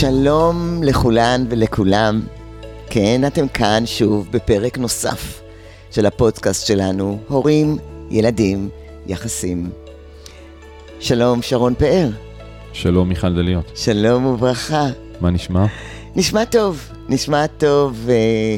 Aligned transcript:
שלום 0.00 0.82
לכולן 0.82 1.44
ולכולם. 1.50 2.20
כן, 2.90 3.26
אתם 3.26 3.48
כאן 3.48 3.82
שוב 3.86 4.28
בפרק 4.30 4.78
נוסף 4.78 5.42
של 5.90 6.06
הפודקאסט 6.06 6.66
שלנו, 6.66 7.18
הורים, 7.28 7.76
ילדים, 8.10 8.68
יחסים. 9.06 9.70
שלום, 11.00 11.42
שרון 11.42 11.74
פאר. 11.74 12.08
שלום, 12.72 13.08
מיכל 13.08 13.34
דליות. 13.34 13.72
שלום 13.74 14.26
וברכה. 14.26 14.86
מה 15.20 15.30
נשמע? 15.30 15.66
נשמע 16.16 16.44
טוב, 16.44 16.88
נשמע 17.08 17.46
טוב. 17.46 18.06
אה, 18.08 18.56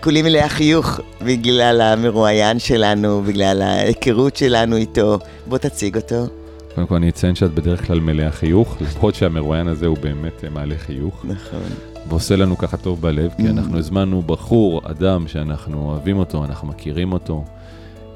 כולי 0.00 0.22
מלאה 0.22 0.48
חיוך 0.48 1.00
בגלל 1.24 1.80
המרואיין 1.80 2.58
שלנו, 2.58 3.22
בגלל 3.22 3.62
ההיכרות 3.62 4.36
שלנו 4.36 4.76
איתו. 4.76 5.18
בוא 5.46 5.58
תציג 5.58 5.96
אותו. 5.96 6.41
קודם 6.74 6.86
כל 6.86 6.94
אני 6.94 7.08
אציין 7.08 7.34
שאת 7.34 7.54
בדרך 7.54 7.86
כלל 7.86 8.00
מלאה 8.00 8.30
חיוך, 8.30 8.76
לפחות 8.80 9.14
שהמרואיין 9.14 9.68
הזה 9.68 9.86
הוא 9.86 9.98
באמת 9.98 10.44
מעלה 10.52 10.74
חיוך. 10.78 11.24
נכון. 11.24 11.60
ועושה 12.08 12.36
לנו 12.36 12.58
ככה 12.58 12.76
טוב 12.76 13.00
בלב, 13.00 13.30
כי 13.36 13.46
Mm. 13.46 13.50
אנחנו 13.50 13.78
הזמנו 13.78 14.22
בחור, 14.22 14.80
אדם 14.84 15.28
שאנחנו 15.28 15.88
אוהבים 15.88 16.18
אותו, 16.18 16.44
אנחנו 16.44 16.68
מכירים 16.68 17.12
אותו. 17.12 17.44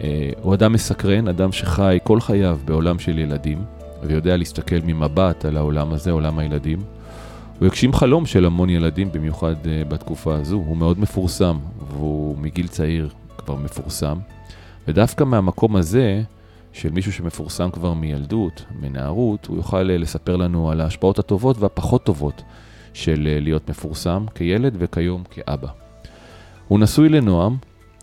אה, 0.02 0.30
הוא 0.42 0.54
אדם 0.54 0.72
מסקרן, 0.72 1.28
אדם 1.28 1.52
שחי 1.52 1.98
כל 2.04 2.20
חייו 2.20 2.58
בעולם 2.64 2.98
של 2.98 3.18
ילדים, 3.18 3.58
ויודע 4.02 4.36
להסתכל 4.36 4.76
ממבט 4.84 5.44
על 5.44 5.56
העולם 5.56 5.92
הזה, 5.92 6.10
עולם 6.10 6.38
הילדים. 6.38 6.78
הוא 7.58 7.66
הגשים 7.66 7.92
חלום 7.92 8.26
של 8.26 8.44
המון 8.44 8.70
ילדים, 8.70 9.12
במיוחד 9.12 9.54
אה, 9.66 9.82
בתקופה 9.88 10.34
הזו. 10.34 10.56
הוא 10.56 10.76
מאוד 10.76 11.00
מפורסם, 11.00 11.56
והוא 11.90 12.38
מגיל 12.38 12.66
צעיר 12.66 13.08
כבר 13.38 13.54
מפורסם. 13.56 14.16
ודווקא 14.88 15.24
מהמקום 15.24 15.76
הזה, 15.76 16.22
של 16.76 16.90
מישהו 16.90 17.12
שמפורסם 17.12 17.70
כבר 17.70 17.92
מילדות, 17.94 18.64
מנערות, 18.80 19.46
הוא 19.46 19.56
יוכל 19.56 19.90
אה, 19.90 19.98
לספר 19.98 20.36
לנו 20.36 20.70
על 20.70 20.80
ההשפעות 20.80 21.18
הטובות 21.18 21.58
והפחות 21.58 22.04
טובות 22.04 22.42
של 22.94 23.28
אה, 23.30 23.40
להיות 23.40 23.70
מפורסם 23.70 24.26
כילד 24.34 24.76
וכיום 24.78 25.22
כאבא. 25.30 25.68
הוא 26.68 26.78
נשוי 26.80 27.08
לנועם, 27.08 27.56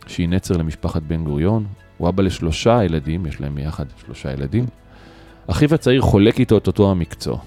שהיא 0.08 0.30
נצר 0.30 0.58
למשפחת 0.58 1.02
בן 1.02 1.24
גוריון, 1.24 1.66
הוא 1.98 2.10
אבא 2.10 2.24
לשלושה 2.24 2.84
ילדים, 2.84 3.26
יש 3.26 3.42
להם 3.42 3.58
יחד 3.58 3.86
שלושה 4.06 4.32
ילדים. 4.32 4.66
אחיו 5.48 5.74
הצעיר 5.76 6.02
חולק 6.02 6.40
איתו 6.40 6.58
את 6.58 6.68
אותו 6.68 6.92
המקצוע. 6.92 7.38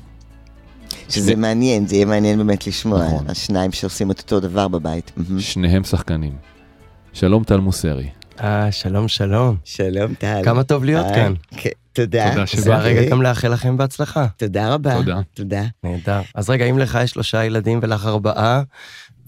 שזה 1.09 1.27
שני- 1.31 1.35
מעניין, 1.41 1.87
זה 1.87 1.95
יהיה 1.97 2.07
מעניין 2.07 2.39
באמת 2.39 2.67
לשמוע. 2.67 3.07
נכון. 3.07 3.31
השניים 3.31 3.73
שעושים 3.73 4.11
את 4.11 4.19
אותו 4.21 4.41
דבר 4.41 4.69
בבית. 4.69 5.13
שניהם 5.39 5.85
שחקנים. 5.85 6.33
שלום 7.13 7.45
טל 7.45 7.61
מוסרי. 7.61 8.09
אה, 8.41 8.73
שלום, 8.73 9.09
שלום. 9.09 9.57
שלום, 9.65 10.15
טל. 10.15 10.41
כמה 10.45 10.63
טוב 10.63 10.85
להיות. 10.85 11.07
כאן. 11.15 11.35
כן, 11.57 11.71
תודה. 11.93 12.31
תודה 12.31 12.41
זה 12.41 12.47
שבאת. 12.47 12.67
הרגע 12.69 13.11
גם 13.11 13.23
לאחל 13.23 13.49
לכם 13.49 13.77
בהצלחה. 13.77 14.27
תודה 14.37 14.75
רבה. 14.75 14.95
תודה. 14.95 15.21
תודה. 15.35 15.63
נהדר. 15.85 16.21
אז 16.35 16.51
רגע, 16.51 16.65
אם 16.65 16.79
לך 16.79 16.99
יש 17.03 17.11
שלושה 17.11 17.45
ילדים 17.45 17.81
ולך 17.83 18.07
ארבעה, 18.07 18.63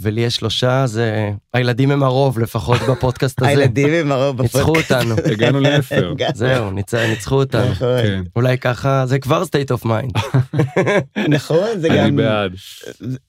ולי 0.01 0.21
יש 0.21 0.37
שלושה, 0.37 0.83
אז 0.83 0.99
אה, 0.99 1.31
הילדים 1.55 1.91
הם 1.91 2.03
הרוב, 2.03 2.39
לפחות 2.39 2.81
בפודקאסט 2.91 3.41
הזה. 3.43 3.51
הילדים 3.51 3.89
הם 3.95 4.13
הרוב 4.13 4.43
ניצחו 4.43 4.59
בפודקאסט. 4.61 4.93
אותנו. 4.93 5.15
הגענו. 5.33 5.59
הגענו. 5.91 6.35
זהו, 6.35 6.71
ניצ- 6.71 6.95
ניצחו 7.09 7.35
אותנו. 7.35 7.71
נכון. 7.71 8.03
כן, 8.03 8.23
אולי 8.37 8.59
ככה, 8.59 9.07
זה 9.07 9.19
כבר 9.19 9.43
state 9.43 9.77
of 9.81 9.87
mind. 9.87 10.21
נכון, 11.37 11.81
זה 11.81 11.89
אני 11.89 11.97
גם, 12.11 12.17
בעד. 12.17 12.53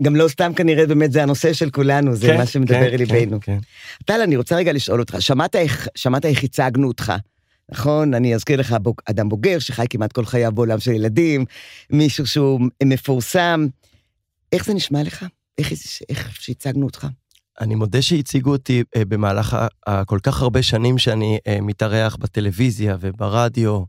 גם 0.04 0.16
לא 0.16 0.28
סתם 0.28 0.52
כנראה 0.56 0.86
באמת 0.88 1.12
זה 1.12 1.24
הנושא 1.24 1.54
של 1.54 1.70
כולנו, 1.70 2.16
זה 2.16 2.28
כן, 2.28 2.38
מה 2.38 2.46
שמדבר 2.46 2.92
כן, 2.92 2.98
ליבנו. 2.98 3.40
טל, 4.06 4.22
אני 4.22 4.36
רוצה 4.36 4.56
רגע 4.56 4.74
לשאול 4.74 5.00
אותך, 5.00 5.16
שמעת 5.96 6.26
איך, 6.26 6.44
הצגנו 6.44 6.88
אותך, 6.88 7.14
נכון? 7.72 8.14
אני 8.14 8.36
אזכיר 8.36 8.60
לך, 8.60 8.76
אדם 9.06 9.30
בוגר 9.30 9.60
שחי 9.60 9.86
כמעט 9.90 10.12
כל 10.12 10.26
חייו 10.26 10.52
בעולם 10.52 10.80
של 10.80 10.92
ילדים, 10.92 11.46
מישהו 11.90 12.28
שהוא 12.28 12.62
מפורסם. 12.84 13.68
איך 14.52 14.66
זה 14.66 14.74
נשמע 14.74 15.04
לך? 15.04 15.26
איך, 15.60 15.72
איך 16.10 16.42
שהצגנו 16.42 16.86
אותך? 16.86 17.08
אני 17.62 17.76
מודה 17.76 18.02
שהציגו 18.02 18.52
אותי 18.52 18.84
אה, 18.96 19.06
במהלך 19.06 19.58
הכל 19.88 20.20
כך 20.24 20.42
הרבה 20.42 20.64
שנים 20.64 20.98
שאני 20.98 21.38
אה, 21.48 21.58
מתארח 21.62 22.16
בטלוויזיה 22.16 22.98
וברדיו, 23.00 23.84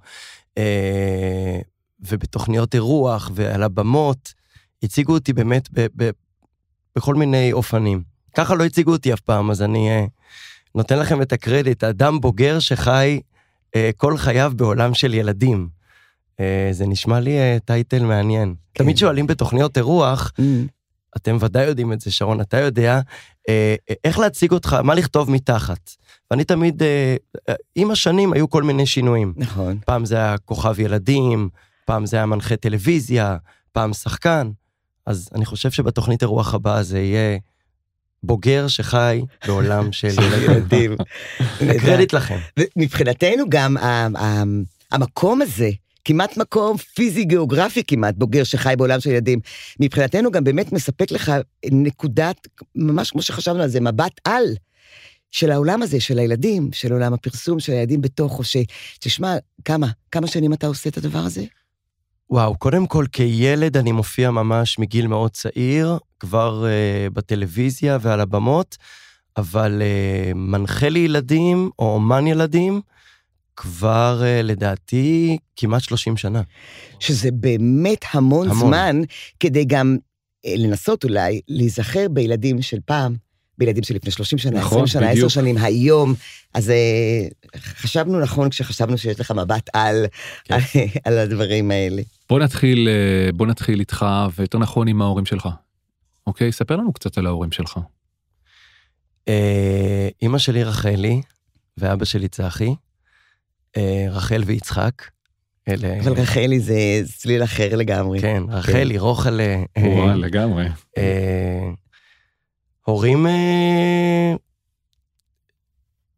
אה, 0.58 1.58
ובתוכניות 2.00 2.74
אירוח 2.74 3.30
ועל 3.34 3.62
הבמות, 3.62 4.34
הציגו 4.82 5.12
אותי 5.12 5.32
באמת 5.32 5.68
ב- 5.72 5.86
ב- 5.96 6.10
בכל 6.96 7.14
מיני 7.14 7.52
אופנים. 7.52 8.02
ככה 8.34 8.54
לא 8.54 8.64
הציגו 8.64 8.92
אותי 8.92 9.12
אף 9.12 9.20
פעם, 9.20 9.50
אז 9.50 9.62
אני 9.62 9.90
אה, 9.90 10.04
נותן 10.74 10.98
לכם 10.98 11.22
את 11.22 11.32
הקרדיט, 11.32 11.84
אדם 11.84 12.20
בוגר 12.20 12.58
שחי 12.58 13.20
אה, 13.76 13.90
כל 13.96 14.16
חייו 14.16 14.52
בעולם 14.56 14.94
של 14.94 15.14
ילדים. 15.14 15.68
אה, 16.40 16.68
זה 16.72 16.86
נשמע 16.86 17.20
לי 17.20 17.38
אה, 17.38 17.58
טייטל 17.64 18.04
מעניין. 18.04 18.54
כן. 18.74 18.84
תמיד 18.84 18.96
שואלים 18.96 19.26
בתוכניות 19.26 19.76
אירוח, 19.76 20.32
אתם 21.16 21.36
ודאי 21.40 21.64
יודעים 21.64 21.92
את 21.92 22.00
זה, 22.00 22.12
שרון, 22.12 22.40
אתה 22.40 22.60
יודע, 22.60 23.00
אה, 23.48 23.74
אה, 23.90 23.94
איך 24.04 24.18
להציג 24.18 24.52
אותך, 24.52 24.72
מה 24.84 24.94
לכתוב 24.94 25.30
מתחת. 25.30 25.90
ואני 26.30 26.44
תמיד, 26.44 26.82
אה, 26.82 27.16
עם 27.74 27.90
השנים 27.90 28.32
היו 28.32 28.50
כל 28.50 28.62
מיני 28.62 28.86
שינויים. 28.86 29.34
נכון. 29.36 29.78
פעם 29.86 30.04
זה 30.04 30.16
היה 30.16 30.38
כוכב 30.38 30.80
ילדים, 30.80 31.48
פעם 31.84 32.06
זה 32.06 32.16
היה 32.16 32.26
מנחה 32.26 32.56
טלוויזיה, 32.56 33.36
פעם 33.72 33.92
שחקן. 33.92 34.50
אז 35.06 35.28
אני 35.34 35.44
חושב 35.44 35.70
שבתוכנית 35.70 36.22
אירוח 36.22 36.54
הבאה 36.54 36.82
זה 36.82 37.00
יהיה 37.00 37.38
בוגר 38.22 38.68
שחי 38.68 39.22
בעולם 39.46 39.92
של 39.98 40.08
ילדים. 40.08 40.96
ילדים. 41.60 41.80
קרדיט 41.80 42.12
לכם. 42.12 42.38
ומבחינתנו 42.76 43.44
גם 43.48 43.76
המקום 44.92 45.42
הזה, 45.42 45.70
כמעט 46.04 46.36
מקום 46.36 46.76
פיזי 46.76 47.24
גיאוגרפי 47.24 47.84
כמעט, 47.84 48.14
בוגר 48.14 48.44
שחי 48.44 48.74
בעולם 48.78 49.00
של 49.00 49.10
ילדים, 49.10 49.40
מבחינתנו 49.80 50.30
גם 50.30 50.44
באמת 50.44 50.72
מספק 50.72 51.10
לך 51.10 51.32
נקודת, 51.70 52.36
ממש 52.74 53.10
כמו 53.10 53.22
שחשבנו 53.22 53.62
על 53.62 53.68
זה, 53.68 53.80
מבט 53.80 54.20
על 54.24 54.44
של 55.30 55.50
העולם 55.50 55.82
הזה, 55.82 56.00
של 56.00 56.18
הילדים, 56.18 56.68
של 56.72 56.92
עולם 56.92 57.12
הפרסום, 57.14 57.60
של 57.60 57.72
הילדים 57.72 58.00
בתוכו, 58.00 58.44
ש... 58.44 58.56
תשמע, 59.00 59.36
כמה, 59.64 59.86
כמה 60.10 60.26
שנים 60.26 60.52
אתה 60.52 60.66
עושה 60.66 60.90
את 60.90 60.96
הדבר 60.96 61.18
הזה? 61.18 61.44
וואו, 62.30 62.58
קודם 62.58 62.86
כל, 62.86 63.04
כילד 63.12 63.76
אני 63.76 63.92
מופיע 63.92 64.30
ממש 64.30 64.78
מגיל 64.78 65.06
מאוד 65.06 65.30
צעיר, 65.30 65.98
כבר 66.20 66.64
uh, 66.64 67.10
בטלוויזיה 67.10 67.98
ועל 68.00 68.20
הבמות, 68.20 68.76
אבל 69.36 69.82
uh, 69.82 70.34
מנחה 70.34 70.88
לילדים 70.88 71.70
או 71.78 71.94
אומן 71.94 72.26
ילדים, 72.26 72.80
כבר 73.60 74.22
uh, 74.22 74.42
לדעתי 74.42 75.38
כמעט 75.56 75.82
30 75.82 76.16
שנה. 76.16 76.42
שזה 77.00 77.30
באמת 77.30 78.04
המון, 78.12 78.50
המון. 78.50 78.66
זמן, 78.66 79.00
כדי 79.40 79.64
גם 79.64 79.96
אה, 80.46 80.54
לנסות 80.56 81.04
אולי 81.04 81.40
להיזכר 81.48 82.06
בילדים 82.10 82.62
של 82.62 82.78
פעם, 82.84 83.16
בילדים 83.58 83.82
של 83.82 83.94
לפני 83.94 84.10
30 84.10 84.38
שנה, 84.38 84.60
נכון, 84.60 84.82
20 84.82 84.86
שנה, 84.86 85.06
10 85.06 85.14
בדיוק. 85.14 85.28
שנים, 85.28 85.56
היום. 85.58 86.14
אז 86.54 86.70
אה, 86.70 87.28
חשבנו 87.56 88.20
נכון 88.20 88.50
כשחשבנו 88.50 88.98
שיש 88.98 89.20
לך 89.20 89.30
מבט 89.30 89.70
על, 89.72 90.06
כן. 90.44 90.54
על, 90.54 90.60
על 91.04 91.18
הדברים 91.18 91.70
האלה. 91.70 92.02
בוא 92.28 92.40
נתחיל, 92.40 92.88
אה, 92.88 93.32
בוא 93.32 93.46
נתחיל 93.46 93.80
איתך, 93.80 94.06
ויותר 94.36 94.58
נכון 94.58 94.88
עם 94.88 95.02
ההורים 95.02 95.26
שלך. 95.26 95.48
אוקיי? 96.26 96.52
ספר 96.52 96.76
לנו 96.76 96.92
קצת 96.92 97.18
על 97.18 97.26
ההורים 97.26 97.52
שלך. 97.52 97.78
Uh, 99.28 99.32
אימא 100.22 100.38
שלי 100.38 100.64
רחלי 100.64 101.20
ואבא 101.78 102.04
שלי 102.04 102.28
צחי, 102.28 102.74
רחל 104.10 104.42
ויצחק. 104.46 104.92
אלה... 105.68 106.00
אבל 106.00 106.12
רחלי 106.12 106.60
זה 106.60 106.74
צליל 107.18 107.44
אחר 107.44 107.76
לגמרי. 107.76 108.20
כן, 108.20 108.42
רחלי, 108.48 108.98
רוחלה. 108.98 109.62
אה, 109.76 109.82
וואו, 109.82 110.18
לגמרי. 110.18 110.66
אה, 110.98 111.70
הורים 112.84 113.26
אה, 113.26 114.34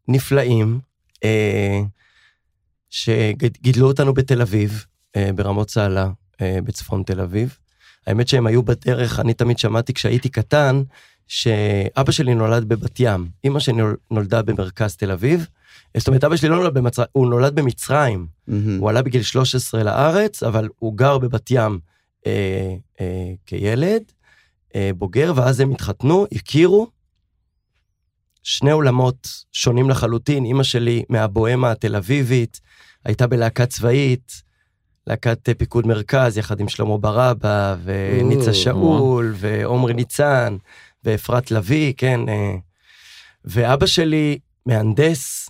נפלאים, 0.09 0.81
אה, 1.25 1.81
שגידלו 2.91 3.87
אותנו 3.87 4.15
בתל 4.15 4.41
אביב, 4.43 4.85
אה, 5.17 5.31
ברמות 5.35 5.69
צהלה, 5.69 6.09
אה, 6.41 6.59
בצפון 6.65 7.03
תל 7.03 7.21
אביב. 7.21 7.59
האמת 8.06 8.29
שהם 8.29 8.47
היו 8.47 8.62
בדרך, 8.62 9.21
אני 9.21 9.35
תמיד 9.35 9.59
שמעתי 9.59 9.94
כשהייתי 9.94 10.29
קטן, 10.29 10.82
שאבא 11.29 12.12
שלי 12.12 12.35
נולד 12.35 12.65
בבת 12.69 13.00
ים, 13.00 13.29
אמא 13.44 13.61
שלי 13.61 13.75
נול- 13.75 13.97
נולדה 14.11 14.43
במרכז 14.43 14.97
תל 14.97 15.11
אביב. 15.11 15.47
זאת 15.97 16.09
אומרת, 16.09 16.25
אבא 16.25 16.37
שלי 16.37 16.49
לא 16.49 16.56
נולד 16.56 16.75
במצרים, 16.75 17.09
הוא 17.12 17.27
נולד 17.27 17.55
במצרים. 17.55 18.27
מהמם. 18.47 18.79
הוא 18.79 18.91
עלה 18.91 19.03
בגיל 19.03 19.23
13 19.23 19.83
לארץ, 19.83 20.43
אבל 20.43 20.69
הוא 20.79 20.97
גר 20.97 21.19
בבת 21.19 21.50
ים 21.50 21.79
אה, 22.27 22.75
אה, 23.00 23.33
כילד, 23.47 24.03
אה, 24.75 24.91
בוגר, 24.97 25.33
ואז 25.37 25.61
הם 25.61 25.73
התחתנו, 25.73 26.27
הכירו. 26.33 26.89
שני 28.43 28.71
עולמות 28.71 29.29
שונים 29.53 29.91
לחלוטין, 29.91 30.44
אימא 30.44 30.62
שלי 30.62 31.03
מהבוהמה 31.09 31.71
התל 31.71 31.97
אביבית, 31.97 32.61
הייתה 33.05 33.27
בלהקה 33.27 33.67
צבאית, 33.67 34.43
להקת 35.06 35.49
אה, 35.49 35.55
פיקוד 35.55 35.87
מרכז, 35.87 36.38
יחד 36.38 36.61
עם 36.61 36.69
שלמה 36.69 36.99
ברבא, 36.99 37.77
וניצה 37.85 38.50
או, 38.50 38.55
שאול, 38.55 39.35
ועומרי 39.37 39.95
ניצן, 39.95 40.56
ואפרת 41.05 41.50
לביא, 41.50 41.93
כן. 41.97 42.29
אה. 42.29 42.55
ואבא 43.45 43.87
שלי 43.87 44.38
מהנדס, 44.67 45.49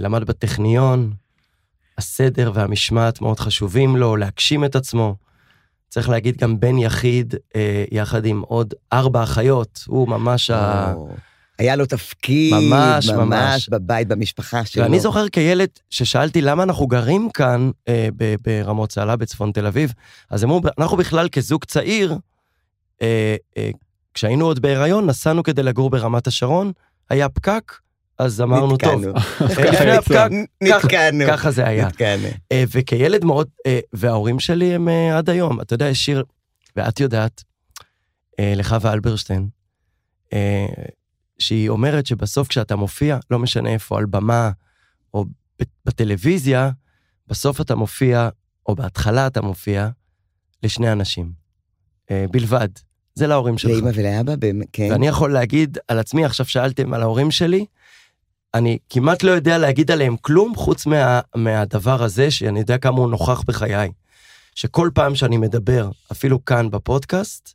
למד 0.00 0.24
בטכניון, 0.24 1.12
הסדר 1.98 2.50
והמשמעת 2.54 3.20
מאוד 3.20 3.40
חשובים 3.40 3.96
לו, 3.96 4.16
להגשים 4.16 4.64
את 4.64 4.76
עצמו. 4.76 5.16
צריך 5.88 6.08
להגיד 6.08 6.36
גם 6.36 6.60
בן 6.60 6.78
יחיד, 6.78 7.34
אה, 7.56 7.84
יחד 7.90 8.24
עם 8.26 8.40
עוד 8.40 8.74
ארבע 8.92 9.22
אחיות, 9.22 9.84
הוא 9.86 10.08
ממש 10.08 10.50
ה... 10.50 10.92
או, 10.92 11.08
היה 11.58 11.76
לו 11.76 11.86
תפקיד 11.86 12.54
ממש, 12.54 13.08
ממש, 13.08 13.16
ממש. 13.16 13.68
בבית, 13.68 14.08
במשפחה 14.08 14.64
שלו. 14.64 14.82
ואני 14.82 15.00
זוכר 15.00 15.28
כילד 15.28 15.68
ששאלתי 15.90 16.40
למה 16.40 16.62
אנחנו 16.62 16.86
גרים 16.86 17.28
כאן 17.34 17.70
אה, 17.88 18.08
ב- 18.16 18.34
ברמות 18.40 18.90
צהלה 18.90 19.16
בצפון 19.16 19.52
תל 19.52 19.66
אביב, 19.66 19.92
אז 20.30 20.42
הם 20.42 20.50
אמרו, 20.50 20.62
אנחנו 20.78 20.96
בכלל 20.96 21.28
כזוג 21.28 21.64
צעיר, 21.64 22.18
אה, 23.02 23.36
אה, 23.56 23.70
כשהיינו 24.14 24.44
עוד 24.46 24.60
בהיריון, 24.62 25.06
נסענו 25.06 25.42
כדי 25.42 25.62
לגור 25.62 25.90
ברמת 25.90 26.26
השרון, 26.26 26.72
היה 27.10 27.28
פקק, 27.28 27.72
אז 28.18 28.40
אמרנו, 28.40 28.76
טוב, 28.76 29.02
נתקענו. 30.62 31.24
אה. 31.24 31.30
ככה 31.36 31.50
זה 31.50 31.66
היה. 31.66 31.88
אה, 32.52 32.64
וכילד 32.70 33.24
מאוד, 33.24 33.48
אה, 33.66 33.80
וההורים 33.92 34.40
שלי 34.40 34.74
הם 34.74 34.88
עד 34.88 35.30
היום, 35.30 35.60
אתה 35.60 35.74
יודע, 35.74 35.88
יש 35.88 36.04
שיר, 36.04 36.24
ואת 36.76 37.00
יודעת, 37.00 37.42
לחווה 38.40 38.92
אלברשטיין, 38.92 39.48
שהיא 41.38 41.68
אומרת 41.68 42.06
שבסוף 42.06 42.48
כשאתה 42.48 42.76
מופיע, 42.76 43.18
לא 43.30 43.38
משנה 43.38 43.72
איפה, 43.72 43.98
על 43.98 44.06
במה 44.06 44.50
או 45.14 45.24
בטלוויזיה, 45.84 46.70
בסוף 47.28 47.60
אתה 47.60 47.74
מופיע, 47.74 48.28
או 48.66 48.74
בהתחלה 48.74 49.26
אתה 49.26 49.42
מופיע, 49.42 49.88
לשני 50.62 50.92
אנשים, 50.92 51.32
בלבד. 52.10 52.68
זה 53.14 53.26
להורים 53.26 53.58
שלך. 53.58 53.70
לאמא 53.70 53.90
ולאבא, 53.94 54.34
כן. 54.72 54.88
ואני 54.90 55.08
יכול 55.08 55.32
להגיד 55.32 55.78
על 55.88 55.98
עצמי, 55.98 56.24
עכשיו 56.24 56.46
שאלתם 56.46 56.94
על 56.94 57.02
ההורים 57.02 57.30
שלי, 57.30 57.66
אני 58.54 58.78
כמעט 58.90 59.22
לא 59.22 59.30
יודע 59.30 59.58
להגיד 59.58 59.90
עליהם 59.90 60.16
כלום 60.16 60.54
חוץ 60.56 60.86
מה, 60.86 61.20
מהדבר 61.34 62.02
הזה, 62.02 62.30
שאני 62.30 62.58
יודע 62.58 62.78
כמה 62.78 62.98
הוא 62.98 63.10
נוכח 63.10 63.42
בחיי. 63.46 63.90
שכל 64.54 64.90
פעם 64.94 65.14
שאני 65.14 65.36
מדבר, 65.36 65.90
אפילו 66.12 66.44
כאן 66.44 66.70
בפודקאסט, 66.70 67.54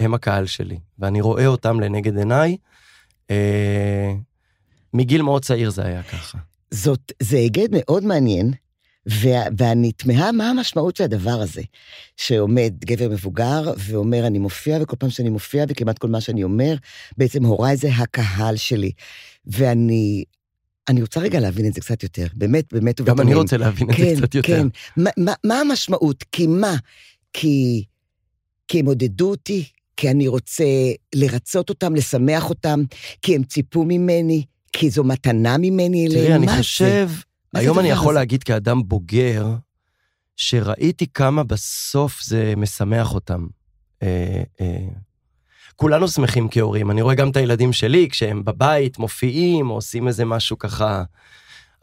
הם 0.00 0.14
הקהל 0.14 0.46
שלי, 0.46 0.78
ואני 0.98 1.20
רואה 1.20 1.46
אותם 1.46 1.80
לנגד 1.80 2.18
עיניי. 2.18 2.56
אה, 3.30 4.12
מגיל 4.94 5.22
מאוד 5.22 5.44
צעיר 5.44 5.70
זה 5.70 5.84
היה 5.84 6.02
ככה. 6.02 6.38
זאת, 6.70 7.12
זה 7.22 7.36
היגד 7.36 7.68
מאוד 7.70 8.04
מעניין, 8.04 8.52
ואני 9.06 9.92
תמהה 9.92 10.32
מה 10.32 10.50
המשמעות 10.50 10.96
של 10.96 11.04
הדבר 11.04 11.40
הזה, 11.40 11.62
שעומד 12.16 12.74
גבר 12.84 13.08
מבוגר 13.08 13.72
ואומר, 13.78 14.26
אני 14.26 14.38
מופיע, 14.38 14.78
וכל 14.82 14.96
פעם 14.96 15.10
שאני 15.10 15.28
מופיע, 15.28 15.64
וכמעט 15.68 15.98
כל 15.98 16.08
מה 16.08 16.20
שאני 16.20 16.44
אומר, 16.44 16.74
בעצם 17.16 17.44
הוריי 17.44 17.76
זה 17.76 17.88
הקהל 17.88 18.56
שלי. 18.56 18.92
ואני 19.46 20.24
אני 20.88 21.00
רוצה 21.00 21.20
רגע 21.20 21.40
להבין 21.40 21.66
את 21.66 21.74
זה 21.74 21.80
קצת 21.80 22.02
יותר, 22.02 22.26
באמת, 22.34 22.72
באמת 22.72 23.00
גם 23.00 23.20
אני. 23.20 23.34
רוצה 23.34 23.56
להבין 23.56 23.90
את 23.90 23.94
כן, 23.96 24.14
זה 24.14 24.20
קצת 24.20 24.34
יותר. 24.34 24.48
כן, 24.48 24.66
מה, 24.96 25.10
מה, 25.16 25.32
מה 25.44 25.60
המשמעות? 25.60 26.24
כי 26.32 26.46
מה? 26.46 26.76
כי, 27.32 27.84
כי 28.68 28.80
הם 28.80 28.86
עודדו 28.86 29.30
אותי, 29.30 29.64
כי 29.96 30.10
אני 30.10 30.28
רוצה 30.28 30.64
לרצות 31.14 31.68
אותם, 31.68 31.94
לשמח 31.94 32.50
אותם, 32.50 32.82
כי 33.22 33.34
הם 33.36 33.44
ציפו 33.44 33.84
ממני, 33.84 34.44
כי 34.72 34.90
זו 34.90 35.04
מתנה 35.04 35.56
ממני 35.58 36.06
אליהם. 36.06 36.24
תראי, 36.24 36.34
אני? 36.34 36.58
חושב, 36.58 37.08
זה 37.08 37.22
היום 37.58 37.78
אני 37.78 37.88
יכול? 37.88 38.14
להגיד 38.14 38.42
כאדם 38.42 38.82
בוגר, 38.88 39.46
שראיתי 40.36 41.06
כמה 41.14 41.44
בסוף 41.44 42.22
זה 42.22 42.54
משמח 42.56 43.14
אותם. 43.14 43.46
אה, 44.02 44.42
אה, 44.60 44.88
כולנו 45.76 46.08
שמחים 46.08 46.48
כהורים, 46.50 46.90
אני 46.90 47.02
רואה 47.02 47.14
גם 47.14 47.30
את 47.30 47.36
הילדים 47.36 47.72
שלי, 47.72 48.08
כשהם 48.10 48.44
בבית, 48.44 48.98
מופיעים, 48.98 49.70
או 49.70 49.74
עושים 49.74 50.08
איזה 50.08 50.24
משהו 50.24 50.58
ככה. 50.58 51.04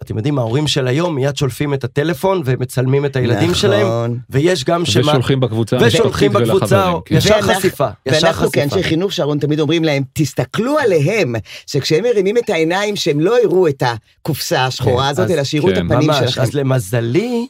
אתם 0.03 0.17
יודעים, 0.17 0.37
ההורים 0.39 0.67
של 0.67 0.87
היום 0.87 1.15
מיד 1.15 1.37
שולפים 1.37 1.73
את 1.73 1.83
הטלפון 1.83 2.41
ומצלמים 2.45 3.05
את 3.05 3.15
הילדים 3.15 3.53
שלהם, 3.53 3.87
נכון. 3.87 4.19
ויש 4.29 4.63
גם 4.63 4.85
שמה... 4.85 5.11
ושולחים 5.11 5.39
בקבוצה 5.39 5.77
ושולחים 5.81 6.33
בקבוצה, 6.33 6.75
ולחברים, 6.75 7.01
כן. 7.05 7.15
ישר 7.15 7.33
ואנחנו- 7.35 7.53
חשיפה, 7.53 7.87
ישר 8.05 8.17
ואנחנו 8.25 8.47
חשיפה. 8.47 8.51
כאנשי 8.69 8.83
חינוך, 8.83 9.13
שרון, 9.13 9.39
תמיד 9.39 9.59
אומרים 9.59 9.83
להם, 9.83 10.03
תסתכלו 10.13 10.77
עליהם, 10.79 11.35
שכשהם 11.67 12.03
מרימים 12.03 12.37
את 12.37 12.49
העיניים, 12.49 12.95
שהם 12.95 13.19
לא 13.19 13.41
יראו 13.43 13.67
את 13.67 13.83
הקופסה 13.85 14.65
השחורה 14.65 15.03
כן, 15.03 15.09
הזאת, 15.09 15.25
אז- 15.25 15.31
אלא 15.31 15.43
שיראו 15.43 15.69
את 15.69 15.75
כן. 15.75 15.85
הפנים 15.91 16.09
ממש, 16.09 16.19
שלכם. 16.19 16.41
אז 16.41 16.53
למזלי, 16.53 17.47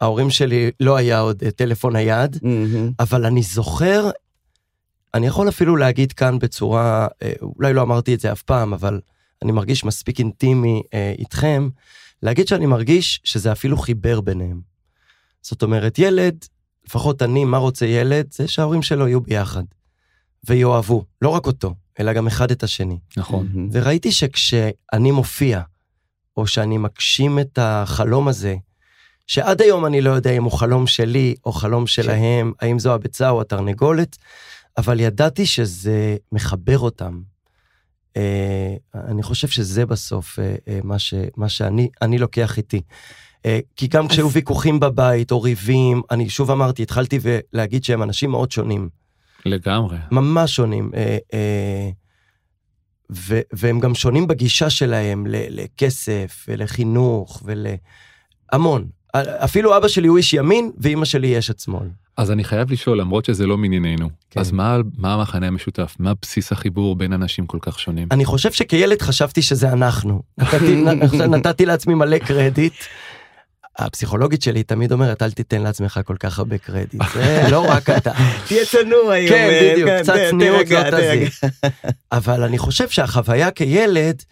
ההורים 0.00 0.30
שלי 0.30 0.70
לא 0.80 0.96
היה 0.96 1.20
עוד 1.20 1.42
אה, 1.44 1.50
טלפון 1.50 1.92
נייד, 1.92 2.38
מהמם. 2.42 2.90
אבל 3.00 3.26
אני 3.26 3.42
זוכר, 3.42 4.10
אני 5.14 5.26
יכול 5.26 5.48
אפילו 5.48 5.76
להגיד 5.76 6.12
כאן 6.12 6.38
בצורה, 6.38 7.06
אה, 7.22 7.32
אולי 7.58 7.72
לא 7.72 7.82
אמרתי 7.82 8.14
את 8.14 8.20
זה 8.20 8.32
אף 8.32 8.42
פעם, 8.42 8.72
אבל 8.74 9.00
אני 9.42 9.52
מרגיש 9.52 9.84
מספיק 9.84 10.18
אינטימי 10.18 10.82
אה, 10.94 11.14
איתכם, 11.18 11.68
להגיד 12.22 12.48
שאני 12.48 12.66
מרגיש 12.66 13.20
שזה 13.24 13.52
אפילו 13.52 13.76
חיבר 13.76 14.20
ביניהם. 14.20 14.60
זאת 15.42 15.62
אומרת, 15.62 15.98
ילד, 15.98 16.44
לפחות 16.86 17.22
אני, 17.22 17.44
מה 17.44 17.56
רוצה 17.56 17.86
ילד? 17.86 18.32
זה 18.32 18.48
שההורים 18.48 18.82
שלו 18.82 19.08
יהיו 19.08 19.20
ביחד. 19.20 19.64
ויאהבו, 20.48 21.04
לא 21.22 21.28
רק 21.28 21.46
אותו, 21.46 21.74
אלא 22.00 22.12
גם 22.12 22.26
אחד 22.26 22.50
את 22.50 22.62
השני. 22.62 22.98
נכון. 23.16 23.68
וראיתי 23.72 24.12
שכשאני 24.12 25.10
מופיע, 25.12 25.60
או 26.36 26.46
שאני 26.46 26.78
מגשים 26.78 27.38
את 27.38 27.58
החלום 27.62 28.28
הזה, 28.28 28.56
שעד 29.26 29.62
היום 29.62 29.86
אני 29.86 30.00
לא 30.00 30.10
יודע 30.10 30.30
אם 30.30 30.44
הוא 30.44 30.52
חלום 30.52 30.86
שלי 30.86 31.34
או 31.44 31.52
חלום 31.52 31.86
שלהם, 31.86 32.52
האם 32.60 32.78
זו 32.78 32.94
הביצה 32.94 33.30
או 33.30 33.40
התרנגולת, 33.40 34.16
אבל 34.76 35.00
ידעתי 35.00 35.46
שזה 35.46 36.16
מחבר 36.32 36.78
אותם. 36.78 37.22
אה, 38.16 38.74
אני 38.94 39.22
חושב 39.22 39.48
שזה 39.48 39.86
בסוף 39.86 40.38
אה, 40.38 40.54
אה, 40.68 40.80
מה, 40.84 40.98
ש, 40.98 41.14
מה 41.36 41.48
שאני 41.48 41.88
אני 42.02 42.18
לוקח 42.18 42.56
איתי. 42.56 42.80
כי 43.76 43.86
גם 43.86 44.08
כשהיו 44.08 44.30
ויכוחים 44.30 44.80
בבית 44.80 45.30
או 45.32 45.42
ריבים, 45.42 46.02
אני 46.10 46.28
שוב 46.30 46.50
אמרתי, 46.50 46.82
התחלתי 46.82 47.18
להגיד 47.52 47.84
שהם 47.84 48.02
אנשים 48.02 48.30
מאוד 48.30 48.52
שונים. 48.52 48.88
לגמרי. 49.46 49.96
ממש 50.10 50.54
שונים. 50.54 50.90
ו- 53.12 53.40
והם 53.52 53.80
גם 53.80 53.94
שונים 53.94 54.26
בגישה 54.26 54.70
שלהם 54.70 55.26
ל- 55.26 55.60
לכסף 55.62 56.46
ולחינוך 56.48 57.42
ולהמון. 57.44 58.88
אפילו 59.22 59.76
אבא 59.76 59.88
שלי 59.88 60.08
הוא 60.08 60.18
איש 60.18 60.32
ימין 60.32 60.70
ואימא 60.78 61.04
שלי 61.04 61.28
היא 61.28 61.38
אשת 61.38 61.58
שמאל. 61.58 61.88
אז 62.16 62.30
אני 62.30 62.44
חייב 62.44 62.72
לשאול, 62.72 63.00
למרות 63.00 63.24
שזה 63.24 63.46
לא 63.46 63.58
מענייננו, 63.58 64.08
כן. 64.30 64.40
אז 64.40 64.52
מה, 64.52 64.76
מה 64.98 65.14
המחנה 65.14 65.46
המשותף? 65.46 65.96
מה 65.98 66.12
בסיס 66.22 66.52
החיבור 66.52 66.96
בין 66.96 67.12
אנשים 67.12 67.46
כל 67.46 67.58
כך 67.60 67.80
שונים? 67.80 68.08
אני 68.10 68.24
חושב 68.24 68.52
שכילד 68.52 69.02
חשבתי 69.02 69.42
שזה 69.42 69.72
אנחנו. 69.72 70.22
נתתי, 70.38 70.84
נתתי 71.36 71.66
לעצמי 71.66 71.94
מלא 71.94 72.18
קרדיט. 72.18 72.74
הפסיכולוגית 73.78 74.42
שלי 74.42 74.62
תמיד 74.62 74.92
אומרת, 74.92 75.22
אל 75.22 75.30
תיתן 75.30 75.62
לעצמך 75.62 76.00
כל 76.04 76.16
כך 76.20 76.38
הרבה 76.38 76.58
קרדיט. 76.58 77.02
זה 77.14 77.46
לא 77.50 77.70
רק 77.70 77.90
אתה. 77.90 78.12
תהיה 78.48 78.64
צנוע 78.66 79.12
היום. 79.12 79.28
כן, 79.28 79.72
בדיוק, 79.72 79.88
כן, 79.88 80.02
קצת 80.02 80.14
צניעות 80.30 80.70
לא 80.70 80.80
תזיק. 80.90 81.52
אבל 82.12 82.42
אני 82.42 82.58
חושב 82.58 82.88
שהחוויה 82.88 83.50
כילד, 83.50 84.22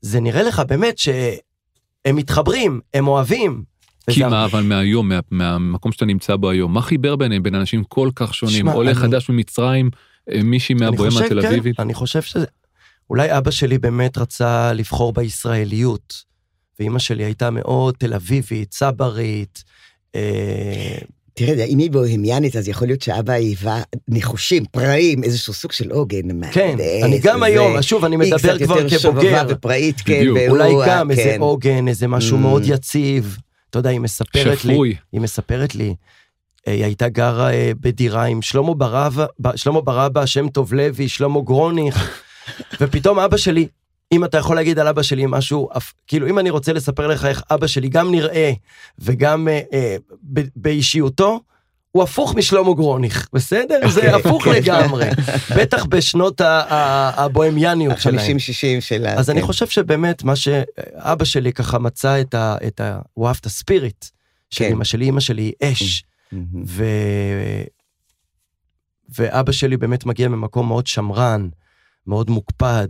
זה 0.00 0.20
נראה 0.20 0.42
לך 0.42 0.62
באמת 0.68 0.98
שהם 0.98 2.16
מתחברים, 2.16 2.80
הם 2.94 3.08
אוהבים. 3.08 3.71
כי 4.10 4.24
מה 4.24 4.44
אבל 4.44 4.62
מהיום, 4.62 5.08
מה, 5.08 5.20
מהמקום 5.30 5.92
שאתה 5.92 6.04
נמצא 6.04 6.36
בו 6.36 6.50
היום, 6.50 6.74
מה 6.74 6.82
חיבר 6.82 7.16
ביניהם 7.16 7.42
בין 7.42 7.54
אנשים 7.54 7.84
כל 7.84 8.10
כך 8.16 8.34
שונים? 8.34 8.56
שמע, 8.56 8.72
עולה 8.72 8.90
אני- 8.90 8.98
חדש 9.00 9.28
ממצרים, 9.30 9.90
אה, 10.32 10.42
מישהי 10.42 10.74
מהבוהמה 10.74 11.20
התל 11.24 11.42
כן, 11.42 11.48
אביבית? 11.48 11.80
אני 11.80 11.94
חושב 11.94 12.22
שזה... 12.22 12.44
אולי 13.10 13.38
אבא 13.38 13.50
שלי 13.50 13.78
באמת 13.78 14.18
רצה 14.18 14.72
לבחור 14.72 15.12
בישראליות, 15.12 16.14
ואימא 16.80 16.98
שלי 16.98 17.24
הייתה 17.24 17.50
מאוד 17.50 17.94
תל 17.98 18.14
אביבית, 18.14 18.70
צברית. 18.70 19.64
אה, 20.14 20.94
תראה, 21.34 21.64
אם 21.64 21.78
היא 21.78 21.90
בוהמיאנית, 21.90 22.56
אז 22.56 22.68
יכול 22.68 22.88
להיות 22.88 23.02
שאבא 23.02 23.32
היווה 23.32 23.82
נחושים, 24.08 24.64
פראים, 24.70 25.24
איזשהו 25.24 25.52
סוג 25.54 25.72
של 25.72 25.90
עוגן. 25.90 26.50
כן, 26.52 26.68
מהנדס, 26.76 27.04
אני 27.04 27.18
גם. 27.18 27.42
היום, 27.42 27.82
שוב, 27.82 28.04
אני 28.04 28.16
היא 28.16 28.32
מדבר 28.32 28.56
קצת 28.56 28.64
כבר 28.64 28.78
יותר 28.78 28.98
שובבה 28.98 29.20
כבוגר. 29.20 29.46
ופראית, 29.48 30.00
כן, 30.00 30.18
בדיוק. 30.20 30.38
והוא, 30.38 30.58
אולי 30.58 30.74
אה, 30.74 30.86
גם 30.98 31.10
איזה 31.10 31.22
כן. 31.22 31.40
עוגן, 31.40 31.88
איזה 31.88 32.08
משהו 32.08 32.36
Mm. 32.36 32.40
מאוד 32.40 32.62
יציב. 32.66 33.38
אתה 33.72 33.78
יודע, 33.78 33.90
היא 33.90 34.00
מספרת 34.00 34.36
לי, 34.64 34.74
שפוי. 34.74 34.94
היא 35.12 35.20
מספרת 35.20 35.74
לי, 35.74 35.94
אה, 36.68 36.72
היא 36.72 36.84
הייתה 36.84 37.08
גרה 37.08 37.52
אה, 37.52 37.72
בדירה 37.80 38.24
עם 38.24 38.42
שלמה 38.42 38.74
ברבא, 38.74 39.26
שלמה 39.56 39.80
ברבא, 39.80 40.26
שם 40.26 40.48
טוב 40.48 40.72
לוי, 40.74 41.08
שלמה 41.08 41.40
גרוניך, 41.40 42.20
ופתאום 42.80 43.18
אבא 43.18 43.36
שלי, 43.36 43.68
אם 44.12 44.24
אתה 44.24 44.38
יכול 44.38 44.56
להגיד 44.56 44.78
על 44.78 44.88
אבא 44.88 45.02
שלי 45.02 45.24
משהו, 45.28 45.68
אף- 45.76 45.92
כאילו 46.06 46.28
אם 46.28 46.38
אני 46.38 46.50
רוצה 46.50 46.72
לספר 46.72 47.06
לך 47.06 47.24
איך 47.24 47.42
אבא 47.50 47.66
שלי 47.66 47.88
גם 47.88 48.10
נראה 48.10 48.52
וגם 48.98 49.48
אה, 49.48 49.60
אה, 49.72 49.96
ב- 50.32 50.48
באישיותו, 50.56 51.40
הוא 51.92 52.02
הפוך 52.02 52.34
משלמה 52.34 52.74
גרוניך, 52.74 53.28
בסדר? 53.32 53.88
זה 53.88 54.00
אוקיי. 54.00 54.14
הפוך 54.14 54.46
לגמרי, 54.46 55.04
בטח 55.56 55.84
בשנות 55.84 56.40
הבוהמיאניות 56.44 58.00
שלהם. 58.00 58.18
ה-50-60 58.18 58.80
שלה. 58.80 59.14
אז 59.14 59.30
אני 59.30 59.40
כן. 59.40 59.46
חושב 59.46 59.66
שבאמת 59.66 60.22
מה 60.22 60.36
שאבא 60.36 61.24
שלי 61.24 61.52
ככה 61.52 61.78
מצא 61.78 62.20
את 62.20 62.34
ה... 62.34 62.56
את 62.66 62.80
ה 62.80 63.00
הוא 63.14 63.28
אהב 63.28 63.36
את 63.40 63.46
הספיריט 63.46 64.04
של 64.50 64.64
כן. 64.64 64.70
אמא 64.72 64.84
שלי, 64.84 65.08
אמא 65.08 65.20
שלי 65.20 65.42
היא 65.42 65.52
אש. 65.62 66.04
ו... 66.66 66.84
ואבא 69.16 69.52
שלי 69.52 69.76
באמת 69.76 70.06
מגיע 70.06 70.28
ממקום 70.28 70.68
מאוד 70.68 70.86
שמרן, 70.86 71.48
מאוד 72.06 72.30
מוקפד, 72.30 72.88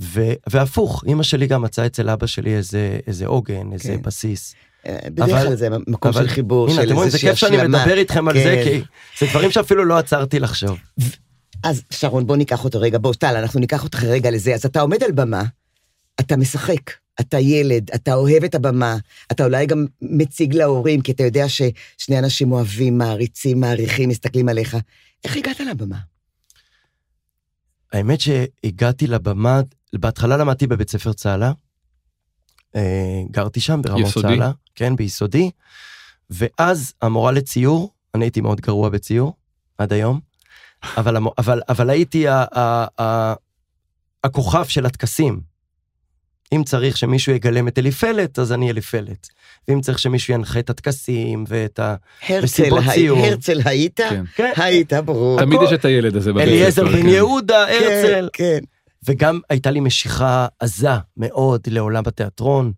ו... 0.00 0.20
והפוך, 0.48 1.04
אמא 1.06 1.22
שלי 1.22 1.46
גם 1.46 1.62
מצאה 1.62 1.86
אצל 1.86 2.10
אבא 2.10 2.26
שלי 2.26 2.56
איזה, 2.56 2.98
איזה 3.06 3.26
עוגן, 3.26 3.72
איזה 3.72 3.88
כן. 3.88 4.02
בסיס. 4.02 4.54
בדרך 4.88 5.42
כלל 5.42 5.54
זה 5.54 5.68
מקום 5.86 6.12
של 6.12 6.28
חיבור, 6.28 6.68
של 6.68 6.80
אתם 6.82 6.94
רואים, 6.94 6.98
זה 6.98 7.04
איזושהי 7.04 7.28
כיף 7.28 7.38
שאני 7.38 7.56
השלמה. 7.56 7.78
מדבר 7.78 7.98
איתכם 7.98 8.28
על 8.28 8.34
זה, 8.34 8.62
כן. 8.64 8.70
כי 8.70 8.82
זה 9.18 9.26
דברים 9.30 9.50
שאפילו 9.50 9.84
לא 9.84 9.98
עצרתי 9.98 10.38
לחשוב. 10.38 10.78
אז 11.62 11.82
שרון, 11.90 12.26
בוא 12.26 12.36
ניקח 12.36 12.64
אותו 12.64 12.80
רגע, 12.80 12.98
בוא, 12.98 13.14
טל, 13.14 13.36
אנחנו 13.36 13.60
ניקח 13.60 13.84
אותך 13.84 14.04
רגע 14.04 14.30
לזה. 14.30 14.54
אז 14.54 14.66
אתה 14.66 14.80
עומד 14.80 15.02
על 15.02 15.12
במה, 15.12 15.42
אתה 16.20 16.36
משחק, 16.36 16.90
אתה 17.20 17.38
ילד, 17.38 17.90
אתה 17.94 18.14
אוהב 18.14 18.44
את 18.44 18.54
הבמה, 18.54 18.96
אתה 19.32 19.44
אולי 19.44 19.66
גם 19.66 19.86
מציג 20.02 20.54
להורים, 20.54 21.00
כי 21.00 21.12
אתה 21.12 21.22
יודע 21.22 21.48
ששני 21.48 22.18
אנשים 22.18 22.52
אוהבים, 22.52 22.98
מעריצים, 22.98 23.60
מעריכים, 23.60 24.08
מסתכלים 24.08 24.48
עליך. 24.48 24.76
איך 25.24 25.36
הגעת 25.36 25.60
לבמה? 25.60 25.98
האמת 27.92 28.20
שהגעתי 28.20 29.06
לבמה, 29.06 29.60
בהתחלה 29.92 30.36
למדתי 30.36 30.66
בבית 30.66 30.90
ספר 30.90 31.12
צהלה. 31.12 31.52
אה, 32.76 32.82
גרתי 33.30 33.60
שם 33.60 33.80
ברמות 33.82 34.06
יסודי? 34.08 34.28
צהלה, 34.28 34.50
כן, 34.74 34.96
ביסודי. 34.96 35.50
ואז 36.30 36.92
המורה 37.02 37.32
לציור, 37.32 37.90
אני 38.14 38.24
הייתי 38.24 38.40
מאוד 38.40 38.60
גרוע 38.60 38.88
בציור, 38.88 39.32
עד 39.78 39.92
היום, 39.92 40.20
אבל, 40.96 41.16
אבל, 41.38 41.60
אבל 41.68 41.90
הייתי 41.90 42.28
ה, 42.28 42.44
ה, 42.56 42.86
ה, 43.02 43.34
הכוכב 44.24 44.64
של 44.64 44.86
הטקסים. 44.86 45.40
אם 46.54 46.64
צריך 46.64 46.96
שמישהו 46.96 47.32
יגלם 47.32 47.68
את 47.68 47.78
אליפלת, 47.78 48.38
אז 48.38 48.52
אני 48.52 48.70
אליפלת. 48.70 49.28
ואם 49.68 49.80
צריך 49.80 49.98
שמישהו 49.98 50.34
ינחה 50.34 50.58
את 50.58 50.70
הטקסים 50.70 51.44
ואת 51.48 51.78
ה... 51.78 51.94
הרצל, 52.28 52.44
מסיבות 52.44 52.82
הי- 52.86 52.94
ציור. 52.94 53.18
הרצל 53.26 53.60
היית? 53.64 53.96
כן. 54.00 54.24
כן, 54.34 54.52
היית, 54.56 54.92
ברור. 54.92 55.40
תמיד 55.40 55.54
הכל- 55.54 55.64
יש 55.64 55.72
את 55.72 55.84
הילד 55.84 56.16
הזה 56.16 56.32
בבית 56.32 56.48
אליעזר 56.48 56.84
בן 56.84 57.02
כן. 57.02 57.08
יהודה, 57.08 57.66
כן, 57.68 57.72
הרצל. 57.84 58.28
כן. 58.32 58.58
וגם 59.08 59.40
הייתה 59.50 59.70
לי 59.70 59.80
משיכה 59.80 60.46
עזה 60.58 60.88
מאוד 61.16 61.60
לעולם 61.66 62.02
התיאטרון. 62.06 62.72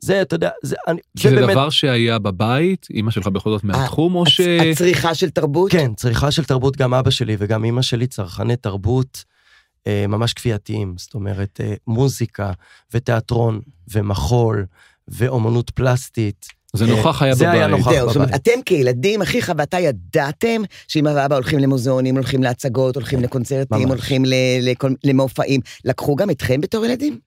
זה, 0.00 0.22
אתה 0.22 0.34
יודע, 0.34 0.50
זה, 0.62 0.76
אני, 0.88 1.00
כי 1.18 1.28
זה 1.28 1.36
דבר 1.36 1.70
שהיה 1.70 2.18
בבית, 2.18 2.86
אימא 2.90 3.10
שלך 3.10 3.26
בכל 3.26 3.50
זאת 3.50 3.64
מהתחום, 3.64 4.14
או 4.14 4.26
ש... 4.26 4.40
הצ- 4.40 4.72
הצריכה 4.72 5.14
של 5.14 5.30
תרבות? 5.30 5.72
כן, 5.72 5.94
צריכה 5.94 6.30
של 6.30 6.44
תרבות, 6.44 6.76
גם 6.76 6.94
אבא 6.94 7.10
שלי 7.10 7.36
וגם 7.38 7.64
אימא 7.64 7.82
שלי 7.82 8.06
צרכני 8.06 8.56
תרבות 8.56 9.24
אה, 9.86 10.04
ממש 10.08 10.32
כפייתיים. 10.32 10.94
זאת 10.98 11.14
אומרת, 11.14 11.60
אה, 11.64 11.74
מוזיקה 11.86 12.52
ותיאטרון 12.94 13.60
ומחול 13.88 14.66
ואומנות 15.08 15.70
פלסטית. 15.70 16.46
זה 16.76 16.86
נוכח 16.86 17.22
היה 17.22 17.34
זה 17.34 17.50
היה 17.50 17.68
בבית. 17.68 17.78
נוכח. 17.78 17.92
זהו, 17.92 18.06
זאת 18.06 18.16
אומרת, 18.16 18.28
בבית. 18.30 18.40
אתם 18.42 18.62
כילדים, 18.66 19.22
אחיך 19.22 19.52
ואתה 19.58 19.78
ידעתם 19.78 20.62
שאמא 20.88 21.08
ואבא 21.16 21.34
הולכים 21.34 21.58
למוזיאונים, 21.58 22.14
הולכים 22.16 22.42
להצגות, 22.42 22.94
הולכים 22.96 23.20
לקונצרטים, 23.22 23.78
ממש. 23.78 23.90
הולכים 23.90 24.24
ל- 24.24 24.34
לכל- 24.60 24.94
למופעים. 25.04 25.60
לקחו 25.84 26.16
גם 26.16 26.30
אתכם 26.30 26.60
בתור 26.60 26.84
ילדים? 26.86 27.18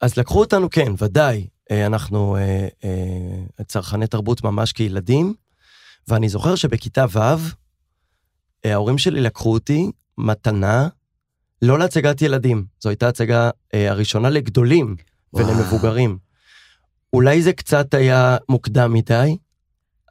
אז 0.00 0.16
לקחו 0.16 0.40
אותנו, 0.40 0.70
כן, 0.70 0.92
ודאי. 0.98 1.46
אה, 1.70 1.86
אנחנו 1.86 2.36
אה, 2.36 2.68
אה, 2.84 3.64
צרכני 3.64 4.06
תרבות 4.06 4.44
ממש 4.44 4.72
כילדים, 4.72 5.34
ואני 6.08 6.28
זוכר 6.28 6.54
שבכיתה 6.54 7.04
ו', 7.12 7.18
אה, 8.64 8.72
ההורים 8.72 8.98
שלי 8.98 9.20
לקחו 9.20 9.52
אותי 9.52 9.90
מתנה, 10.18 10.88
לא 11.62 11.78
להצגת 11.78 12.22
ילדים. 12.22 12.64
זו 12.80 12.88
הייתה 12.88 13.08
הצגה 13.08 13.50
אה, 13.74 13.90
הראשונה 13.90 14.30
לגדולים 14.30 14.96
וואו. 15.32 15.46
ולמבוגרים. 15.46 16.18
אולי 17.12 17.42
זה 17.42 17.52
קצת 17.52 17.94
היה 17.94 18.36
מוקדם 18.48 18.92
מדי, 18.92 19.36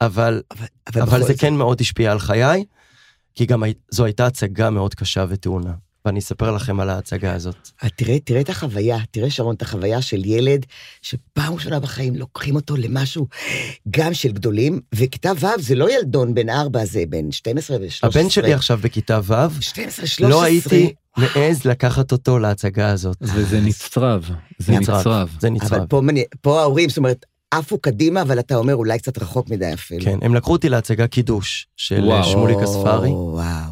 אבל, 0.02 0.42
אבל 0.94 1.02
בכל 1.02 1.20
זה 1.20 1.28
זאת- 1.28 1.40
כן 1.40 1.54
מאוד 1.54 1.82
השפיע 1.82 2.12
על 2.12 2.20
חיי, 2.20 2.66
כי 3.36 3.46
גם 3.46 3.64
זו 3.92 4.06
הייתה 4.06 4.26
הצגה 4.26 4.70
מאוד 4.70 4.96
קשה 4.96 5.26
וטעונה. 5.30 5.74
ואני 6.06 6.20
אספר 6.20 6.52
לכם 6.52 6.80
על 6.80 6.90
ההצגה 6.90 7.34
הזאת. 7.34 7.70
אה, 7.84 7.90
תראה, 7.90 8.20
תראה 8.20 8.42
את 8.42 8.50
החוויה, 8.50 8.98
תראה 9.12 9.30
שרון, 9.30 9.56
את 9.56 9.62
החוויה 9.62 10.02
של 10.02 10.26
ילד 10.26 10.66
שפעם 11.02 11.54
ראשונה 11.54 11.80
בחיים 11.80 12.16
לוקחים 12.16 12.56
אותו 12.56 12.76
למשהו 12.78 13.28
גם 13.90 14.14
של 14.14 14.32
גדולים, 14.32 14.82
וכיתה 14.96 15.32
ו' 15.40 15.62
זה 15.62 15.76
לא 15.76 15.92
ילדון 15.92 16.34
בן 16.34 16.50
ארבע, 16.50 16.86
זה 16.86 17.04
בן 17.10 17.32
12 17.32 17.78
ו-13. 17.78 18.08
הבן 18.08 18.30
שלי 18.30 18.54
עכשיו 18.54 18.80
בכיתה 18.82 19.20
ו', 19.24 19.62
12, 19.62 20.08
13. 20.08 20.30
לא 20.30 20.44
הייתי 20.44 20.94
מעז 21.18 21.66
לקחת 21.66 22.12
אותו 22.12 22.40
להצגה 22.40 22.90
הזאת. 22.90 23.18
וזה 23.22 23.60
נצרב, 23.62 24.30
זה 24.60 24.72
נצרב. 24.80 25.00
נצרב. 25.00 25.36
זה 25.40 25.48
אבל 25.48 25.56
נצרב. 25.56 25.86
פה, 25.90 26.02
מני- 26.02 26.24
פה 26.42 26.62
ההורים, 26.62 26.90
זאת 26.90 26.98
אומרת, 26.98 27.26
עפו 27.52 27.78
קדימה, 27.78 28.22
אבל 28.22 28.40
אתה 28.40 28.56
אומר 28.56 28.76
אולי 28.76 29.00
קצת 29.00 29.18
רחוק 29.18 29.50
מדי 29.50 29.74
אפילו. 29.74 30.06
כן, 30.06 30.20
הם 30.22 30.36
לקחו 30.36 30.52
אותי 30.52 30.70
להצגה 30.70 31.08
קידוש 31.08 31.68
של 31.78 31.96
וואו. 32.04 32.10
וואו. 32.10 32.24
שמוליק 32.32 32.58
אספרי. 32.58 33.10
או, 33.10 33.30
וואו, 33.34 33.72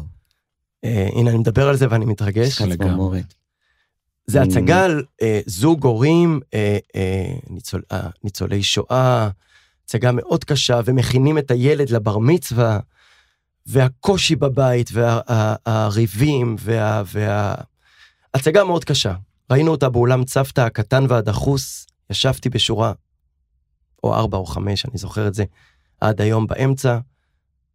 אה, 0.84 1.08
הנה, 1.14 1.30
אני 1.30 1.38
מדבר 1.38 1.68
על 1.68 1.76
זה 1.76 1.86
ואני 1.90 2.04
מתרגש. 2.04 2.62
זה 4.26 4.42
Mm. 4.42 4.44
הצגה 4.44 4.84
על 4.84 5.02
אה, 5.22 5.40
זוג 5.46 5.84
הורים, 5.84 6.40
אה, 6.54 6.78
אה, 6.96 7.32
ניצול, 7.50 7.82
אה, 7.92 8.00
ניצולי 8.24 8.62
שואה, 8.62 9.28
הצגה 9.84 10.10
מאוד 10.12 10.44
קשה, 10.44 10.80
ומכינים 10.84 11.38
את 11.38 11.50
הילד 11.50 11.90
לבר 11.90 12.18
מצווה, 12.18 12.78
והקושי 13.66 14.36
בבית, 14.36 14.90
והריבים, 14.92 16.56
וה, 16.58 17.02
וה... 17.06 17.54
הצגה 18.34 18.64
מאוד 18.64 18.84
קשה. 18.84 19.14
ראינו 19.50 19.70
אותה 19.70 19.88
באולם 19.88 20.24
צוותא 20.24 20.60
הקטן 20.60 21.04
והדחוס, 21.08 21.86
ישבתי 22.10 22.48
בשורה, 22.48 22.92
או 24.04 24.14
ארבע 24.14 24.38
או 24.38 24.46
חמש, 24.46 24.86
אני 24.86 24.98
זוכר 24.98 25.28
את 25.28 25.34
זה, 25.34 25.44
עד 26.00 26.20
היום 26.20 26.46
באמצע, 26.46 26.98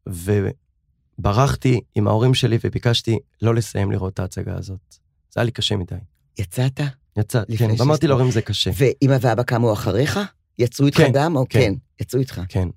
וברחתי 0.07 1.81
עם 1.95 2.07
ההורים 2.07 2.33
שלי 2.33 2.57
וביקשתי 2.63 3.19
לא 3.41 3.55
לסיים 3.55 3.91
לראות 3.91 4.13
את 4.13 4.19
ההצגה 4.19 4.55
הזאת. 4.57 4.95
זה 5.31 5.39
היה 5.39 5.45
לי 5.45 5.51
קשה 5.51 5.75
מדי. 5.75 5.95
יצאת? 6.39 6.79
יצא, 7.17 7.41
כן. 7.57 7.69
ואמרתי 7.77 8.07
להורים 8.07 8.31
זה 8.31 8.41
קשה, 8.41 8.71
ואמא 8.77 9.17
ואבא 9.21 9.43
קמו 9.43 9.74
אחריך? 9.74 10.19
יצאו 10.60 10.86
איתך 10.86 10.98
כן, 10.98 11.12
גם? 11.13 11.36
או 11.36 11.45
כן. 11.50 11.60
כן, 11.60 11.74
יצאו 12.01 12.19
איתך. 12.19 12.41
כן. 12.50 12.67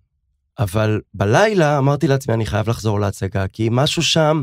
אבל 0.58 1.00
בלילה 1.14 1.78
אמרתי 1.78 2.06
לעצמי, 2.08 2.34
אני 2.34 2.46
חייב 2.46 2.70
לחזור 2.70 3.00
להצגה, 3.00 3.49
כי 3.49 3.68
משהו 3.73 4.02
שם, 4.02 4.42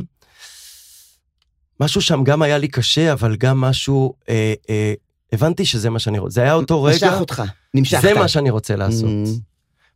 משהו 1.80 2.01
שם 2.01 2.24
גם 2.24 2.41
היה 2.41 2.58
לי 2.58 2.68
קשה, 2.68 3.13
אבל 3.13 3.36
גם 3.36 3.62
משהו, 3.62 4.13
אה, 4.30 4.53
אה, 4.70 4.94
הבנתי 5.34 5.65
שזה 5.65 5.89
מה 5.89 6.00
שאני 6.00 6.20
רוצה. 6.20 6.34
זה 6.34 6.41
היה 6.41 6.53
אותו 6.53 6.84
רגע, 6.84 6.96
משך 6.96 7.20
אותך, 7.20 7.44
נמשכת. 7.74 8.01
זה 8.01 8.13
מה 8.13 8.27
שאני 8.27 8.50
רוצה 8.50 8.75
לעשות. 8.75 9.10
Mm, 9.10 9.30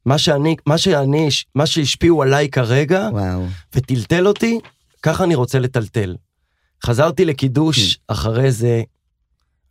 מה 0.05 0.17
שאני, 0.17 0.55
מה 0.65 0.77
שאני, 0.77 1.29
מה 1.55 1.65
שהשפיעו 1.65 2.23
עליי 2.23 2.49
כרגע, 2.49 3.09
וואו. 3.11 3.45
וטלטל 3.75 4.27
אותי, 4.27 4.59
ככה 5.01 5.23
אני 5.23 5.35
רוצה 5.35 5.59
לטלטל. 5.59 6.15
חזרתי. 6.85 7.25
לקידוש, 7.25 7.97
אחרי 8.07 8.51
זה, 8.51 8.83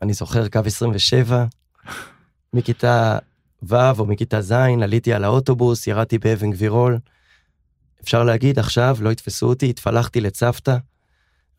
אני 0.03 0.13
זוכר 0.13 0.49
קו 0.49 0.61
27, 0.67 1.45
מכיתה 2.53 3.19
ו' 3.69 3.99
או 3.99 4.07
מכיתה 4.07 4.43
ז', 4.43 4.53
עליתי 4.83 5.13
על 5.13 5.25
האוטובוס, 5.25 5.87
ירדתי 5.87 6.19
באבן 6.19 6.51
גבירול. 6.51 6.99
אפשר 8.03 8.25
להגיד, 8.25 8.59
עכשיו 8.59 8.97
לא 9.01 9.11
יתפסו 9.13 9.47
אותי, 9.47 9.71
התפלחתי 9.71 10.21
לצוותא, 10.21 10.77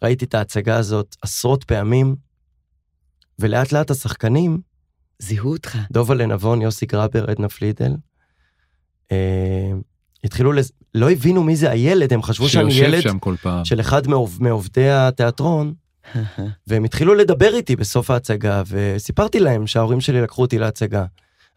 ראיתי 0.03 0.25
את 0.25 0.35
ההצגה 0.35 0.77
הזאת 0.77 1.15
עשרות 1.21 1.63
פעמים, 1.63 2.15
ולאט 3.39 3.71
לאט 3.71 3.91
השחקנים, 3.91 4.59
זיהו 5.19 5.51
אותך. 5.51 5.77
דובה 5.91 6.15
לנבון, 6.15 6.61
יוסי 6.61 6.85
גרבר, 6.85 7.31
עדנה 7.31 7.49
פלידל, 7.49 7.91
אה, 9.11 9.71
התחילו, 10.23 10.51
לז... 10.53 10.71
לא 10.95 11.11
הבינו 11.11 11.43
מי 11.43 11.55
זה 11.55 11.71
הילד, 11.71 12.13
הם 12.13 12.23
חשבו 12.23 12.49
שאני 12.49 12.71
שיושב 12.71 12.87
ילד 12.87 13.01
שם 13.01 13.19
כל 13.19 13.35
פעם. 13.41 13.65
של 13.65 13.79
אחד 13.79 14.07
מעוב... 14.07 14.37
מעובדי 14.41 14.89
התיאטרון, 14.89 15.73
והם 16.67 16.83
התחילו 16.83 17.13
לדבר 17.13 17.55
איתי 17.55 17.75
בסוף 17.75 18.11
ההצגה, 18.11 18.63
וסיפרתי 18.67 19.39
להם 19.39 19.67
שההורים 19.67 20.01
שלי 20.01 20.21
לקחו 20.21 20.41
אותי 20.41 20.57
להצגה. 20.57 21.05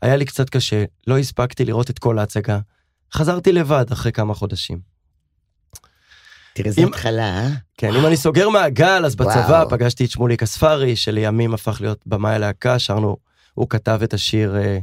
היה 0.02 0.16
לי 0.16 0.24
קצת 0.24 0.50
קשה, 0.50 0.84
לא 1.06 1.18
הספקתי 1.18 1.64
לראות 1.64 1.90
את 1.90 1.98
כל 1.98 2.18
ההצגה. 2.18 2.58
חזרתי 3.14 3.52
לבד 3.52 3.86
אחרי 3.92 4.12
כמה 4.12 4.34
חודשים. 4.34 4.78
תראה, 6.54 6.68
איזה 6.68 6.82
אם- 6.82 6.88
התחלה, 6.88 7.38
אה? 7.40 7.48
כן, 7.76 7.94
אם 7.94 8.06
אני 8.06 8.16
סוגר 8.16 8.48
מעגל, 8.48 9.02
אז 9.06 9.16
בצבא 9.16 9.46
וואו. 9.48 9.68
פגשתי 9.70 10.04
את 10.04 10.10
שמוליק 10.10 10.42
אספרי, 10.42 10.96
שלימים 10.96 11.54
הפך 11.54 11.80
להיות 11.80 12.00
במאי 12.06 12.34
הלהקה, 12.34 12.78
שרנו, 12.78 13.16
הוא 13.54 13.68
כתב 13.68 14.00
את 14.04 14.14
השיר 14.14 14.56
אה, 14.56 14.78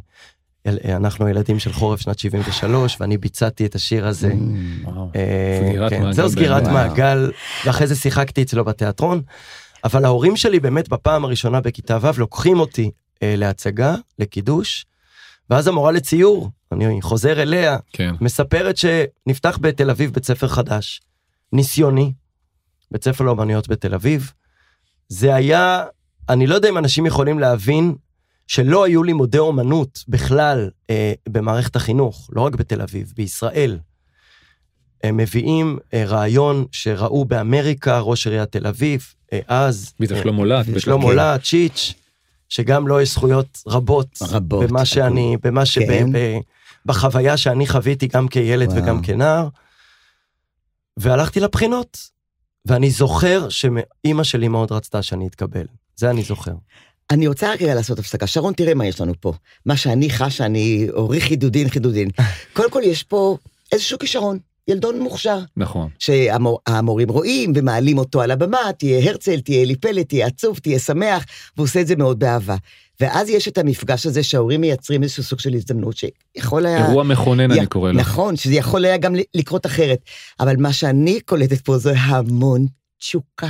אה, 0.68 0.96
אנחנו 0.96 1.26
הילדים 1.26 1.60
של 1.60 1.74
חורף 1.74 2.02
שנת 2.02 2.20
73, 2.20 2.98
ואני 3.00 3.18
ביצעתי 3.18 3.66
את 3.66 3.76
השיר 3.76 4.08
הזה. 4.08 4.32
Mm. 4.32 4.90
אה, 5.16 5.62
סגירת 5.66 5.90
כן, 5.90 6.12
זהו 6.12 6.30
סגירת. 6.30 6.64
מעגל, 6.64 7.32
ואחרי 7.66 7.88
זה 7.88 7.96
שיחקתי 7.96 8.42
אצלו 8.42 8.66
בתיאטרון. 8.66 9.22
אבל 9.84 10.06
ההורים 10.06 10.36
שלי 10.36 10.60
באמת 10.60 10.90
בפעם 10.90 11.26
הראשונה 11.26 11.62
בכיתה 11.62 11.98
ו' 12.02 12.20
לוקחים 12.20 12.60
אותי 12.60 12.92
להצגה, 13.22 13.96
לקידוש, 14.20 14.86
ואז 15.50 15.68
המורה 15.68 15.92
לציור, 15.92 16.50
אני 16.72 17.02
חוזר 17.02 17.42
אליה, 17.42 17.78
כן. 17.94 18.16
מספרת 18.22 18.78
שנפתח 18.78 19.58
בתל 19.62 19.90
אביב 19.90 20.14
בית 20.14 20.25
ספר 20.25 20.48
חדש, 20.48 21.02
ניסיוני, 21.54 22.14
בית 22.92 23.04
ספר 23.04 23.24
לאומנויות 23.24 23.68
בתל 23.68 23.94
אביב. 23.94 24.32
זה 25.10 25.36
היה, 25.36 25.84
אני 26.30 26.48
לא 26.48 26.56
יודע 26.56 26.70
אם 26.70 26.78
אנשים 26.78 27.06
יכולים 27.06 27.40
להבין 27.40 27.96
שלא 28.48 28.84
היו 28.84 29.04
לימודי 29.04 29.38
אומנות 29.38 30.04
בכלל 30.08 30.70
אה, 30.90 31.14
במערכת 31.30 31.75
החינוך, 31.75 32.30
לא 32.34 32.42
רק 32.42 32.56
בתל 32.56 32.82
אביב, 32.82 33.14
בישראל. 33.16 33.80
הם 35.04 35.18
מביאים 35.18 35.78
אה, 35.94 36.06
רעיון 36.06 36.66
שראו 36.72 37.25
באמריקה, 37.25 38.00
ראש 38.00 38.28
עיריית 38.28 38.52
תל 38.52 38.68
אביב, 38.68 39.06
אה, 39.34 39.40
אז, 39.48 39.94
בטח 40.00 40.16
אה, 40.16 40.22
שלמה 40.22 40.46
להט. 40.46 40.66
בטח. 40.66 40.80
שלמה 40.80 41.14
להט, 41.14 41.44
צ'יץ', 41.44 41.94
שגם 42.50 42.88
לו 42.88 43.02
יש 43.02 43.14
זכויות 43.14 43.64
רבות, 43.68 44.08
רבות, 44.22 44.70
במה 44.70 44.86
שאני, 44.86 45.38
במה 45.44 45.66
ש... 45.66 45.80
כן. 45.80 46.12
ב- 46.12 46.18
ב- 46.18 46.40
בחוויה 46.86 47.38
שאני 47.38 47.68
חוויתי 47.68 48.08
גם 48.08 48.28
כילד 48.28 48.68
וואו. 48.68 48.84
וגם 48.84 49.02
כנער. 49.02 49.48
והלכתי 50.98 51.40
לבחינות, 51.40 51.98
ואני 52.66 52.92
זוכר 52.92 53.50
שאימא 53.50 54.24
שלי 54.24 54.48
מאוד 54.48 54.72
רצתה 54.72 55.02
שאני 55.02 55.28
אתקבל. 55.28 55.66
זה 55.96 56.10
אני 56.10 56.24
זוכר. 56.24 56.54
אני 57.12 57.28
רוצה 57.28 57.52
רגע 57.52 57.75
לעשות 57.75 58.00
הפסקה. 58.00 58.28
שרון, 58.28 58.54
תראה 58.54 58.74
מה 58.74 58.86
יש 58.86 59.02
לנו 59.02 59.14
פה. 59.20 59.34
מה 59.66 59.78
שאני 59.78 60.10
חשה, 60.10 60.46
אני 60.46 60.88
אורי 60.94 61.22
חידודין 61.22 61.70
חידודין. 61.70 62.10
קודם 62.54 62.72
כל, 62.72 62.82
יש 62.86 63.04
פה 63.04 63.38
איזשהו 63.72 64.00
כישרון, 64.00 64.40
ילדון 64.68 65.00
מוכשר. 65.00 65.40
נכון. 65.58 65.90
שהמורים 66.00 67.10
רואים 67.10 67.52
ומעלים 67.56 67.98
אותו 67.98 68.22
על 68.22 68.32
הבמה, 68.32 68.58
תהיה 68.78 69.10
הרצל, 69.10 69.40
תהיה 69.40 69.62
אלי 69.64 69.76
פלד, 69.76 70.04
תהיה 70.06 70.28
עצוב, 70.28 70.58
תהיה 70.60 70.80
שמח, 70.80 71.26
והוא 71.58 71.64
עושה 71.66 71.82
את 71.82 71.88
זה 71.88 71.96
מאוד 71.96 72.20
באהבה. 72.20 72.56
ואז 73.00 73.30
יש 73.30 73.48
את 73.48 73.58
המפגש 73.58 74.06
הזה 74.06 74.24
שההורים 74.24 74.62
מייצרים 74.62 75.04
איזשהו 75.04 75.24
סוג 75.24 75.40
של 75.40 75.54
הזדמנות 75.54 75.96
שיכול 75.98 76.66
היה... 76.66 76.88
אירוע 76.88 77.04
מכונן, 77.04 77.52
י- 77.52 77.60
אני 77.60 77.68
קורא 77.68 77.92
לו. 77.92 78.00
נכון, 78.00 78.36
שזה 78.36 78.54
יכול 78.54 78.86
היה 78.86 78.98
גם 78.98 79.16
לקרות 79.36 79.66
אחרת. 79.66 80.00
אבל 80.40 80.56
מה 80.58 80.74
שאני 80.74 81.20
קולטת 81.20 81.62
פה 81.62 81.78
זה 81.78 81.94
המון 82.00 82.66
תשוקה. 83.00 83.50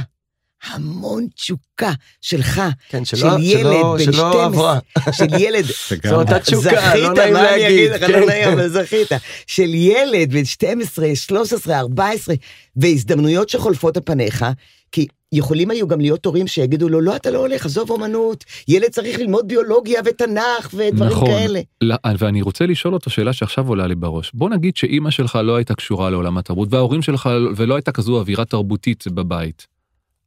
המון 0.65 1.27
תשוקה 1.35 1.91
שלך, 2.21 2.61
כן, 2.89 3.05
של 3.05 3.17
שלא, 3.17 3.37
ילד 3.39 3.61
שלא, 3.61 3.95
בן 3.97 4.03
שלא 4.03 4.13
12. 4.13 4.45
עברה. 4.45 4.79
של 5.11 5.27
ילד, 5.39 5.65
זו 6.09 6.15
אותה 6.15 6.39
תשוקה, 6.39 6.61
זכית, 6.61 7.03
לא 7.03 7.13
נעים 7.13 7.33
מה 7.33 7.53
אני 7.53 7.67
אגיד 7.67 7.91
להגיד. 7.91 7.91
לך, 7.91 8.07
כן. 8.07 8.19
לא 8.19 8.25
נעים, 8.25 8.49
אבל 8.49 8.67
זכית. 8.67 9.11
של 9.47 9.73
ילד 9.73 10.33
בן 10.33 10.45
12, 10.45 11.15
13, 11.15 11.79
14, 11.79 12.35
והזדמנויות 12.75 13.49
שחולפות 13.49 13.97
על 13.97 14.03
פניך, 14.05 14.45
כי 14.91 15.07
יכולים 15.31 15.71
היו 15.71 15.87
גם 15.87 16.01
להיות 16.01 16.25
הורים 16.25 16.47
שיגידו 16.47 16.89
לו, 16.89 17.01
לא, 17.01 17.15
אתה 17.15 17.31
לא 17.31 17.39
הולך, 17.39 17.65
עזוב 17.65 17.91
אומנות, 17.91 18.43
ילד 18.67 18.89
צריך 18.89 19.19
ללמוד 19.19 19.47
ביולוגיה 19.47 20.01
ותנ"ך 20.05 20.69
ודברים 20.73 21.11
נכון. 21.11 21.27
כאלה. 21.27 21.59
לא, 21.81 21.95
ואני 22.17 22.41
רוצה 22.41 22.65
לשאול 22.65 22.93
אותו 22.93 23.09
שאלה 23.09 23.33
שעכשיו 23.33 23.67
עולה 23.67 23.87
לי 23.87 23.95
בראש. 23.95 24.31
בוא 24.33 24.49
נגיד 24.49 24.77
שאימא 24.77 25.11
שלך 25.11 25.39
לא 25.43 25.55
הייתה 25.55 25.75
קשורה 25.75 26.09
לעולם 26.09 26.37
התרבות, 26.37 26.73
וההורים 26.73 27.01
שלך, 27.01 27.29
ולא 27.55 27.75
הייתה 27.75 27.91
כזו 27.91 28.19
אווירה 28.19 28.45
תרבותית 28.45 29.03
בבית. 29.07 29.74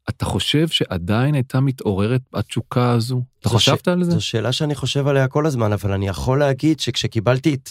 אתה 0.09 0.25
חושב 0.25 0.69
שעדיין 0.69 1.35
הייתה 1.35 1.61
מתעוררת 1.61 2.21
התשוקה 2.35 2.93
הזו? 2.93 3.23
אתה 3.41 3.49
חשבת 3.49 3.85
ש- 3.85 3.89
על 3.89 4.05
זה? 4.05 4.11
זו 4.11 4.21
שאלה 4.21 4.53
שאני 4.53 4.75
חושב 4.75 5.09
עליה 5.09 5.29
כל 5.29 5.47
הזמן, 5.47 5.73
אבל 5.73 5.93
אני 5.93 6.09
יכול 6.09 6.39
להגיד 6.39 6.81
שכשקיבלתי 6.81 7.55
את 7.55 7.71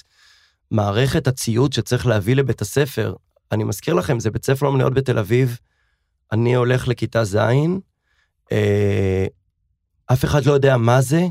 מערכת 0.72 1.28
הציוד 1.28 1.74
שצריך 1.74 2.08
להביא 2.08 2.36
לבית 2.36 2.62
הספר, 2.62 3.14
אני 3.52 3.64
מזכיר 3.64 3.94
לכם, 3.94 4.20
זה 4.20 4.32
בית 4.32 4.46
ספר 4.46 4.66
אומנויות 4.66 4.94
בתל 4.94 5.20
אביב, 5.20 5.58
אני 6.32 6.56
הולך 6.56 6.88
לכיתה 6.88 7.24
ז', 7.24 7.36
אה, 8.52 9.26
אף 10.06 10.26
אחד 10.26 10.46
לא 10.46 10.52
יודע 10.52 10.78
מה 10.78 11.02
זה. 11.02 11.28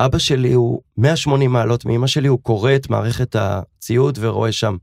אבא 0.00 0.18
שלי 0.18 0.52
הוא 0.52 0.82
180 0.96 1.52
מעלות 1.52 1.84
מאמא 1.84 2.06
שלי, 2.06 2.28
הוא 2.28 2.38
קורא 2.42 2.74
את 2.76 2.90
מערכת 2.90 3.36
הציוד 3.38 4.18
ורואה 4.20 4.52
שם 4.52 4.76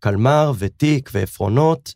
קלמר 0.00 0.52
ותיק 0.58 1.10
ועפרונות 1.12 1.94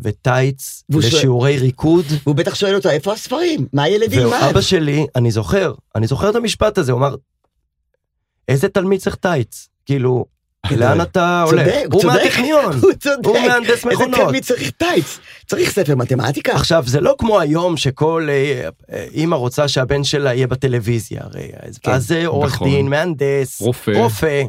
וטייץ 0.00 0.82
והוא 0.88 1.02
שואל- 1.02 1.14
ושיעורי 1.14 1.58
ריקוד. 1.58 2.04
והוא 2.24 2.34
בטח 2.36 2.54
שואל 2.54 2.74
אותו, 2.74 2.90
איפה 2.90 3.12
הספרים? 3.12 3.66
מה 3.72 3.82
הילדים? 3.82 4.26
מה? 4.28 4.40
ואבא 4.46 4.60
שלי, 4.60 5.06
אני 5.16 5.30
זוכר, 5.30 5.72
אני 5.94 6.06
זוכר 6.06 6.30
את 6.30 6.34
המשפט 6.36 6.78
הזה, 6.78 6.92
הוא 6.92 6.98
אמר, 6.98 7.14
איזה 8.48 8.68
תלמיד 8.68 9.00
צריך 9.00 9.16
טייץ? 9.16 9.68
כאילו, 9.86 10.24
לאן 10.70 11.00
אתה 11.00 11.44
צודק, 11.46 11.58
הולך? 11.62 11.74
הוא 11.76 11.92
הוא 11.92 12.02
צודק. 12.02 12.14
מהטכניון, 12.24 12.72
הוא 12.82 12.92
צודק. 12.92 13.26
הוא 13.26 13.38
מהנדס 13.38 13.70
איזה 13.70 13.88
מכונות. 13.88 14.20
תלמיד 14.20 14.44
צריך 14.44 14.70
טייץ? 14.70 15.18
צריך 15.46 15.70
ספר 15.70 15.94
מתמטיקה. 15.96 16.52
עכשיו, 16.52 16.84
זה 16.86 17.00
לא 17.00 17.14
כמו 17.18 17.40
היום 17.40 17.76
שכל 17.76 18.26
אה, 18.30 18.68
אה, 18.92 19.06
אימא 19.12 19.34
רוצה 19.36 19.68
שהבן 19.68 20.04
שלה 20.04 20.34
יהיה 20.34 20.46
בטלוויזיה, 20.46 21.20
הרי, 21.24 21.50
אז- 21.60 21.78
כן, 21.78 21.98
זה 21.98 22.26
עורך 22.26 22.54
נכון. 22.54 22.68
דין, 22.68 22.88
מהנדס, 22.88 23.60
רופא. 23.60 23.90
רופא. 23.96 24.42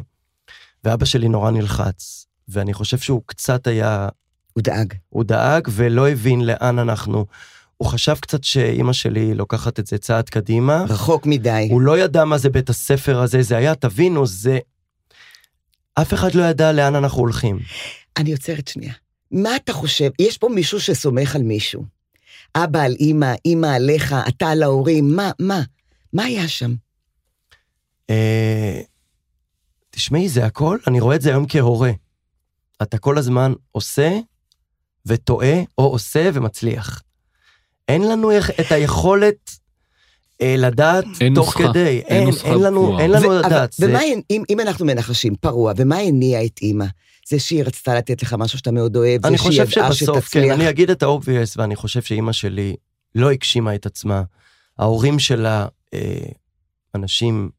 ואבא 0.84 1.04
שלי 1.04 1.28
נורא 1.28 1.50
נלחץ, 1.50 2.26
ואני 2.48 2.74
חושב 2.74 2.98
שהוא 2.98 3.22
קצת 3.26 3.66
היה, 3.66 4.08
הוא 4.60 4.64
דאג. 4.64 4.94
הוא 5.08 5.24
דאג 5.24 5.68
ולא 5.70 6.08
הבין 6.08 6.46
לאן 6.46 6.78
אנחנו. 6.78 7.26
הוא 7.76 7.88
חשב 7.88 8.14
קצת 8.20 8.44
שאימא 8.44 8.92
שלי 8.92 9.34
לוקחת 9.34 9.78
את 9.78 9.86
זה 9.86 9.98
צעד 9.98 10.28
קדימה. 10.28 10.84
רחוק 10.88 11.26
מדי. 11.26 11.68
הוא 11.70 11.80
לא 11.80 11.98
ידע 11.98 12.24
מה 12.24 12.38
זה 12.38 12.50
בית 12.50 12.70
הספר 12.70 13.20
הזה, 13.20 13.42
זה 13.42 13.56
היה, 13.56 13.74
תבינו, 13.74 14.26
זה... 14.26 14.58
אף 15.94 16.14
אחד 16.14 16.34
לא 16.34 16.42
ידע 16.42 16.72
לאן 16.72 16.94
אנחנו 16.94 17.20
הולכים. 17.20 17.58
אני 18.16 18.32
עוצרת 18.32 18.68
שנייה. 18.68 18.92
מה 19.30 19.56
אתה 19.56 19.72
חושב? 19.72 20.10
יש 20.18 20.38
פה 20.38 20.48
מישהו 20.48 20.80
שסומך 20.80 21.36
על 21.36 21.42
מישהו. 21.42 21.84
אבא 22.54 22.82
על 22.82 22.96
אימא, 23.00 23.34
אימא 23.44 23.66
עליך, 23.66 24.14
אתה 24.28 24.48
על 24.48 24.62
ההורים, 24.62 25.16
מה, 25.16 25.30
מה? 25.38 25.62
מה 26.12 26.24
היה 26.24 26.48
שם? 26.48 26.74
אה, 28.10 28.80
תשמעי, 29.90 30.28
זה 30.28 30.46
הכל, 30.46 30.78
אני 30.86 31.00
רואה 31.00 31.16
את 31.16 31.22
זה 31.22 31.30
היום 31.30 31.46
כהורה. 31.48 31.90
אתה 32.82 32.98
כל 32.98 33.18
הזמן 33.18 33.52
עושה 33.72 34.18
וטועה, 35.06 35.60
או 35.78 35.84
עושה 35.86 36.30
ומצליח. 36.34 37.02
אין 37.88 38.02
לנו 38.08 38.30
את 38.38 38.72
היכולת 38.72 39.50
אה, 40.40 40.54
לדעת 40.58 41.04
אין 41.20 41.34
תוך 41.34 41.56
נוסחה, 41.56 41.72
כדי. 41.72 41.86
אין 42.06 42.16
אין, 42.18 42.24
נוסחה 42.26 42.48
אין 42.48 42.58
לנו, 42.58 42.82
קבועה. 42.82 43.02
אין 43.02 43.10
לנו 43.10 43.28
ו- 43.28 43.40
אבל- 43.40 43.46
לדעת. 43.46 43.72
זה- 43.72 43.88
ומה, 43.90 43.98
אם, 44.30 44.42
אם 44.50 44.60
אנחנו 44.60 44.86
מנחשים, 44.86 45.34
פרוע, 45.36 45.72
ומה 45.76 45.96
הניע 45.96 46.44
את 46.44 46.58
אימא? 46.62 46.84
זה 47.28 47.38
שהיא 47.38 47.64
רצתה 47.64 47.94
לתת 47.94 48.22
לך 48.22 48.34
משהו 48.38 48.58
שאתה 48.58 48.70
מאוד 48.70 48.96
אוהב, 48.96 49.26
אני 49.26 49.36
זה 49.38 49.42
שהיא 49.42 49.62
חושב 49.64 49.78
ידעה 49.78 49.92
שבסוף, 49.92 50.16
כן, 50.16 50.22
שתצליח. 50.22 50.54
אני 50.54 50.68
אגיד 50.70 50.90
את 50.90 51.02
ה-obvious, 51.02 51.54
ואני 51.56 51.76
חושב 51.76 52.02
שאימא 52.02 52.32
שלי 52.32 52.76
לא 53.14 53.30
הגשימה 53.30 53.74
את 53.74 53.86
עצמה. 53.86 54.22
ההורים 54.78 55.18
שלה, 55.18 55.66
אה, 55.94 56.00
אנשים 56.94 57.50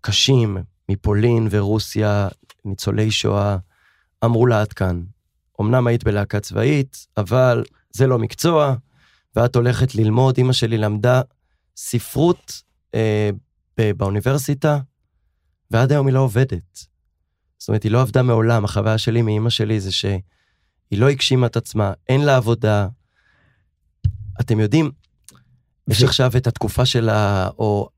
קשים 0.00 0.56
מפולין 0.88 1.48
ורוסיה, 1.50 2.28
ניצולי 2.64 3.10
שואה, 3.10 3.56
אמרו 4.24 4.46
לה 4.46 4.60
עד 4.60 4.72
כאן. 4.72 5.02
אמנם 5.60 5.86
היית 5.86 6.04
בלהקה 6.04 6.40
צבאית, 6.40 7.06
אבל 7.16 7.64
זה 7.90 8.06
לא 8.06 8.18
מקצוע, 8.18 8.74
ואת 9.36 9.56
הולכת 9.56 9.94
ללמוד. 9.94 10.36
אימא 10.36 10.52
שלי 10.52 10.78
למדה 10.78 11.22
ספרות 11.76 12.62
אה, 12.94 13.30
באוניברסיטה, 13.78 14.78
ועד 15.70 15.92
היום 15.92 16.06
היא 16.06 16.14
לא 16.14 16.20
עובדת. 16.20 16.86
זאת 17.58 17.68
אומרת, 17.68 17.82
היא 17.82 17.92
לא 17.92 18.00
עבדה 18.00 18.22
מעולם. 18.22 18.64
החוויה 18.64 18.98
שלי 18.98 19.22
מאימא 19.22 19.50
שלי 19.50 19.80
זה 19.80 19.92
שהיא 19.92 20.20
לא 20.92 21.08
הגשימה 21.08 21.46
את 21.46 21.56
עצמה, 21.56 21.92
אין 22.08 22.24
לה 22.24 22.36
עבודה. 22.36 22.88
אתם 24.40 24.60
יודעים, 24.60 24.90
יש 25.88 26.02
עכשיו 26.02 26.30
את 26.36 26.46
התקופה 26.46 26.86
של 26.86 27.08
ה... 27.08 27.48
או... 27.58 27.88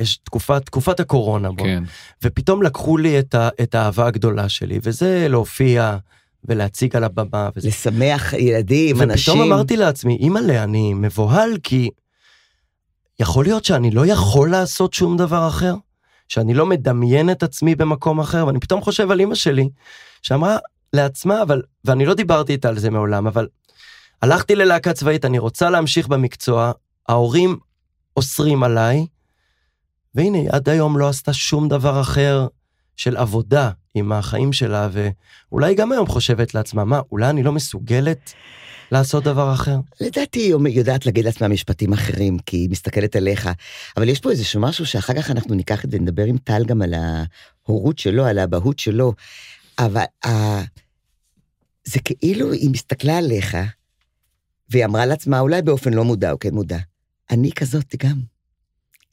יש 0.00 0.16
תקופת, 0.16 0.66
תקופת 0.66 1.00
הקורונה, 1.00 1.52
בוא. 1.52 1.66
כן. 1.66 1.82
ופתאום 2.22 2.62
לקחו 2.62 2.96
לי 2.96 3.18
את, 3.18 3.34
ה, 3.34 3.48
את 3.62 3.74
האהבה 3.74 4.06
הגדולה 4.06 4.48
שלי, 4.48 4.78
וזה 4.82 5.26
להופיע 5.28 5.98
ולהציג 6.48 6.96
על 6.96 7.04
הבמה. 7.04 7.48
וזה. 7.56 7.68
לשמח 7.68 8.32
ילדים, 8.32 9.02
אנשים. 9.02 9.34
ופתאום 9.34 9.52
אמרתי 9.52 9.76
לעצמי, 9.76 10.16
אימא'לה, 10.16 10.64
אני 10.64 10.94
מבוהל 10.94 11.58
כי 11.62 11.90
יכול 13.20 13.44
להיות 13.44 13.64
שאני 13.64 13.90
לא 13.90 14.06
יכול 14.06 14.50
לעשות 14.50 14.94
שום 14.94 15.16
דבר 15.16 15.48
אחר, 15.48 15.74
שאני 16.28 16.54
לא 16.54 16.66
מדמיין 16.66 17.30
את 17.30 17.42
עצמי 17.42 17.74
במקום 17.74 18.20
אחר, 18.20 18.46
ואני 18.46 18.60
פתאום 18.60 18.82
חושב 18.82 19.10
על 19.10 19.20
אימא 19.20 19.34
שלי, 19.34 19.68
שאמרה 20.22 20.56
לעצמה, 20.92 21.42
אבל, 21.42 21.62
ואני 21.84 22.06
לא 22.06 22.14
דיברתי 22.14 22.52
איתה 22.52 22.68
על 22.68 22.78
זה 22.78 22.90
מעולם, 22.90 23.26
אבל 23.26 23.48
הלכתי 24.22 24.54
ללהקה 24.54 24.92
צבאית, 24.92 25.24
אני 25.24 25.38
רוצה 25.38 25.70
להמשיך 25.70 26.08
במקצוע, 26.08 26.72
ההורים 27.08 27.56
אוסרים 28.16 28.62
עליי, 28.62 29.06
והנה, 30.14 30.38
עד 30.52 30.68
היום 30.68 30.98
לא 30.98 31.08
עשתה 31.08 31.32
שום 31.32 31.68
דבר 31.68 32.00
אחר 32.00 32.46
של 32.96 33.16
עבודה 33.16 33.70
עם 33.96 34.12
החיים 34.12 34.52
שלה, 34.52 34.88
ואולי 34.92 35.74
גם 35.74 35.92
היום 35.92 36.06
חושבת 36.06 36.54
לעצמה, 36.54 36.84
מה, 36.84 37.00
אולי 37.12 37.30
אני 37.30 37.42
לא 37.42 37.52
מסוגלת 37.52 38.32
לעשות 38.92 39.24
דבר 39.24 39.52
אחר? 39.52 39.76
לדעתי 40.00 40.38
היא 40.38 40.54
יודעת 40.78 41.06
להגיד 41.06 41.24
לעצמה 41.24 41.48
משפטים 41.48 41.92
אחרים, 41.92 42.38
כי 42.38 42.56
היא 42.56 42.70
מסתכלת 42.70 43.16
עליך. 43.16 43.50
אבל 43.96 44.08
יש 44.08 44.20
פה 44.20 44.30
איזשהו 44.30 44.60
משהו 44.60 44.86
שאחר 44.86 45.14
כך 45.14 45.30
אנחנו 45.30 45.54
ניקח 45.54 45.84
את 45.84 45.90
זה, 45.90 45.98
נדבר 45.98 46.24
עם 46.24 46.38
טל 46.38 46.64
גם 46.66 46.82
על 46.82 46.94
ההורות 46.94 47.98
שלו, 47.98 48.26
על 48.26 48.38
האבהות 48.38 48.78
שלו. 48.78 49.12
אבל 49.78 50.04
ה... 50.26 50.30
זה 51.84 52.00
כאילו 52.04 52.52
היא 52.52 52.70
מסתכלה 52.70 53.18
עליך, 53.18 53.56
והיא 54.70 54.84
אמרה 54.84 55.06
לעצמה, 55.06 55.40
אולי 55.40 55.62
באופן 55.62 55.94
לא 55.94 56.04
מודע 56.04 56.32
או 56.32 56.38
כן 56.38 56.54
מודע, 56.54 56.78
אני 57.30 57.52
כזאת 57.52 57.94
גם. 58.02 58.20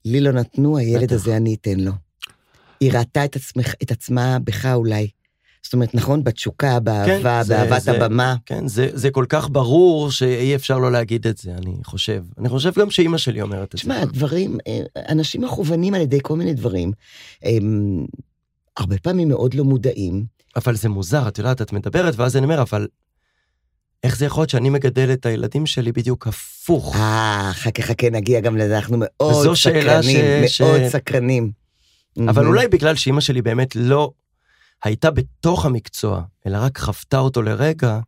לי 0.06 0.22
לא 0.22 0.32
נתנו, 0.32 0.78
הילד 0.78 1.04
בטח. 1.04 1.14
הזה 1.14 1.38
אני 1.38 1.56
אתן 1.56 1.80
לו. 1.80 1.92
היא 2.80 2.92
ראתה 2.94 3.26
את, 3.26 3.36
עצמך, 3.36 3.74
את 3.84 3.92
עצמה 3.92 4.38
בך 4.44 4.66
אולי. 4.66 5.08
זאת 5.64 5.74
אומרת, 5.74 5.96
נכון, 5.96 6.24
בתשוקה, 6.24 6.80
באהבה, 6.80 7.44
זה- 7.44 7.54
באהבת 7.56 7.82
זה- 7.82 7.92
הבמה. 7.92 8.36
כן, 8.46 8.68
זה, 8.68 8.90
זה 8.94 9.12
כל 9.12 9.26
כך 9.30 9.50
ברור 9.52 10.12
שאי 10.12 10.56
אפשר 10.56 10.78
לא 10.80 10.92
להגיד 10.92 11.28
את 11.28 11.38
זה, 11.38 11.52
אני 11.58 11.76
חושב. 11.84 12.24
אני 12.38 12.50
חושב 12.50 12.72
גם 12.80 12.90
שאימא 12.90 13.18
שלי 13.18 13.42
אומרת 13.42 13.68
את 13.68 13.76
תשמע, 13.76 14.00
זה. 14.06 14.12
דברים, 14.12 14.58
אה, 14.68 14.80
אנשים 15.10 15.42
מכוונים 15.42 15.94
על 15.94 16.02
ידי 16.02 16.20
כל 16.22 16.36
מיני 16.36 16.54
דברים, 16.54 16.92
הם 17.44 18.06
הרבה 18.78 18.98
פעמים 18.98 19.28
מאוד 19.30 19.54
לא 19.54 19.64
מודעים. 19.64 20.26
אבל 20.56 20.76
זה 20.76 20.90
מוזר, 20.90 21.28
את 21.28 21.38
יודעת, 21.38 21.62
את 21.62 21.74
מדברת, 21.74 22.14
ואז 22.18 22.38
אני 22.38 22.44
אומר, 22.46 22.62
אבל 22.62 22.88
איך 24.04 24.18
זה 24.18 24.26
יכול 24.26 24.42
להיות 24.42 24.50
שאני 24.50 24.70
מגדל 24.70 25.10
את 25.14 25.26
הילדים 25.26 25.66
שלי 25.66 25.92
בדיוק 25.92 26.28
הפוך? 26.28 26.96
אה, 26.96 27.52
חכה 27.54 27.82
חכה, 27.82 28.10
נגיע 28.10 28.40
גם 28.40 28.58
לזה, 28.58 28.76
אנחנו 28.78 28.98
מאוד 29.00 29.56
סקרנים, 29.56 30.48
ש- 30.48 30.62
מאוד 30.62 30.80
ש- 30.88 30.92
סקרנים. 30.92 31.63
אבל 32.30 32.44
Mhm. 32.44 32.48
אולי 32.48 32.68
בגלל 32.68 32.96
שאימא 32.96 33.22
שלי 33.22 33.42
באמת 33.42 33.76
לא 33.76 34.12
הייתה 34.84 35.12
בתוך 35.12 35.66
המקצוע, 35.66 36.22
אלא 36.48 36.58
רק 36.62 36.78
חוותה 36.78 37.20
אותו 37.20 37.42
לרגע, 37.42 38.00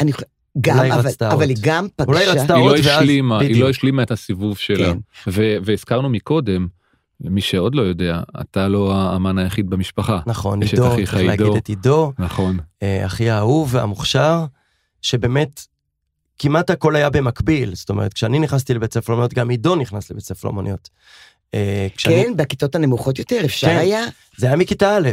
אני 0.00 0.12
גם, 0.60 0.78
אולי 0.78 0.92
אבל, 0.92 1.00
רצתה 1.08 1.28
אבל 1.32 1.40
עוד. 1.40 1.48
היא 1.48 1.56
גם 1.60 1.86
פגשה... 1.96 2.08
אולי 2.12 2.26
רצתה 2.26 2.54
היא 2.54 2.62
עוד 2.62 2.70
לא 2.72 2.76
ואז- 2.76 2.86
השלימה, 2.86 3.38
היא 3.40 3.48
בדיוק. 3.48 3.64
לא 3.64 3.70
השלימה 3.70 4.02
את 4.02 4.10
הסיבוב 4.10 4.58
שלה. 4.58 4.92
כן. 4.92 4.98
ו- 5.26 5.56
והזכרנו 5.64 6.08
מקודם, 6.08 6.66
למי 7.20 7.40
שעוד 7.40 7.74
לא 7.74 7.82
יודע, 7.82 8.20
אתה 8.40 8.68
לא 8.68 8.94
האמן 8.94 9.38
היחיד 9.38 9.70
במשפחה. 9.70 10.20
נכון, 10.26 10.62
עידו, 10.62 10.76
צריך 10.90 11.14
להגיד. 11.14 11.46
את 11.56 11.68
עידו, 11.68 12.12
נכון. 12.18 12.58
אה, 12.82 13.06
אחי 13.06 13.30
האהוב 13.30 13.74
והמוכשר, 13.74 14.44
שבאמת 15.02 15.60
כמעט 16.38 16.70
הכל 16.70 16.96
היה 16.96 17.10
במקביל. 17.10 17.74
זאת 17.74 17.90
אומרת, 17.90 18.12
כשאני 18.14 18.38
נכנסתי 18.38 18.74
לבית 18.74 18.92
ספר 18.92 19.12
לאמנויות, 19.12 19.34
גם 19.34 19.48
עידו 19.50 19.76
נכנס 19.76 20.10
לבית 20.10 20.24
ספר 20.24 20.48
לאמנויות. 20.48 20.88
אה, 21.54 21.86
כשאני- 21.96 22.24
כן, 22.24 22.36
בכיתות 22.36 22.74
הנמוכות 22.74 23.18
יותר, 23.18 23.40
אפשר 23.44 23.66
כן. 23.66 23.76
היה? 23.76 24.04
זה 24.36 24.46
היה 24.46 24.56
מכיתה 24.56 24.96
א', 24.96 25.10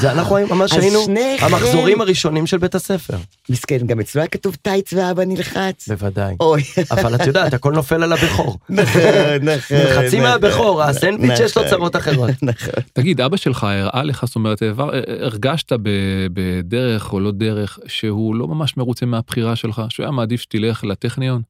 זה 0.00 0.12
אנחנו 0.12 0.36
ממש 0.50 0.72
היינו 0.72 0.98
המחזורים 1.40 2.00
הראשונים 2.00 2.46
של 2.46 2.58
בית 2.58 2.74
הספר. 2.74 3.16
מסכן, 3.48 3.86
גם 3.86 4.00
אצלו 4.00 4.20
היה 4.20 4.28
כתוב 4.28 4.56
טייץ 4.62 4.92
ואבא 4.92 5.24
נלחץ. 5.24 5.88
בוודאי. 5.88 6.34
אוי, 6.40 6.62
אבל 6.90 7.14
את 7.14 7.26
יודעת, 7.26 7.54
הכל 7.54 7.72
נופל 7.72 8.02
על 8.02 8.12
הבכור. 8.12 8.58
נכון, 8.68 9.00
נכון. 9.42 9.76
חצי 9.96 10.06
נכון. 10.18 10.20
מהבכור, 10.30 10.82
הסנדוויץ' 10.82 11.40
יש 11.40 11.56
לו 11.56 11.62
נכון, 11.62 11.76
צרות 11.78 11.96
אחרות. 11.96 12.30
נכון. 12.42 12.72
תגיד, 12.92 13.20
אבא 13.20 13.36
שלך 13.36 13.64
הראה 13.64 14.02
לך, 14.02 14.24
זאת 14.26 14.36
אומרת, 14.36 14.62
העבר- 14.62 14.90
הרגשת 15.20 15.72
ב- 15.72 15.88
בדרך 16.32 17.12
או 17.12 17.20
לא 17.20 17.30
דרך, 17.32 17.78
שהוא 17.86 18.34
לא 18.34 18.48
ממש 18.48 18.76
מרוצה 18.76 19.06
מהבחירה 19.06 19.56
שלך, 19.56 19.82
שהוא 19.88 20.04
היה 20.04 20.10
מעדיף 20.12 20.40
שתלך 20.40 20.84
לטכניון? 20.84 21.42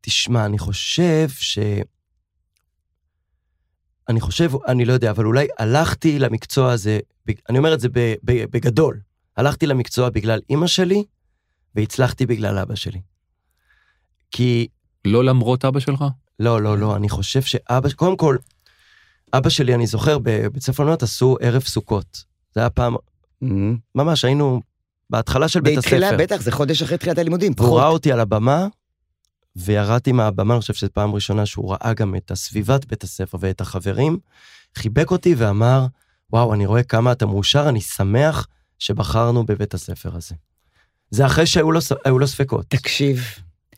תשמע, 0.00 0.46
אני 0.46 0.58
חושב 0.58 1.28
ש... 1.28 1.58
אני 4.08 4.20
חושב, 4.20 4.50
אני 4.66 4.84
לא 4.84 4.92
יודע, 4.92 5.10
אבל 5.10 5.24
אולי 5.24 5.46
הלכתי 5.58 6.18
למקצוע 6.18 6.72
הזה, 6.72 6.98
אני 7.48 7.58
אומר 7.58 7.74
את 7.74 7.80
זה 7.80 7.88
בגדול, 8.24 9.00
הלכתי 9.36 9.66
למקצוע 9.66 10.10
בגלל 10.10 10.40
אימא 10.50 10.66
שלי, 10.66 11.04
והצלחתי 11.74 12.26
בגלל 12.26 12.58
אבא 12.58 12.74
שלי. 12.74 13.00
כי, 14.30 14.68
לא 15.04 15.24
למרות 15.24 15.64
אבא 15.64 15.80
שלך? 15.80 16.04
לא, 16.38 16.62
לא, 16.62 16.78
לא, 16.78 16.96
אני 16.96 17.08
חושב 17.08 17.42
שאבא, 17.42 17.90
קודם 17.90 18.16
כל, 18.16 18.36
אבא 19.32 19.48
שלי, 19.48 19.74
אני 19.74 19.86
זוכר, 19.86 20.18
בבית 20.22 20.62
ספר 20.62 20.84
נויות 20.84 21.02
עשו 21.02 21.36
ערב 21.40 21.62
סוכות. 21.62 22.24
זה 22.54 22.60
היה 22.60 22.70
פעם, 22.70 22.96
אמ, 23.42 23.76
ממש, 23.94 24.24
היינו 24.24 24.60
בהתחלה 25.10 25.48
של 25.48 25.60
בית 25.60 25.78
הספר. 25.78 26.16
בטח, 26.18 26.40
זה 26.40 26.52
חודש 26.52 26.82
אחרי 26.82 26.98
תחילת 26.98 27.18
הלימודים. 27.18 27.54
פחות. 27.54 27.80
ראה 27.80 27.88
אותי 27.88 28.12
על 28.12 28.20
הבמה, 28.20 28.66
וירדתי 29.56 30.12
מהבמה, 30.12 30.54
אני 30.54 30.60
חושב 30.60 30.74
שזו 30.74 30.88
פעם 30.92 31.14
ראשונה 31.14 31.46
שהוא 31.46 31.72
ראה 31.72 31.92
גם 31.94 32.16
את 32.16 32.30
הסביבת 32.30 32.84
בית 32.84 33.02
הספר 33.02 33.38
ואת 33.40 33.60
החברים, 33.60 34.18
חיבק 34.74 35.10
אותי 35.10 35.34
ואמר, 35.34 35.86
וואו, 36.32 36.54
אני 36.54 36.66
רואה 36.66 36.82
כמה 36.82 37.12
אתה 37.12 37.26
מאושר, 37.26 37.68
אני 37.68 37.80
שמח 37.80 38.46
שבחרנו 38.78 39.46
בבית 39.46 39.74
הספר 39.74 40.16
הזה. 40.16 40.34
זה 41.10 41.26
אחרי 41.26 41.46
שהיו 41.46 41.72
לו, 41.72 41.80
לו 42.06 42.26
ספקות. 42.26 42.66
תקשיב, 42.68 43.24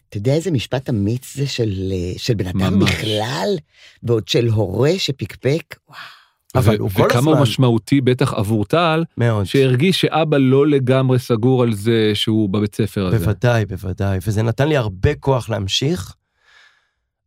אתה 0.09 0.17
יודע 0.17 0.35
איזה 0.35 0.51
משפט 0.51 0.91
אמיץ 0.91 1.35
זה 1.37 1.47
של, 1.47 1.93
אה, 1.93 2.19
של 2.19 2.35
בן 2.35 2.47
אדם 2.47 2.79
ממש. 2.79 2.91
בכלל, 2.91 3.57
ועוד 4.03 4.29
של 4.29 4.49
הורה 4.49 4.91
שפקפק? 4.99 5.77
וואו. 5.89 6.22
אבל 6.55 6.79
הוא 6.79 6.91
כל 6.91 7.03
וכמה 7.03 7.19
הזמן- 7.19 7.33
הוא 7.33 7.41
משמעותי, 7.43 8.01
בטח 8.01 8.35
עבור 8.35 8.65
טל, 8.65 9.05
מאוד. 9.19 9.45
שהרגיש 9.45 10.01
שאבא 10.01 10.37
לא 10.39 10.67
לגמרי 10.67 11.19
סגור 11.19 11.63
על 11.63 11.73
זה 11.73 12.11
שהוא 12.15 12.49
בבית 12.49 12.75
ספר 12.75 13.07
הזה. 13.07 13.19
בוודאי, 13.19 13.67
בוודאי. 13.67 14.19
וזה 14.27 14.43
נתן 14.43 14.69
לי 14.69 14.77
הרבה 14.77 15.15
כוח 15.15 15.49
להמשיך, 15.51 16.15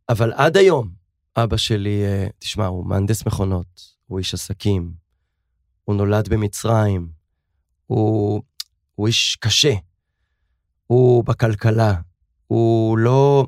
אבל 0.08 0.32
עד 0.32 0.56
היום, 0.56 0.88
אבא 1.36 1.56
שלי, 1.56 2.04
אה, 2.04 2.26
תשמע, 2.38 2.66
הוא 2.66 2.86
מהנדס 2.86 3.26
מכונות, 3.26 3.66
הוא 4.06 4.18
איש 4.18 4.34
עסקים, 4.34 4.90
הוא 5.84 5.96
נולד 5.96 6.28
במצרים, 6.28 7.08
הוא, 7.86 8.42
הוא 8.94 9.06
איש 9.06 9.36
קשה, 9.40 9.72
הוא 10.86 11.24
בכלכלה, 11.24 11.94
הוא 12.46 12.98
לא, 12.98 13.46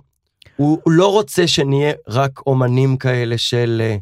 הוא, 0.56 0.78
הוא 0.84 0.92
לא 0.92 1.12
רוצה 1.12 1.46
שנהיה 1.46 1.92
רק 2.08 2.40
אומנים 2.46 2.96
כאלה 2.96 3.38
של 3.38 3.78
אה, 3.84 3.96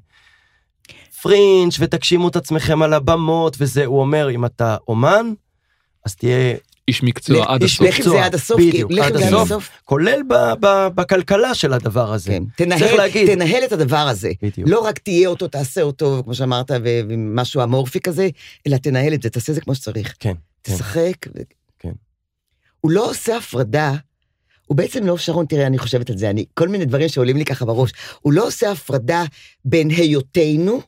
פרינג' 1.27 1.73
ותגשימו 1.79 2.29
את 2.29 2.37
עצמכם 2.37 2.83
על 2.83 2.93
הבמות 2.93 3.57
וזה, 3.61 3.85
הוא 3.85 4.01
אומר, 4.01 4.31
אם 4.31 4.45
אתה 4.45 4.77
אומן, 4.89 5.33
אז 6.05 6.15
תהיה 6.17 6.55
איש 6.89 7.03
מקצוע 7.03 7.41
לך- 7.41 7.47
עד 7.49 7.63
איש 7.63 7.73
הסוף. 7.75 7.87
לך 7.87 7.99
עם 7.99 8.13
זה 8.13 8.25
עד 8.25 8.35
הסוף, 8.35 8.61
בדיוק, 8.61 8.91
כי- 8.93 8.97
לך 8.99 9.07
עד 9.07 9.17
עד 9.17 9.23
הסוף. 9.23 9.43
הסוף. 9.51 9.71
כולל 9.85 10.21
ב, 10.29 10.35
ב, 10.61 10.87
בכלכלה 10.95 11.55
של 11.55 11.73
הדבר 11.73 12.13
הזה. 12.13 12.31
כן, 12.31 12.43
צריך 12.69 12.83
תנהל, 12.83 12.97
להגיד. 12.97 13.35
תנהל 13.35 13.65
את 13.65 13.73
הדבר 13.73 13.97
הזה. 13.97 14.31
בדיוק. 14.43 14.69
לא 14.69 14.81
רק 14.81 14.99
תהיה 14.99 15.29
אותו, 15.29 15.49
תעשה 15.49 15.83
אותו, 15.83 16.21
כמו 16.25 16.35
שאמרת, 16.35 16.71
ו- 16.71 17.01
ומשהו 17.09 17.63
אמורפי 17.63 18.01
כזה, 18.01 18.29
אלא 18.67 18.77
תנהל 18.77 19.15
את 19.15 19.23
זה, 19.23 19.31
תעשה 19.31 19.53
את 19.53 19.55
זה 19.55 19.61
כמו 19.61 19.75
שצריך. 19.75 20.15
כן, 20.21 20.33
כן. 20.65 20.75
תשחק. 20.75 21.27
ו- 21.35 21.41
כן. 21.79 21.93
הוא 22.81 22.91
לא 22.91 23.11
עושה 23.11 23.37
הפרדה, 23.37 23.93
הוא 24.67 24.77
בעצם 24.77 25.07
לא, 25.07 25.19
שרון, 25.19 25.47
תראה, 25.47 25.67
אני 25.67 25.79
חושבת 25.79 26.11
על 26.11 26.19
זה, 26.19 26.31
אני, 26.31 26.45
כל 26.55 26.69
מיני 26.69 26.85
דברים 26.85 27.09
שעולים 27.09 27.37
לי 27.37 27.45
ככה 27.45 27.65
בראש, 27.65 27.91
הוא 28.21 28.33
לא 28.33 28.47
עושה 28.47 28.71
הפרדה 28.73 29.25
בין 29.65 29.91
היותנו, 29.91 30.81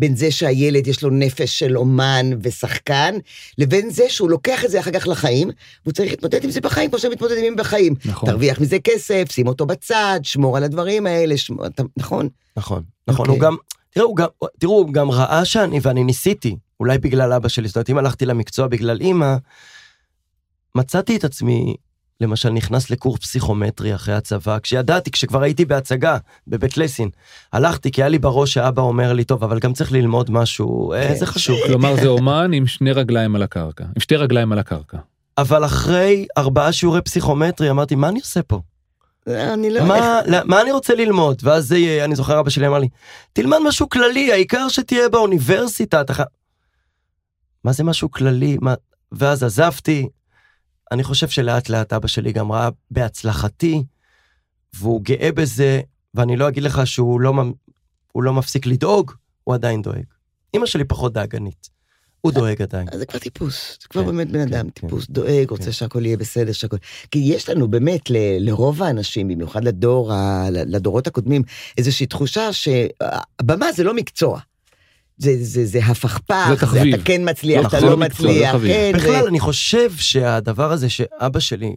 בין 0.00 0.16
זה 0.16 0.30
שהילד 0.30 0.86
יש 0.86 1.02
לו 1.02 1.10
נפש 1.10 1.58
של 1.58 1.78
אומן 1.78 2.30
ושחקן, 2.42 3.14
לבין 3.58 3.90
זה 3.90 4.04
שהוא 4.08 4.30
לוקח 4.30 4.64
את 4.64 4.70
זה 4.70 4.80
אחר 4.80 4.90
כך 4.90 5.08
לחיים, 5.08 5.50
והוא 5.84 5.92
צריך 5.92 6.10
להתמודד 6.10 6.44
עם 6.44 6.50
זה 6.50 6.60
בחיים 6.60 6.90
כמו 6.90 6.98
שהם 6.98 7.12
מתמודדים 7.12 7.44
עם 7.44 7.56
בחיים. 7.56 7.94
נכון. 8.04 8.28
תרוויח 8.28 8.60
מזה 8.60 8.78
כסף, 8.78 9.24
שים 9.30 9.46
אותו 9.46 9.66
בצד, 9.66 10.20
שמור 10.22 10.56
על 10.56 10.64
הדברים 10.64 11.06
האלה, 11.06 11.36
שמור, 11.36 11.66
אתה, 11.66 11.82
נכון? 11.96 12.28
נכון, 12.56 12.82
נכון, 13.08 13.28
אוקיי. 13.28 13.32
הוא 13.32 13.40
גם, 13.40 13.56
תראו, 13.90 14.06
הוא 14.06 14.16
גם, 14.16 14.28
תראו, 14.58 14.78
הוא 14.78 14.92
גם 14.92 15.10
ראה 15.10 15.44
שאני, 15.44 15.78
ואני 15.82 16.04
ניסיתי, 16.04 16.56
אולי 16.80 16.98
בגלל 16.98 17.32
אבא 17.32 17.48
שלי, 17.48 17.68
זאת 17.68 17.76
אומרת, 17.76 17.90
אם 17.90 17.98
הלכתי 17.98 18.26
למקצוע 18.26 18.66
בגלל 18.66 19.00
אימא, 19.00 19.36
מצאתי 20.74 21.16
את 21.16 21.24
עצמי, 21.24 21.74
למשל, 22.20 22.50
נכנס 22.50 22.90
לקורס 22.90 23.20
פסיכומטרי 23.20 23.94
אחרי 23.94 24.14
הצבא, 24.14 24.58
כשידעתי, 24.62 25.10
כשכבר 25.10 25.42
הייתי 25.42 25.64
בהצגה 25.64 26.16
בבית 26.46 26.76
לסין, 26.76 27.08
הלכתי, 27.52 27.90
כי 27.92 28.02
היה 28.02 28.08
לי 28.08 28.18
בראש 28.18 28.54
שאבא 28.54 28.82
אומר 28.82 29.12
לי, 29.12 29.24
טוב, 29.24 29.44
אבל 29.44 29.58
גם 29.58 29.72
צריך 29.72 29.92
ללמוד 29.92 30.30
משהו, 30.30 30.92
אה, 30.92 31.08
כן. 31.08 31.14
זה 31.14 31.26
חשוב. 31.26 31.56
כלומר, 31.66 31.94
זה 31.96 32.06
אומן 32.06 32.50
עם 32.52 32.66
שני 32.66 32.92
רגליים 32.92 33.36
על 33.36 33.42
הקרקע, 33.42 33.84
עם 33.84 34.00
שתי 34.00 34.16
רגליים 34.16 34.52
על 34.52 34.58
הקרקע. 34.58 34.98
אבל 35.38 35.64
אחרי 35.64 36.26
ארבעה 36.38 36.72
שיעורי 36.72 37.00
פסיכומטרי, 37.02 37.70
אמרתי, 37.70 37.94
מה 37.94 38.08
אני 38.08 38.18
עושה 38.20 38.42
פה? 38.42 38.60
אני 39.26 39.70
לא... 39.70 39.84
מה, 39.84 40.20
לא, 40.26 40.38
מה 40.44 40.60
אני 40.62 40.72
רוצה 40.72 40.94
ללמוד? 40.94 41.36
ואז 41.42 41.68
זה, 41.68 41.78
יהיה- 41.78 42.04
אני 42.04 42.14
זוכר 42.16 42.40
אבא 42.40 42.50
שלי 42.50 42.66
אמר 42.66 42.78
לי, 42.78 42.88
תלמד 43.32 43.58
משהו 43.68 43.88
כללי, 43.88 44.32
העיקר 44.32 44.68
שתהיה 44.68 45.08
באוניברסיטה. 45.08 46.00
אתה... 46.00 46.14
ח-" 46.14 46.20
מה 47.64 47.72
זה 47.72 47.84
משהו 47.84 48.10
כללי? 48.10 48.56
מה... 48.60 48.74
ואז 49.12 49.42
עזבתי. 49.42 50.08
אני 50.92 51.04
חושב 51.04 51.28
שלאט 51.28 51.68
לאט 51.68 51.92
אבא 51.92 52.08
שלי 52.08 52.32
גם 52.32 52.52
ראה 52.52 52.68
בהצלחתי, 52.90 53.82
והוא 54.74 55.02
גאה 55.02 55.32
בזה, 55.32 55.80
ואני 56.14 56.36
לא 56.36 56.48
אגיד 56.48 56.62
לך 56.62 56.86
שהוא 56.86 57.20
לא, 57.20 57.32
לא 58.14 58.32
מפסיק 58.32 58.66
לדאוג, 58.66 59.12
הוא 59.44 59.54
עדיין 59.54 59.82
דואג. 59.82 60.04
אמא 60.56 60.66
שלי 60.66 60.84
פחות 60.84 61.12
דאגנית, 61.12 61.70
הוא 62.20 62.32
דואג 62.32 62.62
עדיין. 62.62 62.88
אז 62.92 62.98
זה 62.98 63.06
כבר 63.06 63.18
טיפוס, 63.18 63.78
זה 63.82 63.88
כבר 63.88 64.00
כן, 64.00 64.06
באמת 64.06 64.30
בן 64.30 64.48
כן, 64.48 64.54
אדם, 64.54 64.70
כן. 64.70 64.70
טיפוס 64.70 65.06
דואג, 65.10 65.50
רוצה. 65.50 65.72
שהכל 65.72 66.06
יהיה 66.06 66.16
בסדר, 66.16 66.52
שהכל... 66.52 66.76
כי 67.10 67.18
יש 67.18 67.48
לנו 67.48 67.68
באמת, 67.68 68.10
ל- 68.10 68.38
לרוב 68.48 68.82
האנשים, 68.82 69.28
במיוחד 69.28 69.64
לדור, 69.64 70.12
לדורות 70.50 71.06
הקודמים, 71.06 71.42
איזושהי 71.78 72.06
תחושה 72.06 72.52
שהבמה 72.52 73.72
זה 73.72 73.84
לא 73.84 73.94
מקצוע. 73.94 74.40
זה, 75.20 75.34
זה, 75.40 75.64
זה 75.66 75.78
הפכפך, 75.78 76.46
זה 76.50 76.56
תחביב. 76.56 76.94
אתה 76.94 77.04
כן 77.04 77.28
מצליח, 77.30 77.64
נכון, 77.64 77.78
אתה 77.78 77.86
לא 77.86 77.90
זה 77.90 77.96
מקצוע, 77.96 78.26
זה 78.26 78.32
מצליח. 78.32 78.56
כן, 78.66 78.92
בכלל, 78.94 79.22
ו- 79.24 79.28
אני 79.28 79.40
חושב 79.40 79.92
שהדבר 79.96 80.72
הזה 80.72 80.88
שאבא 80.90 81.40
שלי 81.40 81.76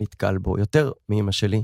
נתקל 0.00 0.38
בו, 0.38 0.58
יותר 0.58 0.90
מאמא 1.08 1.32
שלי, 1.32 1.62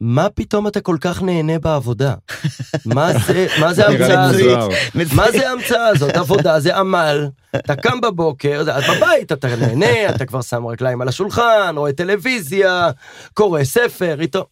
מה 0.00 0.28
פתאום 0.34 0.66
אתה 0.66 0.80
כל 0.80 0.96
כך 1.00 1.22
נהנה 1.22 1.58
בעבודה? 1.58 2.14
מה 2.94 3.12
זה, 3.18 3.46
מה 3.60 3.74
זה 3.74 3.86
ההמצאה 3.86 4.24
הזאת? 4.24 4.72
מה 5.14 5.32
זה 5.32 5.48
ההמצאה 5.50 5.86
הזאת? 5.86 6.16
עבודה 6.16 6.60
זה 6.60 6.76
עמל, 6.76 7.28
אתה 7.56 7.76
קם 7.76 8.00
בבוקר, 8.00 8.64
זה- 8.64 8.78
את 8.78 8.84
בבית, 8.96 9.32
אתה 9.32 9.56
נהנה, 9.56 10.10
אתה 10.14 10.26
כבר 10.26 10.42
שם 10.42 10.66
רגליים 10.66 11.00
על 11.02 11.08
השולחן, 11.08 11.74
רואה 11.76 11.92
טלוויזיה, 11.92 12.90
קורא 13.34 13.64
ספר, 13.64 14.20
איתו. 14.20 14.46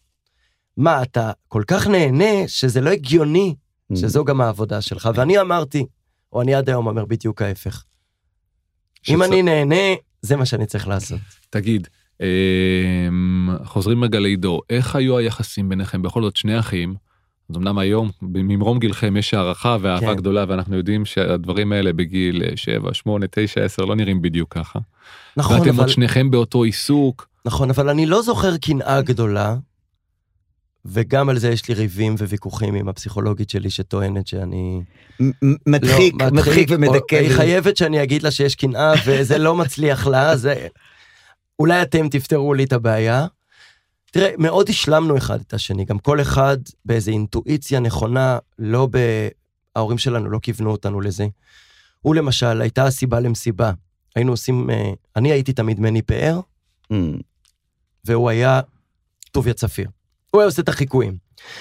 מה, 0.77 1.01
אתה 1.01 1.31
כל 1.47 1.63
כך 1.67 1.87
נהנה 1.87 2.47
שזה 2.47 2.81
לא 2.81 2.89
הגיוני 2.89 3.55
שזו 3.95 4.25
גם 4.25 4.41
העבודה 4.41 4.81
שלך. 4.81 5.09
ואני 5.15 5.41
אמרתי, 5.41 5.85
או 6.33 6.41
אני 6.41 6.55
עד 6.55 6.69
היום 6.69 6.87
אומר 6.87 7.05
בדיוק 7.05 7.41
ההפך. 7.41 7.83
אם 9.09 9.17
שצ- 9.21 9.25
אני 9.27 9.41
נהנה, 9.43 9.95
זה 10.21 10.35
מה 10.35 10.45
שאני 10.45 10.65
צריך 10.65 10.87
לעשות. 10.87 11.19
תגיד, 11.49 11.87
אמ, 12.21 12.25
חוזרים 13.65 14.03
רגע 14.03 14.19
לעידו, 14.19 14.59
איך 14.69 14.95
היו 14.95 15.17
היחסים 15.17 15.69
ביניכם? 15.69 16.01
בכל 16.01 16.21
זאת 16.21 16.35
שני 16.35 16.59
אחים, 16.59 16.95
אז 17.49 17.55
אמנם 17.55 17.77
היום, 17.77 18.09
ממרום 18.21 18.79
גילכם 18.79 19.17
יש 19.17 19.33
הערכה 19.33 19.77
ואהבה 19.81 20.07
כן. 20.07 20.15
גדולה, 20.15 20.45
ואנחנו 20.47 20.77
יודעים 20.77 21.05
שהדברים 21.05 21.71
האלה 21.71 21.93
בגיל 21.93 22.43
7, 22.55 22.93
8, 22.93 23.25
9, 23.31 23.63
10 23.63 23.85
לא 23.85 23.95
נראים 23.95 24.21
בדיוק 24.21 24.53
ככה. 24.53 24.79
נכון, 25.37 25.59
ואתם 25.59 25.69
אבל, 25.69 25.79
עוד 25.79 25.89
שניכם 25.89 26.31
באותו 26.31 26.63
עיסוק. 26.63 27.27
נכון, 27.45 27.69
אבל 27.69 27.89
אני 27.89 28.05
לא 28.05 28.21
זוכר 28.21 28.57
קנאה 28.57 29.01
גדולה, 29.01 29.55
וגם 30.85 31.29
על 31.29 31.39
זה 31.39 31.49
יש 31.49 31.67
לי 31.67 31.73
ריבים 31.73 32.15
וויכוחים 32.19 32.75
עם 32.75 32.89
הפסיכולוגית 32.89 33.49
שלי 33.49 33.69
שטוענת 33.69 34.27
שאני... 34.27 34.81
מדחיק, 35.67 36.13
לא, 36.21 36.29
מדחיק 36.31 36.69
ומדכא. 36.71 37.15
היא 37.15 37.35
חייבת 37.35 37.77
שאני 37.77 38.03
אגיד 38.03 38.23
לה 38.23 38.31
שיש 38.31 38.55
קנאה 38.55 38.93
וזה 39.05 39.37
לא 39.37 39.55
מצליח 39.55 40.07
לה, 40.07 40.37
זה... 40.37 40.67
אולי 41.59 41.81
אתם 41.81 42.09
תפתרו 42.09 42.53
לי 42.53 42.63
את 42.63 42.73
הבעיה. 42.73 43.27
תראה, 44.11 44.29
מאוד 44.37 44.69
השלמנו 44.69 45.17
אחד 45.17 45.39
את 45.41 45.53
השני, 45.53 45.85
גם 45.85 45.99
כל 45.99 46.21
אחד 46.21 46.57
באיזו 46.85 47.11
אינטואיציה 47.11 47.79
נכונה, 47.79 48.37
לא 48.59 48.87
ב... 48.91 48.97
ההורים 49.75 49.97
שלנו 49.97 50.29
לא 50.29 50.39
כיוונו 50.41 50.71
אותנו 50.71 51.01
לזה. 51.01 51.27
הוא 52.01 52.15
למשל, 52.15 52.61
הייתה 52.61 52.85
הסיבה 52.85 53.19
למסיבה. 53.19 53.71
היינו 54.15 54.31
עושים, 54.31 54.69
אה, 54.69 54.91
אני 55.15 55.31
הייתי 55.31 55.53
תמיד 55.53 55.79
מני 55.79 56.01
פאר, 56.01 56.39
Mm. 56.91 57.21
והוא 58.05 58.29
היה 58.29 58.61
טוביה 59.31 59.53
צפיר. 59.53 59.89
הוא 60.31 60.41
היה 60.41 60.45
עושה 60.47 60.61
את 60.61 60.69
החיקויים. 60.69 61.17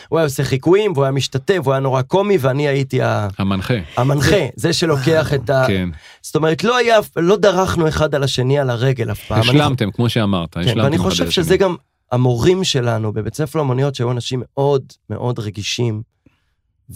הוא 0.08 0.18
היה 0.18 0.26
עושה 0.26 0.44
חיקויים, 0.44 0.92
והוא 0.92 1.04
היה 1.04 1.10
משתתף, 1.12 1.58
והוא 1.62 1.72
היה 1.72 1.80
נורא 1.80 2.02
קומי, 2.02 2.38
ואני 2.40 2.68
הייתי 2.68 3.02
ה- 3.02 3.28
המנחה. 3.38 3.74
המנחה, 3.96 4.36
זה 4.56 4.72
שלוקח 4.72 5.34
את 5.34 5.50
ה... 5.50 5.64
כן. 5.66 5.88
זאת 6.22 6.36
אומרת, 6.36 6.64
לא 6.64 6.76
היה, 6.76 6.96
לא 7.16 7.36
דרכנו 7.36 7.88
אחד 7.88 8.14
על 8.14 8.22
השני 8.22 8.58
על 8.58 8.70
הרגל 8.70 9.10
אף 9.10 9.24
פעם. 9.26 9.38
אני- 9.42 9.48
השלמתם, 9.60 9.90
כמו 9.90 10.08
שאמרת, 10.08 10.54
כן, 10.54 10.60
השלמתם. 10.60 10.80
ואני 10.84 10.98
חושב 10.98 11.30
שזה. 11.30 11.56
גם 11.56 11.76
המורים 12.12 12.64
שלנו 12.64 13.12
בבית 13.12 13.34
ספר 13.34 13.58
לאמנויות, 13.58 13.94
שהיו 13.94 14.10
אנשים 14.10 14.42
מאוד 14.54 14.82
מאוד 15.10 15.38
רגישים 15.38 16.02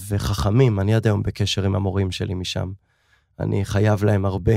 וחכמים. 0.09 0.81
אני 0.81 0.95
עד 0.95 1.07
היום 1.07 1.23
בקשר 1.23 1.65
עם 1.65 1.75
המורים 1.75 2.11
שלי 2.11 2.35
משם. 2.35 2.69
אני 3.41 3.65
חייב 3.65 4.05
להם 4.05 4.25
הרבה. 4.25 4.53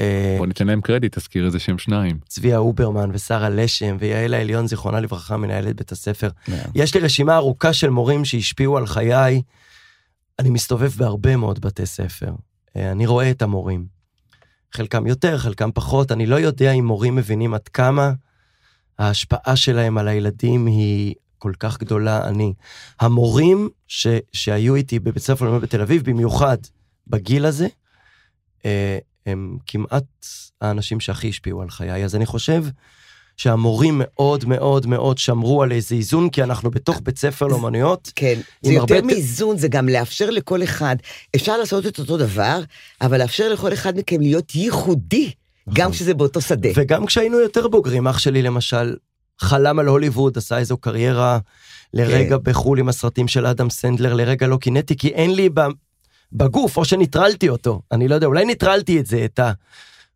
אה, 0.00 0.34
בוא 0.38 0.46
ניתן 0.46 0.66
להם 0.66 0.80
קרדיט, 0.80 1.18
תזכיר 1.18 1.46
איזה 1.46 1.58
שם 1.58 1.78
שניים. 1.78 2.18
צביה 2.28 2.58
אוברמן 2.58 3.10
ושרה 3.12 3.48
לשם 3.48 3.96
ויעל 4.00 4.34
העליון, 4.34 4.66
זיכרונה 4.66 5.00
לברכה, 5.00 5.36
מנהלת 5.36 5.76
בית 5.76 5.92
הספר. 5.92 6.28
Yeah. 6.28 6.52
יש 6.74 6.94
לי 6.94 7.00
רשימה 7.00 7.36
ארוכה 7.36 7.72
של 7.72 7.90
מורים 7.90 8.24
שהשפיעו 8.24 8.76
על 8.76 8.86
חיי. 8.86 9.42
אני 10.38 10.50
מסתובב 10.50 10.90
בהרבה 10.96 11.36
מאוד 11.36 11.60
בתי 11.60 11.86
ספר. 11.86 12.32
אה, 12.76 12.92
אני 12.92 13.06
רואה 13.06 13.30
את 13.30 13.42
המורים. 13.42 13.86
חלקם 14.72 15.06
יותר, 15.06 15.38
חלקם 15.38 15.70
פחות. 15.74 16.12
אני 16.12 16.26
לא 16.26 16.36
יודע 16.36 16.72
אם 16.72 16.86
מורים 16.86 17.16
מבינים 17.16 17.54
עד 17.54 17.68
כמה 17.68 18.12
ההשפעה 18.98 19.56
שלהם 19.56 19.98
על 19.98 20.08
הילדים 20.08 20.66
היא 20.66 21.14
כל 21.38 21.52
כך 21.58 21.78
גדולה. 21.78 22.28
אני... 22.28 22.54
המורים 23.00 23.68
ש, 23.88 24.06
שהיו 24.32 24.74
איתי 24.74 24.98
בבית 24.98 25.22
ספר 25.22 25.58
בתל 25.58 25.80
אביב, 25.80 26.10
במיוחד 26.10 26.58
בגיל 27.06 27.46
הזה, 27.46 27.68
אה, 28.64 28.98
הם 29.26 29.58
כמעט 29.66 30.26
האנשים 30.60 31.00
שהכי 31.00 31.28
השפיעו 31.28 31.62
על 31.62 31.70
חיי. 31.70 32.04
אז 32.04 32.16
אני 32.16 32.26
חושב 32.26 32.64
שהמורים 33.36 33.94
מאוד 34.04 34.44
מאוד 34.44 34.86
מאוד 34.86 35.18
שמרו 35.18 35.62
על 35.62 35.72
איזה 35.72 35.94
איזון, 35.94 36.30
כי 36.30 36.42
אנחנו 36.42 36.70
בתוך 36.70 37.00
בית 37.02 37.18
ספר 37.18 37.46
לאומנויות. 37.46 38.12
כן, 38.14 38.40
זה 38.62 38.72
יותר 38.72 38.94
הרבה 38.94 39.06
מאיזון, 39.06 39.58
זה 39.58 39.68
גם 39.68 39.88
לאפשר 39.88 40.30
לכל 40.30 40.62
אחד, 40.62 40.96
אפשר 41.36 41.56
לעשות 41.56 41.86
את 41.86 41.98
אותו 41.98 42.16
דבר, 42.16 42.60
אבל 43.00 43.18
לאפשר 43.18 43.52
לכל 43.52 43.72
אחד 43.72 43.98
מכם 43.98 44.20
להיות 44.20 44.54
ייחודי, 44.54 45.30
גם 45.72 45.90
כשזה 45.90 46.14
באותו 46.14 46.40
שדה. 46.40 46.68
וגם 46.74 47.06
כשהיינו 47.06 47.38
יותר 47.38 47.68
בוגרים, 47.68 48.08
אח 48.08 48.18
שלי 48.18 48.42
למשל, 48.42 48.96
חלם 49.38 49.78
על 49.78 49.86
הוליווד, 49.86 50.38
עשה 50.38 50.58
איזו 50.58 50.76
קריירה 50.76 51.38
לרגע 51.94 52.36
כן. 52.36 52.42
בחו"ל 52.42 52.78
עם 52.78 52.88
הסרטים 52.88 53.28
של 53.28 53.46
אדם 53.46 53.70
סנדלר, 53.70 54.14
לרגע 54.14 54.46
לא 54.46 54.56
קינאתי, 54.56 54.96
כי 54.96 55.08
אין 55.08 55.34
לי 55.34 55.48
בגוף, 56.32 56.76
או 56.76 56.84
שניטרלתי 56.84 57.48
אותו, 57.48 57.82
אני 57.92 58.08
לא 58.08 58.14
יודע, 58.14 58.26
אולי 58.26 58.44
ניטרלתי 58.44 59.00
את 59.00 59.06
זה, 59.06 59.24
את 59.24 59.40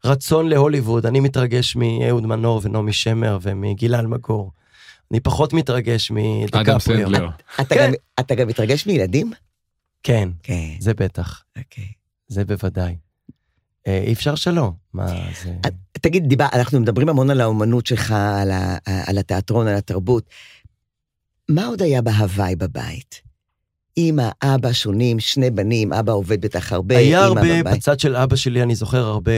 הרצון 0.04 0.48
להוליווד. 0.48 1.06
אני 1.06 1.20
מתרגש 1.20 1.76
מאהוד 1.76 2.26
מנור 2.26 2.60
ונעמי 2.64 2.92
שמר 2.92 3.38
ומגילה 3.42 3.98
אלמגור. 3.98 4.52
אני 5.10 5.20
פחות 5.20 5.52
מתרגש 5.52 6.10
אדם 6.10 6.16
מדקפריו. 6.44 6.80
סנדלר. 6.80 7.28
אתה 7.60 7.74
כן. 7.74 7.86
גם- 7.88 7.92
אתה 8.20 8.34
גם 8.34 8.48
מתרגש 8.48 8.86
מילדים? 8.86 9.32
כן, 10.02 10.28
כן, 10.42 10.68
זה 10.78 10.94
בטח, 10.94 11.42
אוקיי. 11.58 11.88
זה 12.28 12.44
בוודאי. 12.44 12.96
אה, 13.86 14.02
אי 14.06 14.12
אפשר 14.12 14.34
שלא, 14.34 14.72
מה 14.92 15.06
זה... 15.44 15.52
תגיד, 15.92 16.26
דיבר, 16.28 16.46
אנחנו 16.52 16.80
מדברים 16.80 17.08
המון 17.08 17.30
על 17.30 17.40
האומנות 17.40 17.86
שלך, 17.86 18.10
על, 18.10 18.50
ה, 18.50 18.76
על 19.06 19.18
התיאטרון, 19.18 19.66
על 19.66 19.74
התרבות. 19.74 20.24
מה 21.48 21.66
עוד 21.66 21.82
היה 21.82 22.02
בהוואי 22.02 22.56
בבית? 22.56 23.22
אמא, 23.98 24.28
אבא 24.42 24.72
שונים, 24.72 25.20
שני 25.20 25.50
בנים, 25.50 25.92
אבא 25.92 26.12
עובד 26.12 26.40
בטח 26.40 26.72
הרבה, 26.72 26.98
היה 26.98 27.20
אמא 27.20 27.26
הרבה, 27.26 27.40
בבית. 27.40 27.76
בצד 27.76 28.00
של 28.00 28.16
אבא 28.16 28.36
שלי 28.36 28.62
אני 28.62 28.74
זוכר 28.74 29.06
הרבה, 29.06 29.32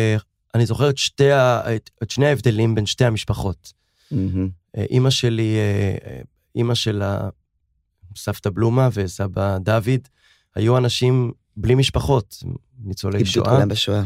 אני 0.55 0.66
זוכר 0.66 0.90
את, 0.90 0.99
שתי 0.99 1.33
ה, 1.33 1.75
את, 1.77 1.90
את 2.03 2.11
שני 2.11 2.27
ההבדלים 2.27 2.75
בין 2.75 2.87
שתי 2.87 3.05
המשפחות. 3.05 3.73
אה, 4.12 4.85
אימא 4.90 5.11
שלי, 5.11 5.57
אה, 5.57 5.97
אה, 6.11 6.21
אימא 6.55 6.75
של 6.75 7.03
סבתא 8.16 8.51
בלומה 8.51 8.88
וסבא 8.92 9.59
דוד, 9.59 10.09
היו 10.55 10.79
אנשים 10.79 11.33
בלי 11.57 11.75
משפחות, 11.75 12.42
ניצולי 12.85 13.19
איבדו 13.19 13.31
את 13.31 13.35
שואה, 13.35 13.55
כולם 13.55 13.69
בשואה. 13.69 14.03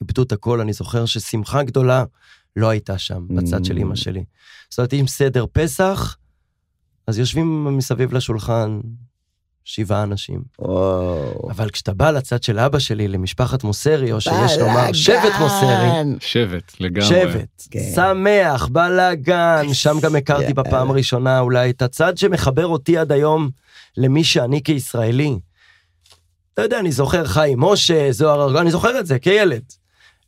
איבדו 0.00 0.22
את 0.22 0.32
הכל, 0.32 0.60
אני 0.60 0.72
זוכר 0.72 1.06
ששמחה 1.06 1.62
גדולה 1.62 2.04
לא 2.56 2.68
הייתה 2.68 2.98
שם, 2.98 3.26
בצד 3.30 3.64
של. 3.64 3.76
אימא 3.76 3.94
שלי. 3.94 4.24
זאת 4.70 4.78
אומרת, 4.78 4.94
אם 4.94 5.06
סדר 5.06 5.44
פסח, 5.52 6.16
אז 7.06 7.18
יושבים 7.18 7.76
מסביב 7.76 8.12
לשולחן 8.12 8.80
שבעה 9.64 10.02
אנשים. 10.02 10.42
וואו. 10.58 11.50
אבל 11.50 11.70
כשאתה 11.70 11.94
בא 11.94 12.10
לצד 12.10 12.42
של 12.42 12.58
אבא 12.58 12.78
שלי, 12.78 13.08
למשפחת 13.08 13.64
מוסרי, 13.64 14.12
או 14.12 14.20
שיש 14.20 14.58
לומר 14.58 14.92
שבט 14.92 15.32
מוסרי. 15.40 15.88
שבט, 16.20 16.72
לגמרי. 16.80 17.08
שבט, 17.08 17.62
כן. 17.70 17.92
שמח, 17.94 18.68
בלאגן, 18.72 19.66
שם 19.72 19.96
גם 20.02 20.16
הכרתי 20.16 20.42
יאללה. 20.42 20.54
בפעם 20.54 20.90
הראשונה 20.90 21.40
אולי 21.40 21.70
את 21.70 21.82
הצד 21.82 22.18
שמחבר 22.18 22.66
אותי 22.66 22.98
עד 22.98 23.12
היום 23.12 23.50
למי 23.96 24.24
שאני 24.24 24.62
כישראלי. 24.62 25.38
אתה 26.54 26.62
יודע, 26.62 26.78
אני 26.80 26.92
זוכר 26.92 27.26
חיים 27.26 27.60
משה, 27.60 28.12
זוהר 28.12 28.42
ארגון, 28.42 28.60
אני 28.60 28.70
זוכר 28.70 29.00
את 29.00 29.06
זה 29.06 29.18
כילד. 29.18 29.62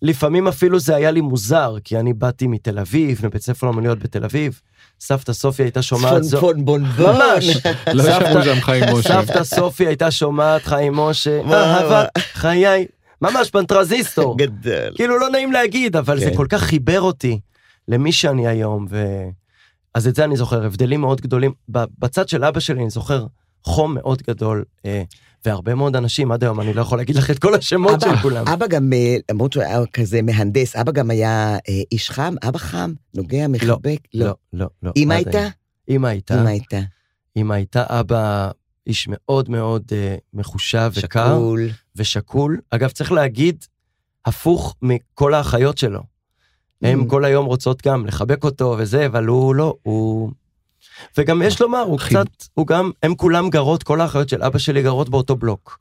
לפעמים 0.03 0.49
אפילו 0.49 0.79
זה 0.79 0.97
היה 0.97 1.11
לי 1.11 1.21
מוזר, 1.21 1.77
כי 1.85 1.99
אני 1.99 2.13
באתי 2.13 2.47
מתל 2.47 2.79
אביב, 2.79 3.27
מבית 3.27 3.43
ספר 3.43 3.67
לאמנויות 3.67 3.99
בתל 3.99 4.25
אביב. 4.25 4.61
סבתא 5.07 5.33
סופי 5.33 5.63
הייתה 5.63 5.83
שומעת 5.83 6.25
זו... 6.25 6.41
פון 6.41 6.55
פון 6.55 6.65
בון 6.65 6.85
בון. 6.85 7.17
ממש. 7.17 7.57
לא 7.93 8.03
סבתא- 8.03 8.31
שמעו 8.31 8.43
שם 8.45 8.61
חיים 8.61 8.85
משה. 8.93 9.09
סבתא 9.23 9.45
סופי 9.45 9.87
הייתה 9.87 10.11
שומעת 10.11 10.63
חיים 10.65 10.97
משה. 10.97 11.41
אהבה, 11.53 12.05
חיי, 12.19 12.87
ממש 13.23 13.51
בנטרזיסטור. 13.51 14.39
גדל. 14.39 14.93
כאילו 14.95 15.19
לא 15.19 15.31
נעים 15.31 15.53
להגיד, 15.53 15.97
אבל 15.97 16.19
זה 16.19 16.31
כן. 16.31 16.37
כל 16.37 16.47
כך 16.49 16.63
חיבר 16.63 17.01
אותי 17.01 17.41
למי 17.89 18.13
שאני 18.13 18.49
היום, 18.49 18.87
ו... 18.91 19.05
אז 19.95 20.09
את 20.09 20.15
זה 20.15 20.25
אני 20.25 20.37
זוכר, 20.37 20.65
הבדלים 20.65 21.01
מאוד 21.01 21.21
גדולים. 21.21 21.53
בצד 21.69 22.29
של 22.29 22.45
אבא 22.45 22.61
שלי 22.61 22.81
אני 22.81 22.91
זוכר 22.91 23.27
חום 23.65 23.95
מאוד 23.95 24.23
גדול, 24.29 24.65
אה, 24.87 25.03
והרבה 25.45 25.75
מאוד 25.75 25.97
אנשים, 25.97 26.33
עד 26.33 26.45
היום 26.45 26.61
אני 26.61 26.73
לא 26.73 26.81
יכול 26.81 26.99
להגיד 26.99 27.17
לך 27.17 27.31
את 27.31 27.39
כל 27.39 27.55
השמות 27.55 28.01
של 28.01 28.17
כולם. 28.23 28.49
אבא 28.49 28.67
גם, 28.67 28.93
אה, 28.93 29.17
למרות 29.31 29.53
שהוא 29.53 29.63
היה 29.63 29.87
כזה 29.87 30.23
מהנדס, 30.23 30.77
אבא 30.77 30.93
גם 30.93 31.11
היה 31.11 31.57
אה, 31.69 31.83
איש 31.93 32.11
חם, 32.11 32.35
אבא 32.49 32.59
חם, 32.59 32.93
נוגע, 33.15 33.49
מחבק. 33.49 33.99
לא, 34.15 34.35
לא, 34.53 34.67
לא. 34.83 34.93
אמא 34.97 35.15
עד 35.15 35.27
הייתה? 35.27 35.49
אמא 35.89 36.07
הייתה, 36.07 36.41
אמא 36.41 36.49
הייתה. 36.49 36.81
אמא 37.37 37.55
הייתה 37.55 37.85
אבא, 37.89 38.51
איש 38.87 39.07
מאוד 39.11 39.51
מאוד 39.51 39.83
אה, 39.93 40.17
מחושב 40.35 40.91
וקר 40.95 41.35
שקול. 41.37 41.69
ושקול. 41.97 42.61
אגב, 42.71 42.91
צריך 42.91 43.13
להגיד, 43.13 43.65
הפוך 44.25 44.77
מכל 44.83 45.35
האחיות 45.35 45.79
שלו. 45.79 46.01
הן 46.83 47.01
Mm. 47.01 47.11
כל 47.11 47.25
היום 47.25 47.47
רוצות 47.47 47.87
גם 47.87 48.07
לחבק 48.07 48.45
אותו 48.45 48.77
וזה, 48.79 49.07
אבל 49.07 49.27
הוא 49.27 49.55
לא, 49.55 49.75
הוא... 49.83 50.31
וגם 51.19 51.43
יש 51.43 51.61
לומר, 51.61 51.81
הוא 51.81 51.99
קצת, 51.99 52.27
הוא 52.55 52.67
גם, 52.67 52.91
הם 53.03 53.15
כולם 53.15 53.51
גרות, 53.51 53.83
כל 53.83 54.01
האחיות 54.01 54.29
של 54.29 54.43
אבא 54.43 54.59
שלי 54.59 54.83
גרות 54.83 55.09
באותו 55.09 55.37
בלוק. 55.37 55.79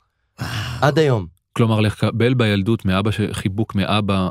עד 0.80 0.98
היום. 0.98 1.26
כלומר, 1.52 1.80
לקבל 1.80 2.34
בילדות 2.34 2.84
מאבא, 2.84 3.10
חיבוק 3.32 3.74
מאבא 3.74 4.28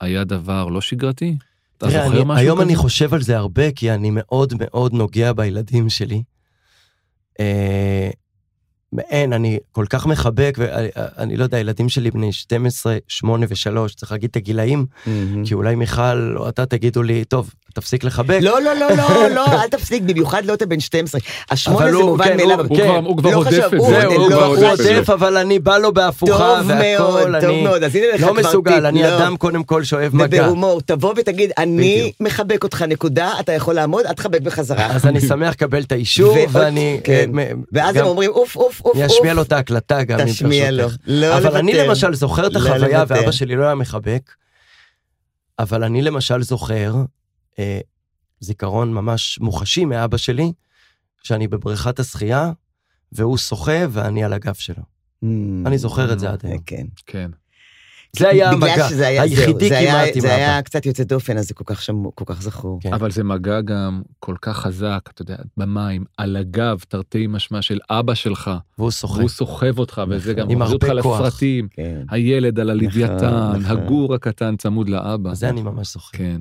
היה 0.00 0.24
דבר 0.24 0.66
לא 0.66 0.80
שגרתי? 0.80 1.36
אתה 1.78 1.90
זוכר 1.90 2.24
משהו 2.24 2.32
היום 2.32 2.58
כזה? 2.58 2.66
אני 2.66 2.76
חושב 2.76 3.14
על 3.14 3.22
זה 3.22 3.36
הרבה, 3.36 3.72
כי 3.72 3.90
אני 3.90 4.10
מאוד 4.12 4.54
מאוד 4.58 4.92
נוגע 4.92 5.32
בילדים 5.32 5.88
שלי. 5.88 6.22
אה, 7.40 8.10
אין, 8.98 9.32
אני 9.32 9.58
כל 9.72 9.86
כך 9.90 10.06
מחבק, 10.06 10.58
ואני 10.58 11.36
לא 11.36 11.44
יודע, 11.44 11.56
הילדים 11.56 11.88
שלי 11.88 12.10
בני 12.10 12.32
12, 12.32 12.96
8 13.08 13.46
ו-3, 13.48 13.94
צריך 13.96 14.12
להגיד 14.12 14.30
את 14.30 14.36
הגילאים, 14.36 14.86
מהמם. 15.06 15.44
כי 15.44 15.54
אולי 15.54 15.74
מיכל 15.74 16.36
או 16.36 16.48
אתה 16.48 16.66
תגידו 16.66 17.02
לי, 17.02 17.24
טוב, 17.24 17.54
תפסיק 17.76 18.04
לחבק. 18.04 18.38
לא, 18.42 18.62
לא, 18.62 18.74
לא, 18.74 18.86
לא, 18.96 19.28
לא, 19.34 19.46
אל 19.62 19.68
תפסיק, 19.68 20.02
במיוחד 20.02 20.44
לא 20.44 20.54
אתה 20.54 20.66
בן 20.66 20.80
12. 20.80 21.20
השמונה 21.50 21.92
זה 21.92 21.98
מובן 21.98 22.24
כן, 22.24 22.36
מאליו. 22.36 22.66
הוא- 22.66 22.76
כן. 22.76 22.86
כבר- 23.18 23.30
לא 23.30 23.44
חשב, 23.44 23.62
את 23.66 23.72
הוא 23.78 23.88
זה, 23.90 24.04
הוא 24.04 24.30
לא, 24.30 24.54
את. 24.74 24.80
עודף, 24.80 25.10
אבל 25.10 25.36
אני 25.36 25.58
בא 25.58 25.78
לו 25.78 25.94
בהפוכה, 25.94 26.32
טוב 26.32 26.66
מאוד, 26.66 26.66
והכל, 26.70 27.40
טוב 27.40 27.50
אני 27.50 27.62
מאוד, 27.62 27.82
אז 27.82 27.94
הנה 27.96 28.06
לך 28.14 28.20
לא 28.22 28.26
כבר 28.26 28.32
מסוגל, 28.48 28.74
טיפ, 28.74 28.84
אני 28.84 29.02
לא. 29.02 29.18
אדם 29.18 29.36
קודם 29.36 29.64
כל 29.64 29.84
שאוהב 29.84 30.16
מגע. 30.16 30.42
ובהומור, 30.42 30.80
תבוא 30.80 31.14
ותגיד, 31.16 31.50
אני. 31.58 32.12
מחבק 32.20 32.64
אותך, 32.64 32.82
נקודה, 32.82 33.32
אתה 33.40 33.52
יכול 33.52 33.74
לעמוד, 33.74 34.06
אל 34.06 34.12
תחבק 34.12 34.40
בחזרה. 34.40 34.86
אז 34.86 35.06
אני 35.06 35.20
שמח 35.28 35.50
לקבל 35.50 35.82
את 35.82 35.92
האישור, 35.92 36.36
ואני... 36.52 37.00
כן. 37.04 37.30
אה, 37.38 37.44
מ- 37.54 37.62
ואז 37.72 37.96
הם 37.96 38.06
אומרים, 38.06 38.30
אוף, 38.30 38.56
אוף, 38.56 38.80
אוף, 38.84 38.96
אני. 38.96 39.06
אשמיע 39.06 39.34
לו 39.34 39.42
את 39.42 39.52
ההקלטה 39.52 40.02
גם, 40.02 40.20
אם 40.20 40.26
תשמיע 40.26 40.70
לו. 40.70 40.86
לא 41.06 41.36
אבל 41.38 41.56
אני. 41.56 41.74
למשל 41.74 42.14
זוכר 42.14 42.46
את 42.46 42.52
לא 42.52 42.58
החוויה. 42.58 43.04
ואבא 43.08 43.30
שלי 43.30 43.56
לא 43.56 43.64
היה 43.64 43.74
מחבק, 43.74 44.20
אבל 45.58 45.84
אני 45.84 46.02
למשל 46.02 46.42
זוכר, 46.42 46.94
אה, 47.58 47.80
זיכרון 48.40 48.94
ממש 48.94 49.38
מוחשי 49.40 49.84
מאבא 49.84 50.16
שלי, 50.16 50.52
שאני 51.22 51.48
בבריכת 51.48 51.98
השחייה, 52.00 52.52
והוא 53.12 53.36
שוחה 53.36 53.78
ואני 53.90 54.24
על 54.24 54.32
הגב 54.32 54.54
שלו. 54.54 54.82
אני 55.66 55.78
זוכר 55.78 56.12
את 56.12 56.18
זה 56.18 56.30
עד 56.30 56.40
היום. 56.46 56.58
כן. 56.66 56.86
כן. 57.06 57.30
זה 58.18 58.28
היה 58.28 58.50
המגע 58.50 58.88
שזה 58.88 59.06
היה, 59.06 59.22
היחידי 59.22 59.46
זהו, 59.52 59.68
זה 59.68 59.78
היה- 59.78 59.92
כמעט 60.04 60.16
עם 60.16 60.20
זה 60.20 60.34
היה 60.34 60.54
אבא. 60.58 60.62
קצת 60.62 60.86
יוצא 60.86 61.04
דופן, 61.04 61.38
אז 61.38 61.48
זה 61.48 61.54
כל 61.54 61.64
כך 61.66 61.82
שמור, 61.82 62.12
כל 62.14 62.24
כך 62.26 62.42
זכור. 62.42 62.78
כן. 62.82 62.92
אבל 62.94 63.10
זה 63.10 63.24
מגע 63.24 63.60
גם 63.60 64.02
כל 64.20 64.34
כך 64.42 64.56
חזק, 64.56 65.00
אתה 65.14 65.22
יודע, 65.22 65.36
במים, 65.56 66.04
על 66.16 66.36
הגב, 66.36 66.78
תרתי 66.88 67.26
משמע 67.26 67.62
של 67.62 67.78
אבא 67.90 68.14
שלך, 68.14 68.50
והוא 68.78 68.90
שוחה. 68.90 69.18
והוא 69.18 69.28
סוחב 69.28 69.78
אותך, 69.78 70.02
וזה 70.10 70.34
גם 70.34 70.50
עם 70.50 70.58
מחזיר 70.58 70.74
אותך 70.74 71.02
כוח. 71.02 71.20
לסרטים. 71.20 71.68
כן. 71.70 72.02
הילד 72.10 72.60
על 72.60 72.70
הלוויתן, 72.70 73.52
נכון. 73.60 73.64
הגור 73.64 74.14
הקטן 74.14 74.56
צמוד 74.56 74.88
לאבא. 74.88 75.34
זה 75.34 75.48
אני 75.48 75.62
ממש 75.62 75.92
זוכר. 75.92 76.18
כן. 76.18 76.40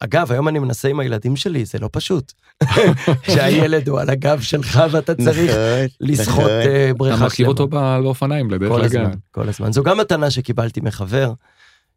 אגב, 0.00 0.32
היום 0.32 0.48
אני 0.48 0.58
מנסה 0.58 0.88
עם 0.88 1.00
הילדים 1.00 1.36
שלי, 1.36 1.64
זה 1.64 1.78
לא 1.78 1.88
פשוט. 1.92 2.32
שהילד 3.32 3.88
הוא 3.88 4.00
על 4.00 4.10
הגב 4.10 4.40
שלך 4.40 4.80
ואתה 4.90 5.14
צריך 5.14 5.50
נכון, 5.50 5.86
לשחות 6.00 6.38
נכון. 6.38 6.50
אה, 6.50 6.90
בריכה 6.96 7.14
אתה 7.14 7.18
שלמה. 7.18 7.26
מכיר 7.26 7.48
אותו 7.48 7.68
באופניים 7.68 8.50
לדרך 8.50 8.70
כל. 8.70 8.84
הזמן, 8.84 9.10
כל 9.30 9.48
הזמן. 9.48 9.72
זו 9.72 9.82
גם 9.82 9.98
מתנה 9.98 10.30
שקיבלתי 10.30 10.80
מחבר, 10.80 11.32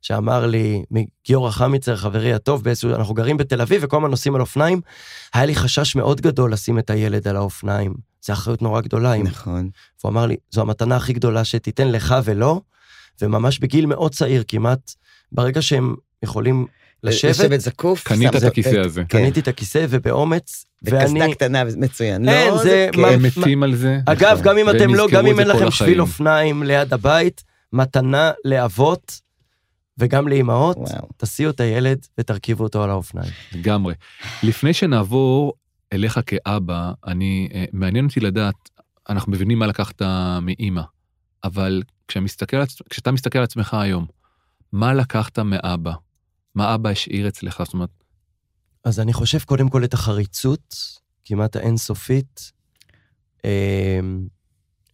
שאמר 0.01 0.45
לי, 0.45 0.83
מגיורא 0.91 1.51
חמיצר, 1.51 1.95
חברי 1.95 2.33
הטוב, 2.33 2.63
באיזשהו, 2.63 2.95
אנחנו 2.95 3.13
גרים 3.13 3.37
בתל 3.37 3.61
אביב 3.61 3.81
וכל 3.83 3.97
הזמן 3.97 4.09
נוסעים 4.09 4.35
על 4.35 4.41
אופניים, 4.41 4.81
היה 5.33 5.45
לי 5.45 5.55
חשש 5.55 5.95
מאוד 5.95 6.21
גדול 6.21 6.53
לשים 6.53 6.79
את 6.79 6.89
הילד 6.89 7.27
על 7.27 7.35
האופניים. 7.35 7.93
זו 8.21 8.33
אחריות 8.33 8.61
נורא 8.61 8.81
גדולה. 8.81 9.17
נכון. 9.17 9.69
והוא 10.03 10.11
אמר 10.11 10.25
לי, 10.25 10.37
זו 10.51 10.61
המתנה 10.61 10.95
הכי 10.95 11.13
גדולה 11.13 11.43
שתיתן 11.43 11.87
לך 11.87 12.15
ולא, 12.23 12.61
וממש 13.21 13.59
בגיל 13.59 13.85
מאוד 13.85 14.13
צעיר, 14.13 14.43
כמעט, 14.47 14.91
ברגע 15.31 15.61
שהם 15.61 15.95
יכולים 16.23 16.67
לשבת, 17.03 17.31
לשבת 17.31 17.59
זקוף. 17.59 18.03
קנית 18.03 18.35
את 18.35 18.39
זה- 18.39 18.47
הכיסא 18.47 18.75
הזה. 18.85 19.01
כן. 19.09 19.17
קניתי 19.17 19.39
את 19.39 19.47
הכיסא 19.47 19.85
ובאומץ, 19.89 20.65
בקסדה 20.81 21.19
ואני... 21.19 21.33
קטנה, 21.35 21.63
מצוין. 21.77 22.29
אין, 22.29 22.51
לא, 22.53 22.63
זה 22.63 22.87
כיף. 22.91 23.01
מה- 23.01 23.07
הם 23.07 23.23
מתים 23.23 23.63
על 23.63 23.75
זה. 23.75 23.99
אגב, 24.05 24.31
נכון. 24.31 24.45
גם 24.45 24.57
אם 24.57 24.69
אתם 24.69 24.95
לא, 24.95 25.07
גם 25.11 25.27
אם 25.27 25.39
אין 25.39 25.47
לכם 25.47 25.57
החיים. 25.57 25.71
שביל 25.71 26.01
אופניים 26.01 26.63
ליד 26.63 26.93
הבית, 26.93 27.43
מתנה 27.73 28.31
לאבות 28.45 29.19
וגם 29.97 30.27
לאימהות. 30.27 30.77
תסיעו 31.17 31.51
את 31.51 31.59
הילד 31.59 32.05
ותרכיבו 32.17 32.63
אותו 32.63 32.83
על 32.83 32.89
האופניים. 32.89 33.31
לגמרי. 33.55 33.93
לפני 34.43 34.73
שנעבור 34.73 35.53
אליך 35.93 36.19
כאבא, 36.25 36.91
אני, 37.07 37.49
אה, 37.53 37.65
מעניין 37.73 38.05
אותי 38.05 38.19
לדעת, 38.19 38.55
אנחנו 39.09 39.31
מבינים 39.31 39.59
מה 39.59 39.67
לקחת 39.67 40.01
מאימא, 40.41 40.81
אבל 41.43 41.81
כשאתה 42.07 43.11
מסתכל 43.11 43.37
על 43.37 43.43
עצמך 43.43 43.73
היום, 43.73 44.05
מה 44.73 44.93
לקחת 44.93 45.39
מאבא? 45.39 45.91
מה 46.59 46.75
אבא 46.75 46.89
השאיר 46.89 47.27
אצלך? 47.27 47.61
זאת 47.65 47.73
אומרת, 47.73 47.89
אז 48.83 48.99
אני 48.99 49.13
חושב 49.13 49.39
קודם 49.39 49.69
כל 49.69 49.83
את 49.83 49.93
החריצות, 49.93 50.75
כמעט 51.25 51.55
האינסופית, 51.55 52.51
אמ, 53.45 53.49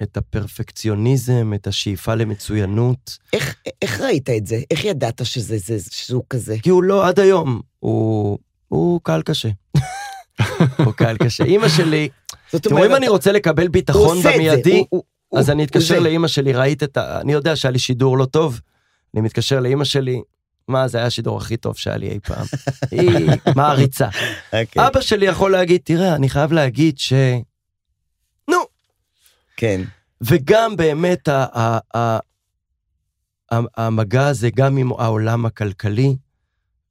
את 0.01 0.17
הפרפקציוניזם, 0.17 1.51
את 1.56 1.67
השאיפה 1.67 2.15
למצוינות, 2.15 3.17
איך, 3.34 3.56
איך 3.82 4.01
ראית 4.01 4.30
את 4.30 4.47
זה? 4.47 4.60
איך 4.71 4.86
ידעת 4.86 5.25
שזה, 5.25 5.58
זה, 5.58 5.78
שהוא 5.91 6.23
כזה? 6.30 6.56
כי 6.63 6.69
הוא 6.69 6.84
לא, 6.84 7.08
עד 7.08 7.19
היום, 7.19 7.62
הוא, 7.80 8.38
הוא 8.67 8.99
קהל 9.04 9.21
קשה. 9.21 9.49
הוא 10.86 10.93
קהל 10.93 11.17
קשה. 11.17 11.43
אימא 11.43 11.69
שלי, 11.69 12.10
זאת 12.51 12.63
תראו, 12.63 12.86
אם 12.86 12.95
אני 12.95 13.08
רוצה 13.08 13.32
לקבל 13.32 13.67
ביטחון 13.67 14.17
במיידי, 14.23 14.80
אז 14.80 14.86
הוא- 14.89 15.54
אני 15.54 15.63
אתקשר. 15.63 15.99
לאימא 15.99 16.28
שלי, 16.28 16.54
ראית 16.54 16.84
את 16.84 16.97
ה... 16.97 17.21
אני 17.21 17.34
יודע 17.34 17.56
שהיה 17.56 17.71
לי 17.71 17.80
שידור 17.80 18.17
לא 18.17 18.25
טוב, 18.25 18.62
אני 19.13 19.21
מתקשר 19.21 19.60
לאימא 19.60 19.84
שלי, 19.84 20.21
מה, 20.67 20.88
זה 20.88 20.97
היה 20.97 21.08
השידור 21.08 21.38
הכי 21.38 21.58
טוב 21.58 21.78
שהיה 21.78 21.97
לי 21.97 22.10
אי 22.10 22.19
פעם. 22.19 22.45
היא 22.91 23.30
מעריצה. 23.56 24.08
אוקיי, 24.54 24.88
אבא 24.88 25.01
שלי 25.01 25.25
יכול 25.25 25.51
להגיד, 25.51 25.82
תראה, 25.84 26.15
אני 26.15 26.30
חייב 26.30 26.51
להגיד 26.51 26.97
ש... 26.97 27.13
נו. 28.49 28.58
כן. 29.58 29.82
וגם 30.21 30.78
באמת 30.78 31.28
ה- 31.28 31.45
ה- 31.54 31.97
ה- 31.97 32.19
ה- 33.51 33.86
המגע 33.86 34.28
הזה, 34.28 34.49
גם 34.56 34.78
עם 34.78 34.91
העולם 34.91 35.45
הכלכלי 35.45 36.15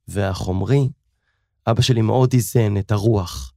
והחומרי, 0.07 0.89
אבא 1.67 1.81
שלי 1.81 2.01
מאוד 2.01 2.33
איזן 2.33 2.77
את 2.77 2.91
הרוח 2.91 3.53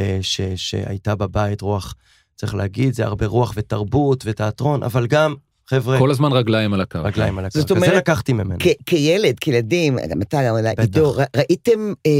אה, 0.00 0.18
ש, 0.22 0.40
שהייתה 0.56 1.14
בבית, 1.14 1.60
רוח, 1.60 1.94
צריך 2.36 2.54
להגיד, 2.54 2.94
זה 2.94 3.04
הרבה 3.04 3.26
רוח 3.26 3.52
ותרבות 3.56 4.22
ותיאטרון, 4.26 4.82
אבל 4.82 5.06
גם, 5.06 5.34
חבר'ה, 5.70 5.98
כל 5.98 6.10
הזמן 6.10 6.32
רגליים 6.32 6.74
על 6.74 6.80
הקרקע. 6.80 7.08
רגליים 7.08 7.38
על 7.38 7.44
הקרקע. 7.44 7.58
זאת 7.60 7.68
זה 7.68 7.74
אומרת, 7.74 7.94
לקחתי 7.94 8.32
ממנו. 8.32 8.56
כילד, 8.86 9.38
כילדים, 9.40 9.98
גם 10.10 10.22
אתה, 10.22 10.42
גם. 10.42 10.56
עידו, 10.78 11.14
ראיתם, 11.36 11.92
אה, 12.06 12.12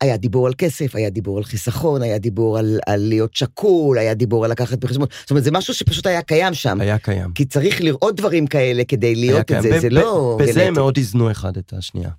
היה 0.00 0.16
דיבור 0.16 0.46
על 0.46 0.52
כסף, 0.58 0.96
היה 0.96 1.10
דיבור 1.10 1.38
על 1.38 1.44
חיסכון, 1.44 2.02
היה 2.02 2.18
דיבור 2.18 2.58
על, 2.58 2.78
על 2.86 3.00
להיות 3.00 3.34
שקול, 3.34 3.98
היה 3.98 4.14
דיבור 4.14 4.44
על 4.44 4.50
לקחת 4.50 4.78
בחשבון. 4.78 5.06
זאת 5.20 5.30
אומרת, 5.30 5.44
זה 5.44 5.50
משהו 5.50 5.74
שפשוט 5.74 6.06
היה 6.06 6.22
קיים 6.22 6.54
שם. 6.54 6.80
היה 6.80 6.98
קיים. 6.98 7.32
כי 7.32 7.44
צריך 7.44 7.80
לראות 7.80 8.16
דברים 8.16 8.46
כאלה 8.46 8.84
כדי 8.84 9.14
להיות. 9.14 9.52
את 9.52 9.62
זה, 9.62 9.70
ב- 9.76 9.78
זה 9.78 9.88
ב- 9.88 9.92
לא... 9.92 10.38
בזה 10.40 10.66
הם. 10.66 10.74
מאוד 10.74 10.96
איזנו 10.96 11.30
אחד 11.30 11.56
את 11.56 11.72
השנייה. 11.72 12.10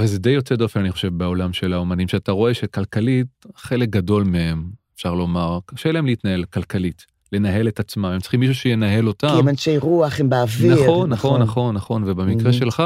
וזה 0.00 0.18
די 0.18 0.30
יוצא 0.30 0.56
דופן, 0.56 0.80
אני 0.80 0.92
חושב, 0.92 1.08
בעולם 1.08 1.52
של 1.52 1.72
האומנים, 1.72 2.08
שאתה 2.08 2.32
רואה 2.32 2.54
שכלכלית, 2.54 3.26
חלק 3.56 3.88
גדול 3.88 4.24
מהם, 4.24 4.64
אפשר 4.96 5.14
לומר, 5.14 5.58
קשה 5.66 5.92
להם 5.92 6.06
להתנהל 6.06 6.44
כלכלית, 6.44 7.06
לנהל 7.32 7.68
את 7.68 7.80
עצמם, 7.80 8.04
הם 8.04 8.20
צריכים 8.20 8.40
מישהו 8.40 8.54
שינהל 8.54 9.08
אותם. 9.08 9.28
כי 9.28 9.38
הם 9.38 9.48
אנשי 9.48 9.78
רוח, 9.78 10.20
הם 10.20 10.30
באוויר. 10.30 10.74
נכון, 10.84 11.10
נכון, 11.10 11.42
נכון, 11.42 11.74
נכון, 11.74 12.04
ובמקרה 12.06 12.50
Mhm. 12.50 12.54
שלך, 12.54 12.82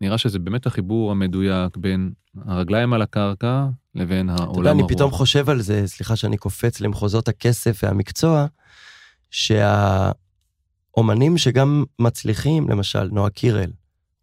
נראה 0.00 0.18
שזה 0.18 0.38
באמת 0.38 0.66
החיבור 0.66 1.10
המדויק 1.10 1.76
בין 1.76 2.12
הרגליים 2.46 2.92
על 2.92 3.02
הקרקע 3.02 3.66
לבין 3.94 4.30
אתה 4.30 4.42
יודע, 4.42 4.52
העולם 4.52 4.72
אני 4.74 4.80
הרוח. 4.82 4.92
פתאום 4.92 5.10
חושב 5.10 5.50
על 5.50 5.60
זה, 5.60 5.82
סליחה 5.86 6.16
שאני 6.16 6.36
קופץ 6.36 6.80
למחוזות 6.80 7.28
הכסף 7.28 7.80
והמקצוע, 7.82 8.46
שהאומנים 9.30 10.18
שגם 11.38 11.84
מצליחים, 11.98 12.68
למשל, 12.68 13.08
נועה 13.12 13.30
קירל, 13.30 13.70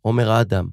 עומר 0.01 0.41
אדם, 0.41 0.67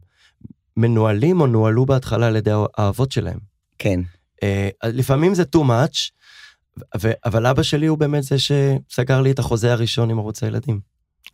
מנוהלים 0.77 1.41
או 1.41 1.47
נוהלו 1.47 1.87
בהתחלה 1.87 2.27
על 2.27 2.37
ידי 2.37 2.51
האבות 2.79 3.13
שלהם. 3.13 3.39
כן. 3.79 4.01
אה, 4.43 4.69
לפעמים 4.85 5.35
זה 5.35 5.43
too 5.57 5.61
much, 5.61 6.11
ו- 7.01 7.13
אבל 7.25 7.47
אבא 7.47 7.63
שלי 7.63 7.87
הוא 7.87 7.99
באמת 7.99 8.23
זה 8.23 8.37
שסגר 8.39 9.21
לי 9.21 9.31
את 9.31 9.39
החוזה 9.39 9.73
הראשון 9.73 10.11
עם 10.11 10.19
ערוץ 10.19 10.43
הילדים. 10.43 10.81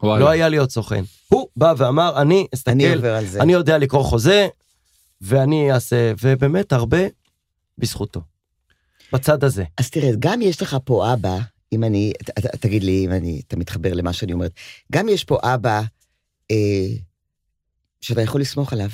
וואלה. 0.03 0.24
לא 0.24 0.29
היה 0.29 0.48
לי 0.48 0.57
עוד 0.57 0.70
סוכן. 0.70 1.05
הוא 1.29 1.48
בא 1.57 1.74
ואמר, 1.77 2.22
אני 2.22 2.46
אסתכל, 2.55 2.70
אני 2.70 2.87
אני, 2.87 2.94
עובר 2.94 3.14
על 3.14 3.27
זה. 3.27 3.40
אני 3.40 3.53
יודע 3.53 3.79
לקרוא 3.79 4.03
חוזה, 4.03 4.48
ואני 5.20 5.72
אעשה, 5.72 6.12
ובאמת 6.22 6.72
הרבה 6.72 6.98
בזכותו. 7.79 8.20
בצד 9.12 9.44
הזה. 9.44 9.64
אז 9.79 9.90
תראה, 9.90 10.11
גם 10.18 10.42
יש 10.42 10.62
לך 10.62 10.77
פה 10.85 11.12
אבא, 11.12 11.38
אם 11.72 11.85
אני, 11.85 12.12
ת, 12.24 12.31
ת, 12.31 12.46
תגיד 12.46 12.83
לי 12.85 13.05
אם 13.05 13.12
אני, 13.12 13.42
אתה 13.46 13.57
מתחבר 13.57 13.94
למה 13.94 14.12
שאני 14.12 14.33
אומרת, 14.33 14.53
גם 14.92 15.09
יש 15.09 15.24
פה 15.24 15.38
אבא 15.42 15.83
אה, 16.51 16.57
שאתה 18.01 18.22
יכול 18.22 18.40
לסמוך 18.40 18.72
עליו, 18.72 18.88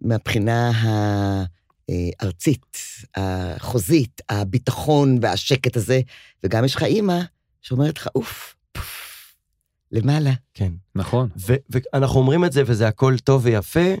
מהבחינה 0.00 0.72
הארצית, 2.20 2.76
החוזית, 3.16 4.20
הביטחון 4.28 5.18
והשקט 5.22 5.76
הזה, 5.76 6.00
וגם 6.44 6.64
יש 6.64 6.74
לך 6.74 6.82
אימא 6.82 7.20
שאומרת 7.60 7.98
לך, 7.98 8.08
אוף, 8.14 8.56
פוף, 8.72 9.34
למעלה. 9.92 10.32
כן. 10.54 10.72
נכון. 10.94 11.28
ואנחנו 11.70 12.20
אומרים 12.20 12.44
את 12.44 12.52
זה, 12.52 12.62
וזה 12.66 12.88
הכל 12.88 13.16
טוב 13.24 13.44
ויפה, 13.44 13.94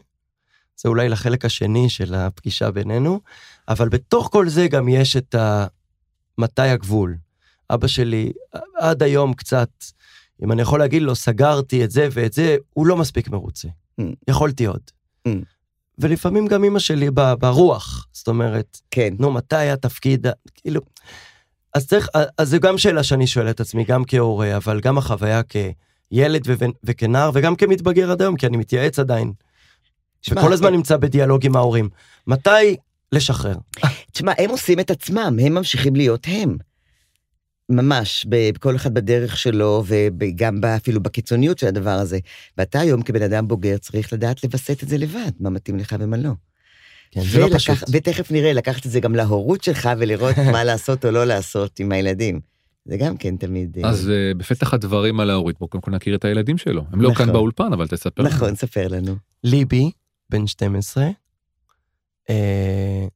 זה 0.76 0.88
אולי 0.88 1.08
לחלק 1.08 1.44
השני 1.44 1.90
של 1.90 2.14
הפגישה 2.14 2.70
בינינו, 2.70 3.20
אבל 3.68 3.88
בתוך 3.88 4.28
כל 4.32 4.48
זה 4.48 4.68
גם 4.68 4.88
יש 4.88 5.16
את 5.16 5.34
ה... 5.34 5.66
מתי 6.38 6.62
הגבול. 6.62 7.16
אבא 7.70 7.86
שלי, 7.86 8.32
עד 8.78 9.02
היום 9.02 9.34
קצת, 9.34 9.70
אם 10.42 10.52
אני 10.52 10.62
יכול 10.62 10.78
להגיד 10.78 11.02
לו, 11.02 11.14
סגרתי 11.14 11.84
את 11.84 11.90
זה 11.90 12.08
ואת 12.12 12.32
זה, 12.32 12.56
הוא 12.70 12.86
לא 12.86 12.96
מספיק 12.96 13.28
מרוצה. 13.28 13.68
Mm. 14.00 14.04
יכולתי 14.28 14.64
עוד. 14.64 14.80
Mm. 15.28 15.30
ולפעמים 16.02 16.46
גם 16.46 16.64
אמא 16.64 16.78
שלי 16.78 17.10
ברוח, 17.38 18.06
זאת 18.12 18.28
אומרת, 18.28 18.80
כן. 18.90 19.14
נו, 19.18 19.32
מתי 19.32 19.56
התפקיד, 19.56 20.26
כאילו... 20.54 20.80
אז 21.74 21.86
צריך, 21.86 22.08
אז 22.38 22.48
זו 22.48 22.60
גם 22.60 22.78
שאלה 22.78 23.02
שאני 23.02 23.26
שואל 23.26 23.50
את 23.50 23.60
עצמי, 23.60 23.84
גם 23.84 24.02
כהורה, 24.06 24.56
אבל 24.56 24.80
גם 24.80 24.98
החוויה 24.98 25.40
כילד 25.42 26.42
ו- 26.46 26.54
וכנער, 26.84 27.30
וגם 27.34 27.56
כמתבגר 27.56 28.10
עד 28.10 28.22
היום, 28.22 28.36
כי 28.36 28.46
אני 28.46 28.56
מתייעץ 28.56 28.98
עדיין. 28.98 29.32
שמע, 30.22 30.40
וכל 30.40 30.52
הזמן 30.52 30.68
הם- 30.68 30.74
נמצא 30.74 30.96
בדיאלוג 30.96 31.46
עם 31.46 31.56
ההורים. 31.56 31.88
מתי 32.26 32.76
לשחרר? 33.12 33.54
תשמע, 34.12 34.32
הם 34.38 34.50
עושים 34.50 34.80
את 34.80 34.90
עצמם, 34.90 35.38
הם 35.42 35.54
ממשיכים 35.54 35.96
להיות 35.96 36.26
הם. 36.30 36.56
ממש, 37.72 38.26
ב- 38.28 38.56
כל 38.56 38.76
אחד 38.76 38.94
בדרך 38.94 39.36
שלו, 39.36 39.84
וגם 39.86 40.60
ב- 40.60 40.64
אפילו 40.64 41.00
בקיצוניות 41.02 41.58
של 41.58 41.66
הדבר 41.66 41.90
הזה. 41.90 42.18
ואתה 42.58 42.80
היום 42.80 43.02
כבן 43.02 43.22
אדם 43.22 43.48
בוגר 43.48 43.76
צריך 43.76 44.12
לדעת 44.12 44.44
לווסת 44.44 44.82
את 44.82 44.88
זה 44.88 44.98
לבד, 44.98 45.30
מה 45.40 45.50
מתאים 45.50 45.76
לך 45.78 45.96
ומה 46.00 46.16
לא. 46.16 46.30
כן, 47.10 47.20
זה 47.20 47.38
לא 47.38 47.48
פשוט. 47.54 47.78
ותכף 47.92 48.30
נראה, 48.30 48.52
לקחת 48.52 48.86
את 48.86 48.90
זה 48.90 49.00
גם 49.00 49.14
להורות 49.14 49.64
שלך 49.64 49.90
ולראות 49.98 50.38
מה 50.52 50.64
לעשות 50.64 51.04
או 51.04 51.10
לא 51.10 51.24
לעשות 51.24 51.80
עם 51.80 51.92
הילדים. 51.92 52.40
זה 52.84 52.96
גם 52.96 53.16
כן 53.16 53.36
תמיד... 53.36 53.78
אה, 53.84 53.90
אז 53.90 54.10
אה, 54.10 54.34
בפתח 54.36 54.74
הדברים 54.74 55.20
על 55.20 55.30
ההורית, 55.30 55.58
בואו 55.58 55.70
קודם 55.70 55.82
כל 55.82 55.90
נכיר 55.90 56.14
את 56.14 56.24
הילדים 56.24 56.58
שלו. 56.58 56.84
הם 56.92 57.00
לא 57.00 57.10
נכון. 57.10 57.26
כאן 57.26 57.32
באולפן, 57.32 57.72
אבל 57.72 57.86
תספר. 57.86 58.22
לנו. 58.22 58.34
נכון, 58.34 58.56
ספר 58.56 58.88
לנו. 58.88 59.16
ליבי, 59.44 59.90
בן 60.30 60.46
12, 60.46 61.08
אה, 62.30 63.06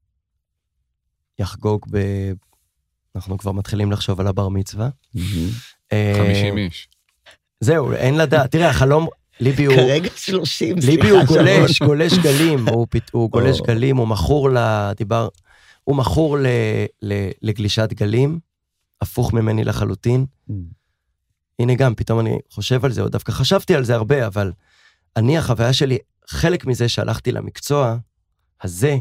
יחגוג 1.38 1.86
אנחנו 3.16 3.38
כבר 3.38 3.52
מתחילים 3.52 3.92
לחשוב 3.92 4.20
על 4.20 4.26
הבר 4.26 4.48
מצווה. 4.48 4.88
מהמם. 5.14 5.48
אה, 5.92 6.14
50 6.16 6.58
איש. 6.58 6.88
זהו, 7.60 7.92
אין 7.92 8.18
לדעת. 8.18 8.50
תראה, 8.50 8.70
החלום, 8.70 9.08
ליבי 9.40 9.64
הוא... 9.64 9.76
כרגע 9.76 10.08
30, 10.16 10.80
סליחה, 10.80 10.92
ליבי 10.92 11.08
הוא. 11.08 11.24
גולש, 11.24 11.82
גולש 11.82 12.12
גלים, 12.12 12.68
הוא, 12.68 12.86
גולש. 13.32 13.60
גלים, 13.60 13.96
הוא 13.96 14.08
מכור 14.08 14.50
לדיבר, 14.52 15.28
הוא 15.84 15.96
מכור 15.96 16.38
ל, 16.38 16.46
ל, 17.02 17.28
לגלישת 17.42 17.92
גלים, 17.92 18.38
הפוך 19.00 19.32
ממני 19.32 19.64
לחלוטין. 19.64 20.26
הנה 21.58 21.74
גם, 21.74 21.94
פתאום 21.94 22.20
אני 22.20 22.38
חושב 22.50 22.84
על 22.84 22.92
זה, 22.92 23.02
או 23.02 23.08
דווקא 23.08 23.32
חשבתי 23.32 23.74
על 23.74 23.84
זה 23.84 23.94
הרבה, 23.94 24.26
אבל 24.26 24.52
אני, 25.16 25.38
החוויה 25.38 25.72
שלי, 25.72 25.98
חלק 26.28 26.66
מזה 26.66 26.88
שהלכתי 26.88 27.32
למקצוע 27.32 27.96
הזה, 28.62 28.96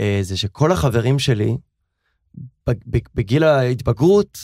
אה, 0.00 0.18
זה 0.22 0.36
שכל 0.36 0.72
החברים 0.72 1.18
שלי, 1.18 1.56
בגיל 3.14 3.44
ההתבגרות, 3.44 4.38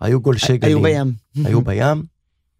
היו 0.00 0.20
גולשי 0.20 0.56
גלים. 0.58 0.84
היו 0.84 1.04
בים. 1.04 1.12
היו 1.46 1.60
בים, 1.62 2.02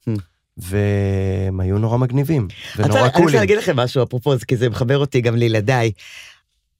Hmm. 0.08 0.12
והם 0.56 1.60
היו 1.60 1.78
נורא 1.78 1.96
מגניבים, 1.98 2.48
ונורא 2.76 2.88
רוצה- 2.88 2.98
אני 3.00 3.06
רוצה 3.08 3.18
קולים. 3.18 3.34
להגיד 3.40 3.58
לכם 3.58 3.76
משהו, 3.76 4.02
אפרופו, 4.02 4.34
כי 4.48 4.56
זה 4.56 4.68
מחבר 4.68 4.98
אותי 4.98 5.20
גם 5.20 5.36
לילדיי. 5.36 5.92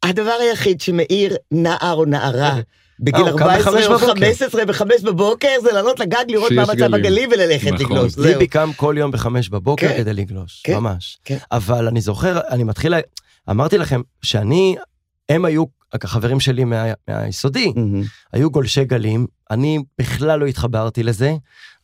הדבר 0.02 0.32
היחיד 0.40 0.80
שמאיר 0.80 1.36
נער 1.50 1.94
או 1.94 2.04
נערה 2.04 2.60
בגיל 3.00 3.24
אה, 3.26 3.32
קם 3.32 3.38
14 3.48 3.72
בחמש 3.72 3.86
או 3.86 3.90
בבוקר. 3.98 4.14
15 4.14 4.64
ב-5 4.64 4.82
בבוקר, 5.04 5.48
זה 5.62 5.72
לעלות 5.72 6.00
לגג 6.00 6.24
לראות 6.28 6.52
מה 6.52 6.62
מצב 6.62 6.74
גלים. 6.74 6.94
הגלים 6.94 7.30
וללכת 7.32 7.66
נכון. 7.72 7.86
לגלוש. 7.96 8.12
זהו. 8.12 8.24
ליבי 8.24 8.46
קם 8.46 8.70
כל 8.76 8.94
יום 8.98 9.10
בחמש 9.10 9.48
בבוקר 9.48 9.88
כן. 9.88 9.96
כדי 9.96 10.12
לגלוש, 10.12 10.60
כן. 10.64 10.74
ממש. 10.74 11.18
כן. 11.24 11.36
אבל 11.52 11.88
אני 11.88 12.00
זוכר, 12.00 12.40
אני 12.50 12.64
מתחיל, 12.64 12.94
אמרתי 13.50 13.78
לכם 13.78 14.00
שאני, 14.22 14.76
הם 15.28 15.44
היו, 15.44 15.64
החברים 16.04 16.40
שלי 16.40 16.64
מה, 16.64 16.84
מהיסודי, 17.08 17.72
מהמם. 17.76 18.02
היו 18.32 18.50
גולשי 18.50 18.84
גלים, 18.84 19.26
אני 19.50 19.78
בכלל 19.98 20.40
לא 20.40 20.46
התחברתי 20.46 21.02
לזה, 21.02 21.34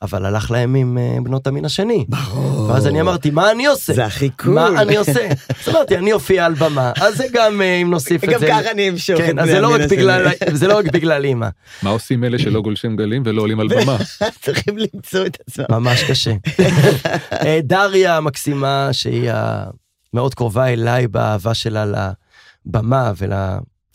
אבל 0.03 0.25
הלך 0.25 0.51
להם 0.51 0.75
עם 0.75 0.99
אה, 0.99 1.17
בנות 1.23 1.47
המין 1.47 1.65
השני. 1.65 2.05
ברור. 2.09 2.69
ואז 2.69 2.87
אני 2.87 3.01
אמרתי, 3.01 3.31
מה 3.31 3.51
אני 3.51 3.67
עושה? 3.67 3.93
זה 3.93 4.07
הכי 4.07 4.31
קול. 4.31 4.55
מה 4.55 4.83
אני 4.83 4.97
עושה? 4.97 5.29
אז 5.49 5.69
אמרתי, 5.69 5.97
אני 5.97 6.13
אופיע 6.13 6.47
על 6.47 6.55
במה, 6.55 6.93
אז 7.01 7.17
זה 7.17 7.27
גם, 7.33 7.61
אה, 7.63 7.77
אם 7.77 7.91
נוסיף 7.91 8.25
את 8.25 8.29
גם 8.29 8.41
זה. 8.41 8.47
ככה 8.47 8.71
אני 8.71 8.89
אמשוך 8.89 9.21
את 9.21 9.25
כן, 9.27 9.39
אז 9.39 9.45
בני 9.45 9.55
זה 9.55 9.61
לא 9.61 9.67
המין 9.67 9.81
רק 9.81 9.87
השני. 9.87 9.97
בגלל, 9.97 10.27
זה 10.53 10.67
לא 10.67 10.79
רק 10.79 10.85
בגלל 10.85 11.25
אימא, 11.25 11.49
מה 11.83 11.91
עושים 11.91 12.25
אלה 12.25 12.39
שלא 12.39 12.61
גולשים 12.61 12.97
גלים 12.97 13.23
ולא 13.27 13.43
עולים 13.43 13.61
על 13.61 13.69
במה? 13.69 13.97
צריכים 14.43 14.79
למצוא 14.79 15.27
את 15.27 15.39
עצמם. 15.41 15.65
ממש 15.71 16.03
קשה. 16.03 16.33
אה, 17.47 17.61
דריה 17.63 18.17
המקסימה, 18.17 18.89
שהיא 18.93 19.31
מאוד 20.15 20.35
קרובה 20.35 20.67
אליי 20.67 21.09
באהבה 21.09 21.55
שלה 21.55 21.85
לבמה 22.67 23.13
ול... 23.17 23.33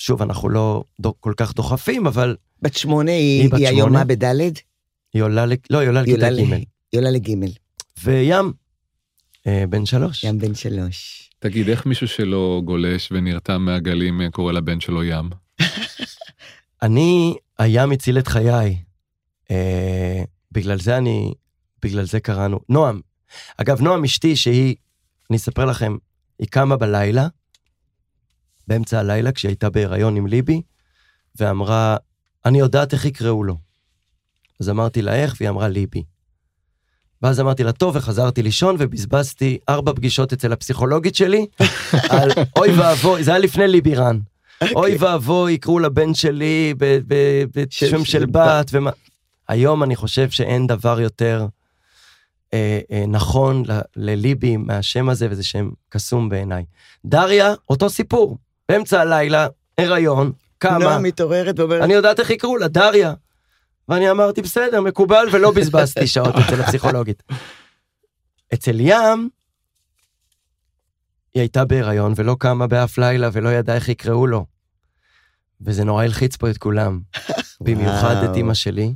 שוב, 0.05 0.21
אנחנו 0.21 0.49
לא 0.49 0.83
דו- 0.99 1.13
כל 1.19 1.33
כך 1.37 1.53
דוחפים, 1.55 2.07
אבל 2.07 2.35
בת 2.61 2.73
שמונה 2.77 3.11
היא 3.11 3.41
היא 3.41 3.49
בת 3.51 3.57
היא 3.57 3.67
היום 3.67 3.79
שמונה? 3.79 3.99
מה 3.99 4.05
בדלת? 4.05 4.61
היא 5.13 5.21
עולה, 5.23 5.45
ל- 5.45 5.53
לא, 5.69 5.79
היא 5.79 5.89
עולה 5.89 6.01
היא 6.01 6.13
לכיתה 6.13 6.29
ג'. 6.29 6.53
היא 6.53 6.65
עולה 6.99 7.11
לגימל, 7.11 7.49
וים, 8.03 8.53
אה, 9.47 9.63
בן 9.69 9.85
שלוש. 9.85 10.23
ים 10.23 10.39
בן 10.39 10.55
שלוש. 10.55 11.29
תגיד, 11.39 11.69
איך 11.69 11.85
מישהו 11.85 12.07
שלא 12.07 12.61
גולש 12.65 13.09
ונרתע 13.11 13.57
מהגלים 13.57 14.21
אה, 14.21 14.29
קורא 14.31 14.53
לבן 14.53 14.79
שלו 14.79 15.03
ים? 15.03 15.29
אני, 16.83 17.35
הים 17.59 17.91
הציל 17.91 18.19
את 18.19 18.27
חיי. 18.27 18.77
אה, 19.51 20.23
בגלל 20.51 20.79
זה 20.79 20.97
אני, 20.97 21.33
בגלל 21.83 22.05
זה 22.05 22.19
קראנו. 22.19 22.59
נועם, 22.69 23.01
אגב, 23.57 23.81
נועם 23.81 24.03
אשתי, 24.03 24.35
שהיא, 24.35 24.75
אני 25.29 25.37
אספר 25.37 25.65
לכם, 25.65 25.97
היא 26.39 26.47
קמה 26.47 26.77
בלילה, 26.77 27.27
באמצע 28.67 28.99
הלילה, 28.99 29.31
כשהיא 29.31 29.49
הייתה 29.49 29.69
בהיריון 29.69 30.15
עם 30.15 30.27
ליבי, 30.27 30.61
ואמרה, 31.39 31.97
אני 32.45 32.59
יודעת 32.59 32.93
איך 32.93 33.05
יקראו 33.05 33.43
לו. 33.43 33.57
אז 34.59 34.69
אמרתי 34.69 35.01
לה 35.01 35.15
איך, 35.15 35.35
והיא 35.39 35.49
אמרה 35.49 35.67
ליבי. 35.67 36.03
ואז 37.21 37.39
אמרתי 37.39 37.63
לה, 37.63 37.71
טוב, 37.71 37.95
וחזרתי 37.95 38.43
לישון, 38.43 38.75
ובזבזתי 38.79 39.57
ארבע 39.69 39.93
פגישות 39.93 40.33
אצל 40.33 40.53
הפסיכולוגית 40.53 41.15
שלי, 41.15 41.45
על 42.09 42.31
אוי 42.57 42.79
ואבוי, 42.79 43.23
זה 43.23 43.31
היה 43.31 43.39
לפני 43.39 43.67
ליבי 43.67 43.95
רן. 43.95 44.19
אוי 44.75 44.95
ואבוי, 44.99 45.53
יקראו 45.53 45.79
לבן 45.79 46.13
שלי 46.13 46.73
בשם 46.77 47.89
שם 47.89 48.05
של 48.05 48.25
בת 48.25 48.69
ומה... 48.71 48.91
היום 49.47 49.83
אני 49.83 49.95
חושב 49.95 50.29
שאין 50.29 50.67
דבר 50.67 51.01
יותר 51.01 51.47
אה, 52.53 52.79
אה, 52.91 53.03
נכון 53.07 53.63
לליבי 53.95 54.57
מהשם 54.57 55.09
הזה, 55.09 55.27
וזה 55.29 55.43
שם 55.43 55.69
קסום 55.89 56.29
בעיניי. 56.29 56.65
דריה, 57.05 57.53
אותו 57.69 57.89
סיפור. 57.89 58.37
באמצע 58.73 59.01
הלילה, 59.01 59.47
הריון, 59.77 60.31
קמה, 60.57 60.77
נועה 60.77 60.99
מתעוררת 60.99 61.59
ואומרת, 61.59 61.81
אני 61.83 61.93
יודעת 61.93 62.19
איך 62.19 62.29
יקראו 62.29 62.57
לה, 62.57 62.67
דריה. 62.67 63.13
ואני 63.89 64.11
אמרתי, 64.11 64.41
בסדר, 64.41 64.81
מקובל, 64.81 65.27
ולא 65.31 65.51
בזבזתי 65.51 66.07
שעות 66.07 66.35
אצל 66.35 66.61
הפסיכולוגית. 66.61 67.23
אצל 68.53 68.79
ים, 68.79 69.29
היא 71.33 71.41
הייתה 71.41 71.65
בהיריון 71.65 72.13
ולא 72.15 72.35
קמה 72.39 72.67
באף 72.67 72.97
לילה 72.97 73.29
ולא 73.33 73.49
ידעה 73.49 73.75
איך 73.75 73.89
יקראו 73.89 74.27
לו. 74.27 74.45
וזה 75.61 75.83
נורא 75.83 76.03
הלחיץ 76.03 76.35
פה 76.35 76.49
את 76.49 76.57
כולם. 76.57 76.99
במיוחד 77.61 78.15
את. 78.23 78.35
אימא 78.35 78.53
שלי. 78.53 78.93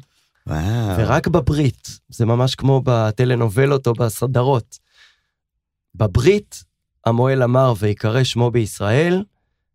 וואו. 0.48 0.98
ורק 0.98 1.28
בברית, 1.28 2.00
זה 2.10 2.26
ממש 2.26 2.56
כמו 2.56 2.82
בטלנובלות 2.86 3.88
או 3.88 3.94
בסדרות. 3.94 4.78
בברית, 5.96 6.64
המוהל 7.06 7.44
אמר 7.44 7.74
ויקרא 7.80 8.24
שמו 8.24 8.52
בישראל, 8.52 9.24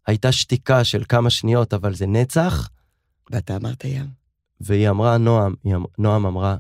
הייתה 0.07 0.33
שתיקה 0.33 0.85
של 0.85 1.05
כמה 1.09 1.31
שניות, 1.31 1.75
אבל 1.75 1.95
זה 1.95 2.07
נצח, 2.07 2.69
ואתה 3.31 3.57
אמרת 3.57 3.85
ים. 3.85 4.07
והיא 4.61 4.89
אמרה, 4.89 5.19
נועם, 5.19 5.55
היא 5.65 5.77
אמ- 5.77 5.85
נועם 5.99 6.27
אמרה, 6.27 6.57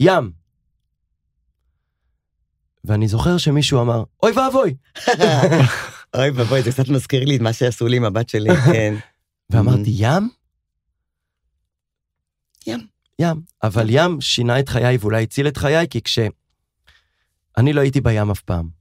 ים. 0.00 0.32
ואני 2.84 3.08
זוכר 3.08 3.38
שמישהו 3.38 3.82
אמר, 3.82 4.04
אוי 4.22 4.32
ואבוי. 4.32 4.76
אוי 6.16 6.30
ואבוי, 6.30 6.62
זה 6.62 6.72
קצת 6.72 6.88
מזכיר 6.88 7.24
לי 7.24 7.36
את 7.36 7.40
מה 7.40 7.52
שעשו 7.52 7.86
לי 7.86 7.96
עם 7.96 8.04
הבת 8.04 8.28
שלי, 8.28 8.50
כן. 8.72 8.94
ואמרתי, 9.50 9.90
ים? 9.90 10.28
ים. 12.66 12.86
ים. 13.20 13.42
אבל 13.62 13.86
ים 13.88 14.20
שינה 14.20 14.60
את 14.60 14.68
חיי 14.68 14.96
ואולי 14.96 15.22
הציל 15.22 15.48
את 15.48 15.56
חיי, 15.56 15.88
כי 15.88 16.02
כש... 16.02 16.18
אני 17.56 17.72
לא 17.72 17.80
הייתי 17.80 18.00
בים 18.00 18.30
אף 18.30 18.40
פעם. 18.40 18.75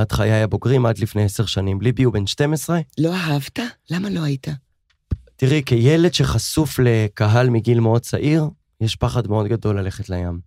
עד 0.00 0.12
חיי 0.12 0.42
הבוגרים, 0.42 0.86
עד 0.86 0.98
לפני 0.98 1.24
עשר 1.24 1.46
שנים. 1.46 1.80
ליבי 1.80 2.02
הוא 2.02 2.12
בן 2.12 2.26
12. 2.26 2.80
לא 2.98 3.14
אהבת? 3.14 3.58
למה 3.90 4.10
לא 4.10 4.20
היית? 4.20 4.46
תראי, 5.36 5.62
כילד 5.66 6.14
שחשוף 6.14 6.78
לקהל 6.78 7.50
מגיל 7.50 7.80
מאוד 7.80 8.02
צעיר, 8.02 8.48
יש 8.80 8.96
פחד 8.96 9.28
מאוד 9.28 9.46
גדול 9.46 9.80
ללכת 9.80 10.08
לים. 10.08 10.40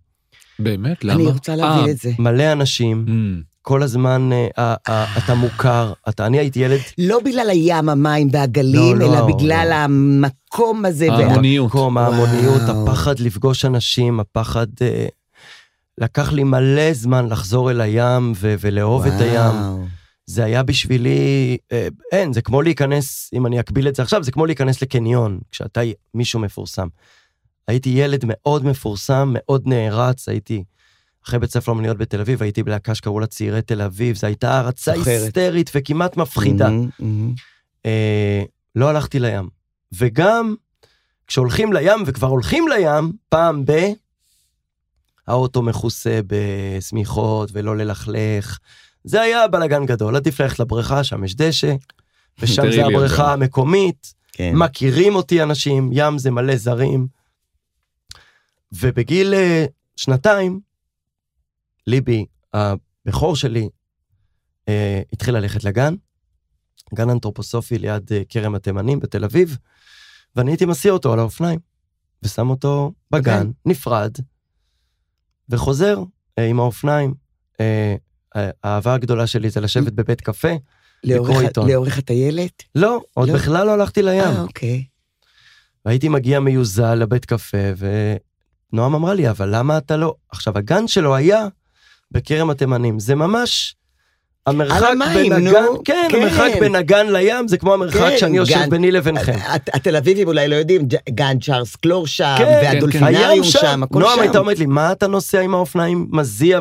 באמת? 0.58 1.04
למה? 1.04 1.14
אני 1.14 1.26
רוצה 1.26 1.56
להבין 1.56 1.84
אה, 1.84 1.90
את 1.90 1.98
זה. 1.98 2.10
מלא 2.18 2.52
אנשים, 2.52 3.04
אמ, 3.08 3.42
כל 3.62 3.82
הזמן 3.82 4.30
אה, 4.32 4.74
אה, 4.88 5.18
אתה 5.18 5.34
מוכר, 5.34 5.92
אתה, 6.08 6.26
אני 6.26 6.38
הייתי 6.38 6.60
ילד 6.60 6.80
לא 6.98 7.20
בגלל 7.24 7.50
הים, 7.50 7.88
המים 7.88 8.28
והגלים, 8.32 8.98
לא, 8.98 9.08
לא, 9.08 9.14
אלא 9.14 9.26
בגלל 9.26 9.66
לא. 9.70 9.74
המקום 9.74 10.84
הזה. 10.84 11.12
ההמוניות. 11.12 11.64
המקום, 11.64 11.98
ההמוניות. 11.98 12.62
הפחד 12.68 13.18
לפגוש 13.18 13.64
אנשים, 13.64 14.20
הפחד... 14.20 14.66
לקח 15.98 16.32
לי 16.32 16.44
מלא 16.44 16.92
זמן 16.92 17.28
לחזור 17.28 17.70
אל 17.70 17.80
הים 17.80 18.32
ו- 18.36 18.54
ולאהוב 18.60 19.06
את 19.06 19.20
הים. 19.20 19.54
וואו. 19.54 19.84
זה 20.26 20.44
היה 20.44 20.62
בשבילי, 20.62 21.56
אה, 21.72 21.88
אין, 22.12 22.32
זה 22.32 22.42
כמו 22.42 22.62
להיכנס, 22.62 23.30
אם 23.32 23.46
אני 23.46 23.60
אקביל 23.60 23.88
את 23.88 23.94
זה 23.94 24.02
עכשיו, 24.02 24.22
זה 24.22 24.32
כמו 24.32 24.46
להיכנס 24.46 24.82
לקניון, 24.82 25.38
כשאתה 25.50 25.80
מישהו 26.14 26.40
מפורסם. 26.40 26.88
הייתי 27.68 27.88
ילד 27.88 28.24
מאוד 28.26 28.64
מפורסם, 28.64 29.30
מאוד 29.32 29.62
נערץ, 29.66 30.28
הייתי, 30.28 30.64
אחרי 31.26 31.38
בית 31.38 31.50
ספר 31.50 31.72
אמניות 31.72 31.98
בתל 31.98 32.20
אביב, 32.20 32.42
הייתי 32.42 32.62
בלהקה 32.62 32.94
שקראו 32.94 33.20
לה 33.20 33.26
צעירי 33.26 33.62
תל 33.62 33.82
אביב, 33.82 34.16
זו 34.16 34.26
הייתה 34.26 34.50
הערצה. 34.50 34.92
היסטרית 34.92 35.70
וכמעט 35.74 36.16
מפחידה. 36.16 36.70
מהמם, 36.70 36.88
מהמם. 36.98 37.34
אה, 37.86 38.42
לא 38.76 38.88
הלכתי 38.88 39.18
לים. 39.18 39.48
וגם 39.92 40.54
כשהולכים 41.26 41.72
לים, 41.72 42.02
וכבר 42.06 42.26
הולכים 42.26 42.68
לים, 42.68 43.12
פעם 43.28 43.64
ב... 43.64 43.72
האוטו 45.28 45.62
מכוסה 45.62 46.20
בשמיכות 46.26 47.50
ולא 47.52 47.76
ללכלך. 47.76 48.58
זה 49.04 49.20
היה 49.20 49.48
בלאגן 49.48 49.86
גדול, 49.86 50.16
עדיף 50.16 50.40
ללכת 50.40 50.58
לבריכה, 50.60 51.04
שם 51.04 51.24
יש 51.24 51.36
דשא, 51.36 51.74
ושם 52.38 52.72
זה 52.72 52.84
הבריכה. 52.84 53.32
המקומית, 53.32 54.14
כן. 54.32 54.52
מכירים 54.54 55.14
אותי 55.14 55.42
אנשים, 55.42 55.90
ים 55.92 56.18
זה 56.18 56.30
מלא 56.30 56.56
זרים. 56.56 57.06
ובגיל 58.72 59.34
אה, 59.34 59.64
שנתיים, 59.96 60.60
ליבי, 61.86 62.24
הבכור 62.54 63.36
שלי, 63.36 63.68
אה, 64.68 65.02
התחיל 65.12 65.36
ללכת 65.36 65.64
לגן, 65.64 65.94
גן 66.94 67.10
אנתרופוסופי 67.10 67.78
ליד 67.78 68.12
אה, 68.12 68.22
כרם 68.28 68.54
התימנים 68.54 69.00
בתל 69.00 69.24
אביב, 69.24 69.58
ואני 70.36 70.50
הייתי 70.50 70.64
מסיע 70.64 70.92
אותו 70.92 71.12
על 71.12 71.18
האופניים, 71.18 71.58
ושם 72.22 72.50
אותו 72.50 72.92
בגן, 73.10 73.40
בגן. 73.40 73.50
נפרד, 73.66 74.12
וחוזר 75.48 75.98
אה, 76.38 76.44
עם 76.44 76.60
האופניים. 76.60 77.14
אה, 77.60 77.94
אה, 78.36 78.50
האהבה 78.64 78.94
הגדולה 78.94 79.26
שלי 79.26 79.50
זה 79.50 79.60
לשבת 79.60 79.92
בבית 79.92 80.20
קפה. 80.20 80.52
לקרוא 81.04 81.40
עיתון. 81.40 81.70
לאורך 81.70 81.98
הטיילת? 81.98 82.62
לא, 82.74 83.00
עוד 83.14 83.28
לא? 83.28 83.34
בכלל 83.34 83.66
לא 83.66 83.72
הלכתי 83.72 84.02
לים. 84.02 84.20
אה, 84.20 84.42
אוקיי. 84.42 84.84
והייתי 85.84 86.08
מגיע 86.08 86.40
מיוזל 86.40 86.94
לבית 86.94 87.24
קפה, 87.24 87.58
ונועם 88.72 88.94
אמרה 88.94 89.14
לי, 89.14 89.30
אבל 89.30 89.56
למה 89.56 89.78
אתה 89.78 89.96
לא... 89.96 90.14
עכשיו, 90.28 90.58
הגן 90.58 90.88
שלו 90.88 91.14
היה 91.14 91.46
בכרם 92.10 92.50
התימנים, 92.50 92.98
זה 92.98 93.14
ממש... 93.14 93.76
המרחק 94.46 94.82
המים, 94.92 95.30
בין 95.34 95.44
נו, 95.44 95.50
הגן, 95.50 95.64
כן, 95.84 96.06
כן. 96.10 96.16
המרחק 96.22 96.50
בין 96.60 96.74
הגן 96.74 97.06
לים 97.12 97.48
זה 97.48 97.58
כמו 97.58 97.74
המרחק 97.74 97.98
כן, 98.00 98.18
שאני 98.18 98.36
יושב 98.36 98.54
גן- 98.54 98.70
ביני 98.70 98.90
לבינכם. 98.90 99.32
הת- 99.46 99.74
התל 99.74 99.96
אביבים 99.96 100.28
אולי 100.28 100.48
לא 100.48 100.54
יודעים, 100.54 100.82
גן 101.10 101.38
צ'ארלס 101.38 101.76
קלור 101.76 102.06
שם, 102.06 102.34
כן, 102.38 102.44
כן, 102.44 102.60
והדולפינריום 102.74 103.30
הים 103.30 103.44
שם, 103.44 103.82
הכל 103.82 103.98
נועם 103.98 104.14
שם. 104.16 104.20
הייתה 104.20 104.38
אומרת 104.38 104.58
לי, 104.58 104.66
מה 104.66 104.92
אתה 104.92 105.06
נוסע 105.06 105.40
עם 105.40 105.54
האופניים 105.54 106.06
מזיע 106.10 106.60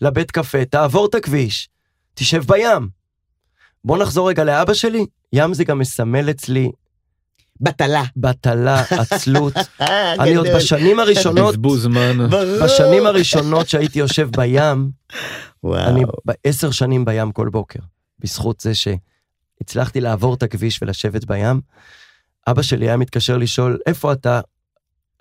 ולבית 0.00 0.30
קפה? 0.30 0.64
תעבור 0.64 1.06
את 1.06 1.14
הכביש, 1.14 1.68
תשב 2.14 2.42
בים. 2.46 2.88
בוא 3.84 3.98
נחזור 3.98 4.28
רגע 4.28 4.44
לאבא 4.44 4.74
שלי, 4.74 5.06
ים 5.32 5.54
זה 5.54 5.64
גם 5.64 5.78
מסמל 5.78 6.30
אצלי 6.30 6.70
בטלה. 7.60 8.02
בטלה, 8.16 8.82
עצלות. 8.90 9.54
אה, 9.80 10.14
אני 10.14 10.34
עוד. 10.34 10.46
בשנים 10.56 11.00
הראשונות, 11.00 11.54
בזבוז 11.54 11.82
זמן. 11.82 12.18
בשנים 12.64 13.06
הראשונות 13.06 13.68
שהייתי 13.68 13.98
יושב 13.98 14.28
בים. 14.36 14.90
אני 15.74 16.02
בעשר 16.24 16.70
שנים 16.70 17.04
בים 17.04 17.32
כל 17.32 17.48
בוקר, 17.48 17.80
בזכות 18.18 18.60
זה 18.60 18.72
שהצלחתי 18.74 20.00
לעבור 20.00 20.34
את 20.34 20.42
הכביש 20.42 20.82
ולשבת 20.82 21.24
בים. 21.24 21.60
אבא 22.46 22.62
שלי 22.62 22.86
היה 22.86 22.96
מתקשר 22.96 23.36
לשאול, 23.36 23.78
איפה 23.86 24.12
אתה? 24.12 24.40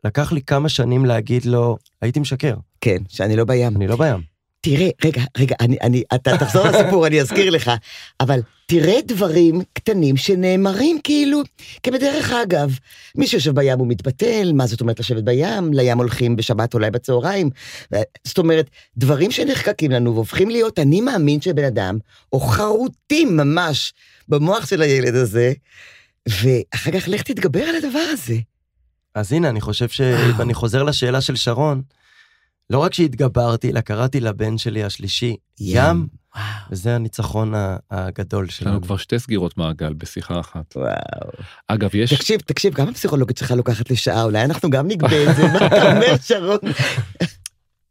לקח 0.03 0.31
לי 0.31 0.41
כמה 0.41 0.69
שנים 0.69 1.05
להגיד 1.05 1.45
לו, 1.45 1.77
הייתי 2.01 2.19
משקר, 2.19 2.55
כן, 2.81 2.97
שאני 3.09 3.35
לא 3.35 3.45
בים. 3.45 3.75
אני 3.75 3.87
לא 3.87 3.95
בים. 3.95 4.32
תראה, 4.63 4.89
רגע, 5.03 5.21
רגע, 5.37 5.55
אני, 5.59 5.77
אני, 5.81 6.03
אתה 6.15 6.37
תחזור 6.37 6.67
לסיפור, 6.67 7.07
אני 7.07 7.21
אזכיר 7.21 7.49
לך, 7.49 7.71
אבל 8.19 8.39
תראה 8.65 8.99
דברים 9.05 9.61
קטנים 9.73 10.17
שנאמרים 10.17 10.99
כאילו, 11.03 11.41
כבדרך 11.83 12.31
אגב. 12.31 12.77
מי 13.15 13.27
שיושב 13.27 13.55
בים 13.55 13.79
הוא 13.79 13.87
מתבטל, 13.87 14.51
מה 14.53 14.67
זאת 14.67 14.81
אומרת 14.81 14.99
לשבת 14.99 15.23
בים? 15.23 15.73
לים 15.73 15.97
הולכים 15.97 16.35
בשבת 16.35 16.73
אולי 16.73 16.91
בצהריים. 16.91 17.49
זאת 18.23 18.37
אומרת, 18.37 18.69
דברים 18.97 19.31
שנחקקים 19.31 19.91
לנו 19.91 20.15
והופכים 20.15 20.49
להיות 20.49 20.79
אני 20.79 21.01
מאמין 21.01 21.41
של 21.41 21.53
בן 21.53 21.65
אדם, 21.65 21.97
או 22.33 22.39
חרוטים 22.39 23.37
ממש 23.37 23.93
במוח 24.27 24.65
של 24.65 24.81
הילד 24.81 25.15
הזה, 25.15 25.53
ואחר 26.27 26.91
כך 26.91 27.07
לך 27.07 27.21
תתגבר 27.21 27.63
על 27.63 27.75
הדבר 27.75 28.05
הזה. 28.11 28.35
אז 29.15 29.33
הנה, 29.33 29.49
אני 29.49 29.61
חושב 29.61 29.89
שאם 29.89 30.41
אני 30.41 30.53
חוזר 30.53 30.83
לשאלה 30.83 31.21
של 31.21 31.35
שרון, 31.35 31.81
לא 32.69 32.79
רק 32.79 32.93
שהתגברתי, 32.93 33.69
אלא 33.71 33.81
קראתי 33.81 34.19
לבן 34.19 34.57
שלי 34.57 34.83
השלישי 34.83 35.35
ים, 35.59 36.07
וואו, 36.35 36.43
וזה 36.71 36.95
הניצחון 36.95 37.53
ה- 37.55 37.77
הגדול 37.91 38.45
יש 38.47 38.57
שלנו. 38.57 38.71
לנו 38.71 38.81
כבר 38.81 38.97
שתי 38.97 39.19
סגירות 39.19 39.57
מעגל 39.57 39.93
בשיחה 39.93 40.39
אחת. 40.39 40.73
וואו. 40.77 40.91
אגב, 41.67 41.95
יש... 41.95 42.13
תקשיב, 42.13 42.39
תקשיב, 42.41 42.73
גם 42.73 42.87
הפסיכולוגית 42.89 43.37
שלך 43.37 43.51
לוקחת 43.51 43.89
לי 43.89 43.95
שעה, 43.95 44.23
אולי 44.23 44.43
אנחנו 44.43 44.69
גם 44.69 44.87
נגבה 44.87 45.29
את 45.31 45.35
זה, 45.35 45.43
מה 45.47 45.67
אתה 45.67 45.91
אומר, 45.95 46.17
שרון? 46.21 46.57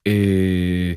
אה, 0.06 0.92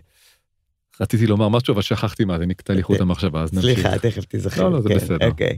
רציתי 1.01 1.28
לומר 1.28 1.49
משהו, 1.49 1.73
אבל 1.73 1.82
שכחתי 1.82 2.26
מה 2.26 2.38
זה, 2.38 2.45
נקטע 2.45 2.73
לי 2.73 2.84
חוט 2.84 3.01
המחשבה, 3.01 3.41
אז 3.43 3.53
נמשיך. 3.53 3.80
סליחה, 3.80 3.99
תכף 3.99 4.26
תיזכר. 4.26 4.63
לא, 4.63 4.71
לא, 4.71 4.82
זה 4.82 4.89
כן, 4.89 4.95
בסדר. 4.95 5.28
אוקיי. 5.28 5.57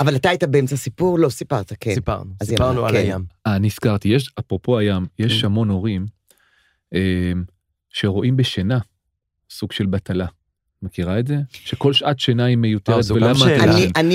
אבל 0.00 0.16
אתה 0.16 0.28
היית 0.28 0.44
באמצע 0.44 0.76
סיפור? 0.76 1.18
לא, 1.18 1.28
סיפרת, 1.28 1.72
כן. 1.80 1.94
סיפרנו, 1.94 2.30
אז 2.40 2.48
סיפרנו 2.48 2.86
על 2.86 2.92
כן. 2.92 2.98
הים. 2.98 3.24
אה, 3.46 3.58
נזכרתי, 3.58 4.08
יש, 4.08 4.30
אפרופו 4.38 4.78
הים, 4.78 5.06
יש 5.18 5.42
Mm. 5.42 5.46
המון 5.46 5.68
הורים 5.68 6.06
שרואים 7.90 8.36
בשינה 8.36 8.78
סוג 9.50 9.72
של 9.72 9.86
בטלה. 9.86 10.26
מכירה 10.84 11.18
את 11.18 11.26
זה? 11.26 11.36
שכל 11.50 11.92
שעת 11.92 12.20
שינה 12.20 12.44
היא 12.44 12.56
אה, 12.56 12.60
מיותרת, 12.60 13.04
גם 13.08 13.16
ולמה. 13.16 13.56
אתה... 13.56 13.64
אני, 13.96 14.14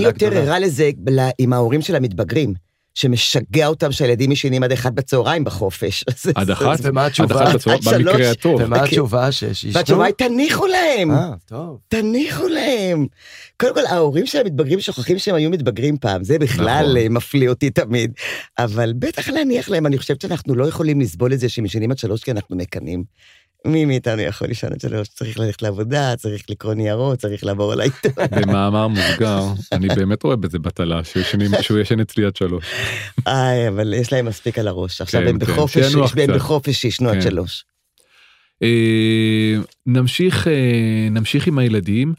יותר. 0.00 0.36
ערה 0.36 0.58
לזה 0.58 0.90
עם 1.38 1.52
ההורים 1.52 1.82
של 1.82 1.96
המתבגרים, 1.96 2.54
שמשגע 2.94 3.66
אותם 3.66 3.92
שהילדים 3.92 4.32
ישנים 4.32 4.62
עד 4.62 4.72
אחד 4.72 4.94
בצהריים 4.94 5.44
בחופש. 5.44 6.04
עד 6.34 6.46
זה- 6.46 6.52
אחת? 6.52 6.78
ומה 6.82 7.06
התשובה? 7.06 7.44
אחת 7.44 7.54
עד 7.54 7.60
שלוש. 7.60 7.86
במקרה 7.86 8.30
הטוב. 8.30 8.60
ומה 8.60 8.76
אוקיי. 8.76 8.88
התשובה? 8.88 9.32
שישנו? 9.32 9.72
והתשובה 9.72 10.04
היא, 10.04 10.14
תניחו 10.14 10.66
להם, 10.66 11.10
אה, 11.10 11.32
טוב. 11.46 11.78
תניחו 11.88 12.48
להם. 12.48 13.06
קודם 13.60 13.74
כל, 13.74 13.86
ההורים 13.86 14.26
של 14.26 14.38
המתבגרים 14.38 14.80
שוכחים 14.80 15.18
שהם 15.18 15.34
היו 15.34 15.50
מתבגרים 15.50 15.96
פעם, 15.98 16.24
זה 16.24 16.38
בכלל 16.38 16.82
נכון. 16.84 16.96
אה, 16.96 17.08
מפליא 17.08 17.48
אותי 17.48 17.70
תמיד. 17.70 18.12
אבל 18.58 18.92
בטח 18.98 19.28
להניח 19.28 19.68
להם, 19.68 19.86
אני 19.86 19.98
חושבת 19.98 20.20
שאנחנו 20.20 20.54
לא 20.54 20.64
יכולים 20.68 21.00
לסבול 21.00 21.32
את 21.32 21.40
זה 21.40 21.48
שהם 21.48 21.64
ישנים 21.64 21.90
עד 21.90 21.98
שלוש 21.98 22.24
כי 22.24 22.30
אנחנו 22.30 22.56
מקנאים. 22.56 23.04
מי 23.64 23.84
מאיתנו 23.84 24.22
יכול 24.22 24.48
לישון 24.48 24.72
עד 24.72 24.80
שלוש? 24.80 25.08
צריך 25.08 25.38
ללכת 25.38 25.62
לעבודה, 25.62 26.16
צריך 26.16 26.50
לקרוא 26.50 26.74
ניירות, 26.74 27.18
צריך 27.18 27.44
לעבור 27.44 27.72
על 27.72 27.80
העיתון. 27.80 28.12
במאמר 28.40 28.88
מוסגר, 28.88 29.44
אני 29.72 29.88
באמת 29.88 30.22
רואה 30.22 30.36
בזה 30.36 30.58
בטלה, 30.58 31.00
שהוא 31.60 31.78
ישן 31.78 32.00
אצלי 32.00 32.24
עד 32.24 32.36
שלוש. 32.36 32.64
איי, 33.26 33.68
אבל 33.68 33.94
יש 33.94 34.12
להם 34.12 34.26
מספיק 34.26 34.58
על 34.58 34.68
הראש. 34.68 35.00
עכשיו 35.00 35.20
כן, 35.20 35.28
הם 35.28 35.38
כן, 35.38 35.46
בחופש, 36.34 36.76
שישנו 36.76 37.08
עד 37.08 37.14
כן. 37.14 37.20
שלוש. 37.20 37.64
אה, 38.62 39.56
נמשיך, 39.86 40.48
אה, 40.48 41.08
נמשיך 41.10 41.46
עם 41.46 41.58
הילדים. 41.58 42.14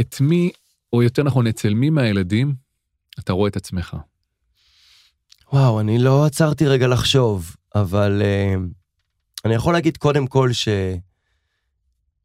את 0.00 0.20
מי, 0.20 0.50
או 0.92 1.02
יותר 1.02 1.22
נכון, 1.22 1.46
אצל 1.46 1.74
מי 1.74 1.90
מהילדים 1.90 2.54
אתה 3.18 3.32
רואה 3.32 3.48
את 3.48 3.56
עצמך? 3.56 3.96
וואו, 5.52 5.80
אני 5.80 5.98
לא 5.98 6.24
עצרתי 6.24 6.66
רגע 6.66 6.86
לחשוב, 6.86 7.56
אבל 7.74 8.22
uh, 8.22 8.77
אני 9.44 9.54
יכול 9.54 9.72
להגיד 9.72 9.96
קודם 9.96 10.26
כל 10.26 10.52
ש... 10.52 10.68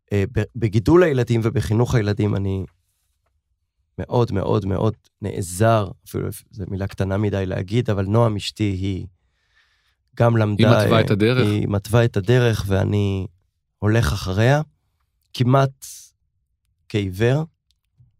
uh, 0.06 0.42
בגידול 0.56 1.04
הילדים 1.04 1.42
ובחינוך 1.44 1.96
הילדים 1.96 2.36
אני 2.36 2.66
מאוד 3.98 4.32
מאוד 4.32 4.66
מאוד 4.66 4.94
נעזר, 5.22 5.88
אפילו 6.08 6.28
זו 6.52 6.64
מילה 6.68 6.88
קטנה 6.88 7.18
מדי 7.18 7.46
להגיד, 7.46 7.90
אבל 7.90 8.06
נועם 8.06 8.36
אשתי 8.36 8.64
היא 8.64 9.08
גם 10.16 10.38
למדה... 10.38 10.70
היא 10.70 10.84
מתווה 10.84 10.98
אה, 10.98 11.02
את 11.02 11.12
הדרך? 11.12 11.48
היא 11.48 11.68
מתווה 11.68 12.06
את 12.06 12.18
הדרך 12.18 12.66
ואני 12.68 13.28
הולך 13.80 14.14
אחריה, 14.14 14.62
כמעט 15.34 15.86
כעיוור, 16.90 17.44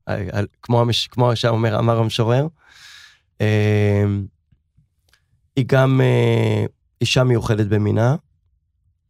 אה, 0.08 0.28
אה, 0.34 0.42
כמו, 0.62 0.82
המש, 0.82 1.08
כמו 1.08 1.36
שאומר, 1.36 1.80
אמר 1.80 2.00
המשורר. 2.00 2.48
אה, 3.42 4.06
היא 5.56 5.66
גם 5.68 6.02
אה, 6.02 6.66
אישה 7.02 7.24
מיוחדת 7.24 7.68
במינה, 7.68 8.16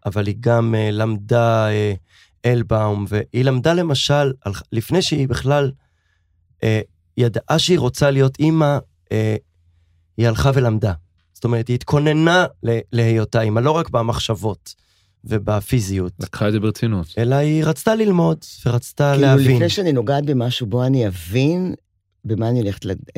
אבל 0.05 0.27
היא 0.27 0.35
גם 0.39 0.75
אה, 0.75 0.89
למדה 0.91 1.67
אה, 1.69 1.93
אלבאום, 2.45 3.05
והיא 3.09 3.45
למדה 3.45 3.73
למשל, 3.73 4.33
על, 4.41 4.53
לפני 4.71 5.01
שהיא 5.01 5.27
בכלל 5.27 5.71
אה, 6.63 6.81
ידעה 7.17 7.59
שהיא 7.59 7.79
רוצה 7.79 8.11
להיות 8.11 8.39
אימא, 8.39 8.77
אה, 9.11 9.35
היא 10.17 10.27
הלכה 10.27 10.51
ולמדה. 10.53 10.93
זאת 11.33 11.43
אומרת, 11.43 11.67
היא 11.67 11.75
התכוננה 11.75 12.45
להיותה 12.93 13.41
אימא, 13.41 13.59
לא 13.59 13.71
רק 13.71 13.89
במחשבות 13.89 14.75
ובפיזיות, 15.23 16.13
לקחה 16.19 16.47
את 16.47 16.53
זה 16.53 16.59
ברצינות. 16.59 17.07
אלא 17.17 17.35
היא 17.35 17.63
רצתה 17.65 17.95
ללמוד 17.95 18.37
ורצתה 18.65 19.11
כאילו, 19.15 19.27
להבין. 19.27 19.55
לפני 19.55 19.69
שאני 19.69 19.91
נוגעת 19.91 20.25
במשהו, 20.25 20.67
בוא 20.67 20.85
אני 20.85 21.07
אבין 21.07 21.73
במה 22.25 22.49
אני 22.49 22.59
הולכת, 22.61 22.85
לד- 22.85 23.09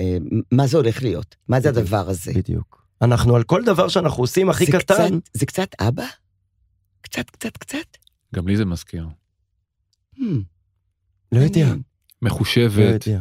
מה 0.52 0.68
זה 0.68 0.78
הולך 0.78 1.04
להיות, 1.04 1.36
מה 1.50 1.60
זה 1.60 1.72
בדיוק. 1.72 1.84
הדבר 1.86 2.10
הזה. 2.10 2.32
בדיוק. 2.36 2.86
אנחנו 3.02 3.36
על 3.36 3.44
כל 3.44 3.64
דבר 3.66 3.88
שאנחנו 3.88 4.24
עושים 4.24 4.50
הכי 4.50 4.66
זה 4.66 4.72
קטן, 4.72 4.96
קצת- 4.96 5.30
זה 5.34 5.46
קצת 5.46 5.68
אבא? 5.80 6.06
קצת, 7.06 7.30
קצת, 7.30 7.58
קצת? 7.58 7.78
גם 8.36 8.48
לי 8.48 8.58
זה 8.58 8.66
מזכיר. 8.66 9.08
Hmm, 10.18 10.22
לא 11.32 11.40
יודע. 11.40 11.68
לא 11.68 11.74
מחושבת, 12.22 13.08
יודע. 13.08 13.20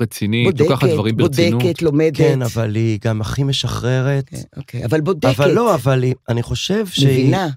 רצינית, 0.00 0.60
לוקחת 0.60 0.88
דברים 0.88 1.16
ברצינות. 1.16 1.62
בודקת, 1.62 1.82
לומדת. 1.82 2.16
כן, 2.16 2.42
אבל 2.42 2.74
היא 2.74 2.98
גם 3.04 3.20
הכי 3.20 3.42
משחררת. 3.44 4.28
כן, 4.28 4.36
אוקיי, 4.56 4.84
אבל 4.84 5.00
בודקת. 5.00 5.34
אבל 5.38 5.50
לא, 5.52 5.74
אבל 5.74 6.02
היא, 6.02 6.14
אני 6.28 6.42
חושב 6.42 6.86
שהיא 6.86 7.08
מבינה. 7.08 7.48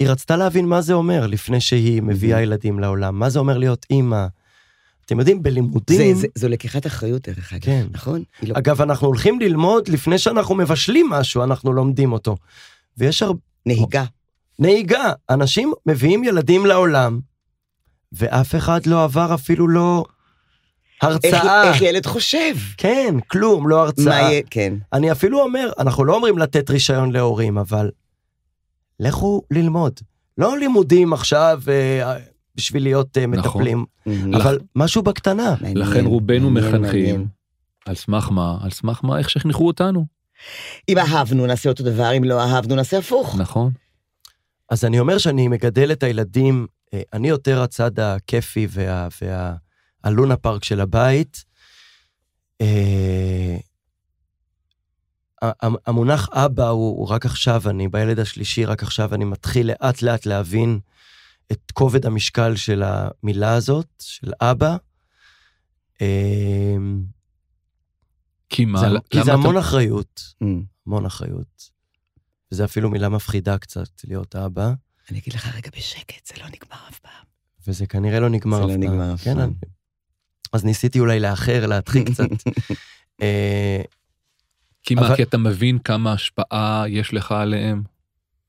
היא 0.00 0.08
רצתה 0.08 0.36
להבין 0.36 0.66
מה 0.66 0.80
זה 0.80 0.92
אומר 0.92 1.26
לפני 1.26 1.60
שהיא 1.60 2.02
מביאה 2.02 2.38
Mhm. 2.38 2.42
ילדים 2.42 2.78
לעולם. 2.80 3.18
מה 3.18 3.30
זה 3.30 3.38
אומר 3.38 3.58
להיות 3.58 3.86
אימא. 3.90 4.26
אתם 5.06 5.18
יודעים, 5.18 5.42
בלימודים, 5.42 6.14
זה- 6.14 6.20
זה- 6.20 6.26
זו 6.34 6.48
לקיחת 6.48 6.86
אחריות, 6.86 7.28
דרך 7.28 7.52
אגב, 7.52 7.62
כן. 7.64 7.86
נכון? 7.90 8.22
לא- 8.42 8.54
אגב, 8.58 8.80
אנחנו 8.82 9.06
הולכים 9.06 9.40
ללמוד 9.40 9.88
לפני 9.88 10.18
שאנחנו 10.18 10.54
מבשלים 10.54 11.08
משהו, 11.10 11.42
אנחנו 11.44 11.72
לומדים 11.72 12.12
אותו. 12.12 12.36
ויש 12.98 13.22
הרבה... 13.22 13.40
נהיגה. 13.66 14.04
נהיגה, 14.60 15.12
אנשים 15.30 15.72
מביאים 15.86 16.24
ילדים 16.24 16.66
לעולם, 16.66 17.20
ואף 18.12 18.54
אחד 18.54 18.86
לא 18.86 19.04
עבר 19.04 19.34
אפילו 19.34 19.68
לא 19.68 20.04
איך- 21.02 21.10
הרצאה. 21.10 21.68
איך 21.72 21.82
ילד 21.82 22.06
חושב? 22.06 22.54
כן, 22.76 23.14
כלום, 23.28 23.68
לא 23.68 23.76
מה 23.76 23.82
הרצאה. 23.82 24.20
יהיה, 24.20 24.42
כן. 24.50 24.74
אני 24.92 25.12
אפילו 25.12 25.40
אומר, 25.42 25.70
אנחנו 25.78 26.04
לא 26.04 26.14
אומרים 26.14 26.38
לתת 26.38 26.70
רישיון 26.70 27.12
להורים, 27.12 27.58
אבל 27.58 27.90
לכו 29.00 29.42
ללמוד. 29.50 30.00
לא 30.38 30.58
לימודים 30.58 31.12
עכשיו 31.12 31.62
אה, 31.68 32.16
בשביל 32.54 32.82
להיות 32.82 33.18
אה, 33.18 33.26
נכון. 33.26 33.38
מטפלים, 33.60 33.84
מהמם. 34.06 34.34
אבל 34.34 34.58
משהו 34.76 35.02
בקטנה. 35.02 35.54
מעניין, 35.60 35.76
לכן 35.78 36.04
רובנו 36.06 36.50
מעניין, 36.50 36.72
מחנכים. 36.74 37.00
מעניין. 37.04 37.26
על 37.86 37.94
סמך 37.94 38.28
מה? 38.30 38.58
על 38.62 38.70
סמך 38.70 39.00
מה? 39.02 39.18
איך 39.18 39.30
שהחינכו 39.30 39.66
אותנו. 39.66 40.04
אם 40.88 40.98
אהבנו, 40.98 41.46
נעשה 41.46 41.68
אותו 41.68 41.82
דבר, 41.84 42.16
אם 42.16 42.24
לא 42.24 42.40
אהבנו, 42.40 42.74
נעשה 42.74 42.98
הפוך. 42.98 43.36
נכון. 43.38 43.72
אז 44.70 44.84
אני 44.84 45.00
אומר 45.00 45.18
שאני 45.18 45.48
מגדל 45.48 45.92
את 45.92 46.02
הילדים, 46.02 46.66
אה, 46.94 47.02
אני 47.12 47.28
יותר 47.28 47.62
הצד 47.62 48.00
הכיפי 48.00 48.66
וה, 48.70 49.08
וה, 49.22 49.54
הלונה 50.04 50.36
פארק 50.36 50.64
של 50.64 50.80
הבית. 50.80 51.44
אה, 52.60 53.56
המונח 55.86 56.28
אבא 56.32 56.68
הוא, 56.68 56.98
הוא 56.98 57.08
רק 57.08 57.26
עכשיו, 57.26 57.62
אני 57.70 57.88
בילד 57.88 58.18
השלישי, 58.18 58.64
רק 58.64 58.82
עכשיו 58.82 59.14
אני 59.14 59.24
מתחיל 59.24 59.66
לאט 59.66 60.02
לאט 60.02 60.26
להבין 60.26 60.80
את 61.52 61.70
כובד 61.72 62.06
המשקל 62.06 62.56
של 62.56 62.82
המילה 62.86 63.54
הזאת, 63.54 63.86
של 63.98 64.32
אבא. 64.40 64.76
אמ, 66.00 67.02
כי 68.48 68.64
מה? 68.64 68.80
זה, 68.80 68.86
למה 68.86 68.98
כי 69.10 69.16
זה 69.18 69.22
אתה- 69.22 69.32
המון 69.32 69.56
אחריות, 69.56 70.20
Mm. 70.42 70.46
המון 70.86 71.06
אחריות. 71.06 71.70
וזה 72.52 72.64
אפילו 72.64 72.90
מילה 72.90 73.08
מפחידה 73.08 73.58
קצת, 73.58 73.88
להיות 74.04 74.36
אבא, 74.36 74.72
אני 75.10 75.18
אגיד 75.18 75.34
לך 75.34 75.56
רגע 75.56 75.70
בשקט, 75.76 76.26
זה 76.26 76.34
לא 76.40 76.46
נגמר 76.46 76.88
אף 76.90 76.98
פעם. 76.98 77.24
וזה 77.66 77.86
כנראה 77.86 78.20
לא 78.20 78.28
נגמר 78.28 78.56
זה 78.56 78.62
אף 78.64 78.68
לא 78.68 78.74
פעם. 78.74 78.82
נגמר 78.82 79.14
אף 79.14 79.24
כן, 79.24 79.34
פעם. 79.34 79.42
אני- 79.42 79.52
אז 80.52 80.64
ניסיתי 80.64 81.00
אולי 81.00 81.20
לאחר, 81.20 81.66
להדחיק 81.66 82.08
קצת. 82.10 82.28
אה, 83.22 83.80
כי 84.82 84.94
מה, 84.94 85.06
אבל- 85.06 85.16
כי 85.16 85.22
אתה 85.22 85.38
מבין 85.38 85.78
כמה 85.78 86.12
השפעה 86.12 86.84
יש 86.88 87.14
לך 87.14 87.32
עליהם? 87.32 87.82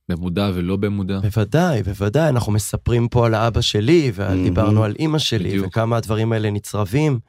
במודע 0.10 0.50
ולא 0.54 0.76
במודע? 0.76 1.20
בוודאי, 1.20 1.84
בוודאי, 1.84 2.30
אנחנו 2.30 2.52
מספרים 2.52 3.08
פה 3.08 3.26
על 3.26 3.34
האבא 3.34 3.62
שלי. 3.62 4.12
ודיברנו 4.16 4.84
על 4.84 4.96
אימא 5.00 5.20
שלי, 5.20 5.50
בדיוק. 5.50 5.68
וכמה 5.68 5.98
הדברים 5.98 6.32
האלה 6.34 6.52
נצרבים. 6.52 7.20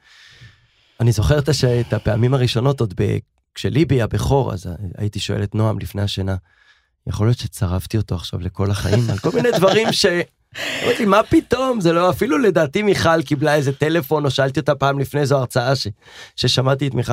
אני 1.00 1.12
זוכר 1.12 1.38
את 1.38 1.92
הפעמים 1.92 2.34
הראשונות, 2.34 2.80
עוד 2.80 2.94
ב... 2.96 3.18
כשליבי 3.54 4.02
הבכור, 4.02 4.52
אז 4.52 4.66
הייתי 4.98 5.20
שואל 5.20 5.42
את 5.42 5.54
נועם 5.54 5.78
לפני 5.78 6.02
השינה, 6.02 6.36
יכול 7.06 7.26
להיות 7.26 7.38
שצרבתי 7.38 7.96
אותו 7.96 8.14
עכשיו 8.14 8.40
לכל 8.40 8.70
החיים, 8.70 9.10
על 9.10 9.18
כל 9.18 9.30
מיני 9.34 9.50
דברים 9.56 9.92
ש... 9.92 10.06
אמרתי, 10.84 11.04
מה 11.04 11.22
פתאום? 11.22 11.80
זה 11.80 11.92
לא, 11.92 12.10
אפילו 12.10 12.38
לדעתי 12.38 12.82
מיכל 12.82 13.22
קיבלה 13.22 13.54
איזה 13.54 13.72
טלפון, 13.72 14.24
או 14.24 14.30
שאלתי 14.30 14.60
אותה 14.60 14.74
פעם 14.74 14.98
לפני 14.98 15.20
איזו 15.20 15.36
הרצאה 15.38 15.76
ש... 15.76 15.88
ששמעתי 16.36 16.86
את 16.86 16.94
מיכל. 16.94 17.12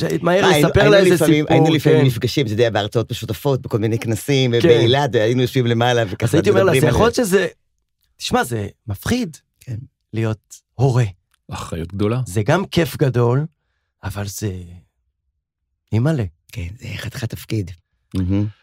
מהר 0.00 0.18
מה, 0.22 0.32
היינו- 0.32 0.68
לספר 0.68 0.80
היינו 0.80 0.90
לה 0.92 0.98
איזה 0.98 1.26
סיפור, 1.26 1.52
היינו 1.52 1.74
לפעמים 1.74 1.98
כן. 2.00 2.06
נפגשים, 2.06 2.46
אתה 2.46 2.54
יודע, 2.54 2.70
בהרצאות 2.70 3.10
משותפות, 3.10 3.62
בכל 3.62 3.78
מיני 3.78 3.98
כנסים, 3.98 4.52
כן. 4.60 4.68
באילת, 4.68 5.10
והיינו 5.12 5.42
יושבים 5.42 5.66
למעלה, 5.66 6.02
וככה 6.10 6.26
אז 6.26 6.34
הייתי 6.34 6.50
אומר 6.50 6.64
לה, 6.64 6.80
זה 6.80 6.86
יכול 6.86 7.00
להיות 7.02 7.14
שזה... 7.14 7.46
תשמע, 8.16 8.44
זה 8.44 8.68
מפחיד 8.86 9.36
כן. 9.60 9.76
להיות 10.12 10.60
הורה. 10.74 11.04
אחריות 11.50 11.94
גדולה. 11.94 12.20
זה 12.26 12.42
גם 12.42 12.66
כיף 12.66 12.96
גדול, 12.96 13.46
אבל 14.04 14.26
זה... 14.26 14.52
אימא'לה. 15.92 16.24
כן, 16.52 16.68
זה 16.80 16.88
חתיכת 16.96 17.30
תפקיד. 17.30 17.70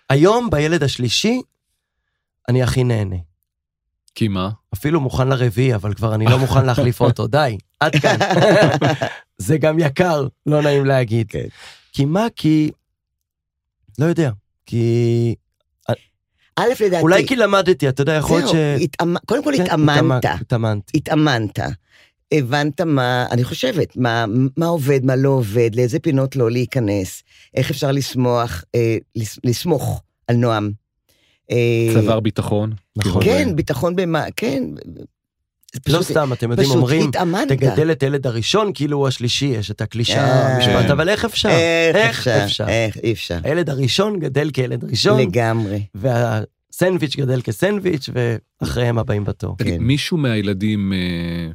היום, 0.10 0.50
בילד 0.50 0.84
השלישי, 0.84 1.42
אני 2.50 2.64
הכי 2.64 2.84
נהנה. 2.84 3.16
כי 4.16 4.28
מה? 4.28 4.50
אפילו 4.74 5.00
מוכן 5.02 5.28
לרביעי, 5.28 5.76
אבל 5.76 5.94
כבר 5.94 6.16
אני 6.16 6.26
לא 6.26 6.40
מוכן 6.40 6.66
להחליף 6.66 7.02
אוטו, 7.02 7.28
די, 7.28 7.58
עד 7.80 7.96
כאן. 7.96 8.18
זה 9.38 9.58
גם 9.58 9.80
יקר, 9.80 10.28
לא 10.46 10.62
נעים 10.62 10.86
להגיד. 10.86 11.28
כן. 11.32 11.46
כי 11.94 12.06
מה? 12.06 12.28
כי... 12.36 12.72
לא 14.00 14.06
יודע. 14.06 14.32
כי... 14.66 15.36
א', 16.56 16.64
לדעתי... 16.86 17.02
אולי 17.02 17.28
כי 17.28 17.36
למדתי, 17.36 17.90
אתה 17.90 18.02
יודע, 18.02 18.14
יכול 18.14 18.40
להיות 18.40 18.52
ש... 18.52 18.56
התאמ- 18.84 19.26
קודם 19.26 19.44
כל 19.44 19.54
כן, 19.58 19.64
התאמנת. 19.64 20.26
התאמנתי. 20.26 20.98
התאמנת. 20.98 21.60
הבנת 22.34 22.82
מה, 22.82 23.26
אני 23.32 23.44
חושבת, 23.44 23.98
מה, 23.98 24.26
מה 24.58 24.66
עובד, 24.66 25.06
מה 25.06 25.16
לא 25.16 25.30
עובד, 25.30 25.70
לאיזה 25.76 26.00
פינות 26.00 26.36
לא 26.36 26.52
להיכנס, 26.52 27.24
איך 27.56 27.70
אפשר 27.70 27.92
לשמוח, 27.92 28.64
אה, 28.76 28.98
לס, 29.16 29.40
לסמוך 29.44 30.02
על 30.28 30.36
נועם. 30.36 30.72
אה, 31.52 31.90
צבר 31.94 32.20
ביטחון. 32.20 32.74
נכון. 32.98 33.24
כן, 33.24 33.56
ביטחון 33.56 33.96
במה, 33.96 34.26
כן. 34.36 34.64
זה 35.74 35.80
לא 35.94 36.00
פשוט- 36.00 36.12
סתם, 36.12 36.34
אתם 36.34 36.52
יודעים, 36.52 36.70
אומרים, 36.72 37.10
התאמנת. 37.10 37.48
תגדל 37.48 37.92
את 37.92 38.04
הילד 38.04 38.28
הראשון 38.28 38.72
כאילו 38.74 38.98
הוא 38.98 39.08
השלישי, 39.08 39.46
יש 39.46 39.72
את 39.72 39.82
הקלישאה, 39.82 40.18
אה. 40.30 40.56
המשפט, 40.56 40.86
כן. 40.86 40.92
אבל 40.92 41.10
איך 41.10 41.26
אפשר? 41.26 41.50
איך 41.50 41.96
איך 41.96 42.18
אפשר? 42.28 42.46
אפשר? 42.46 42.68
איך 42.68 42.98
אי 42.98 43.12
אפשר? 43.12 43.38
הילד 43.44 43.70
הראשון 43.70 44.20
גדל 44.20 44.50
כילד 44.54 44.84
ראשון, 44.84 45.20
לגמרי. 45.20 45.84
והסנדוויץ' 45.96 47.16
גדל 47.16 47.42
כסנדוויץ', 47.42 48.10
ואחריהם 48.62 48.98
הבאים 49.00 49.24
בתור. 49.24 49.56
תגיד, 49.58 49.74
כן. 49.74 49.80
מישהו 49.84 50.18
מהילדים, 50.18 50.94
אה, 50.94 51.52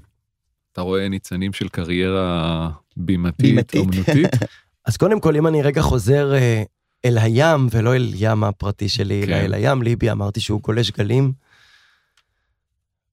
אתה 0.75 0.83
רואה 0.83 1.09
ניצנים 1.09 1.53
של 1.53 1.69
קריירה 1.69 2.71
בימתית, 2.97 3.41
בימתית. 3.47 3.81
אומנותית? 3.81 4.31
אז 4.87 4.97
קודם 4.97 5.21
כל, 5.21 5.37
אם 5.37 5.47
אני 5.47 5.63
רגע 5.63 5.83
חוזר 5.83 6.35
אה, 6.35 6.63
אל 7.05 7.19
הים, 7.19 7.69
ולא 7.71 7.97
אל 7.97 8.11
ים 8.15 8.45
הפרטי 8.45 8.89
שלי, 8.89 9.23
אלא 9.23 9.27
כן. 9.27 9.45
אל 9.45 9.55
הים, 9.55 9.83
ליבי 9.83 10.11
אמרתי 10.11 10.41
שהוא 10.41 10.61
גולש 10.61 10.91
גלים, 10.91 11.33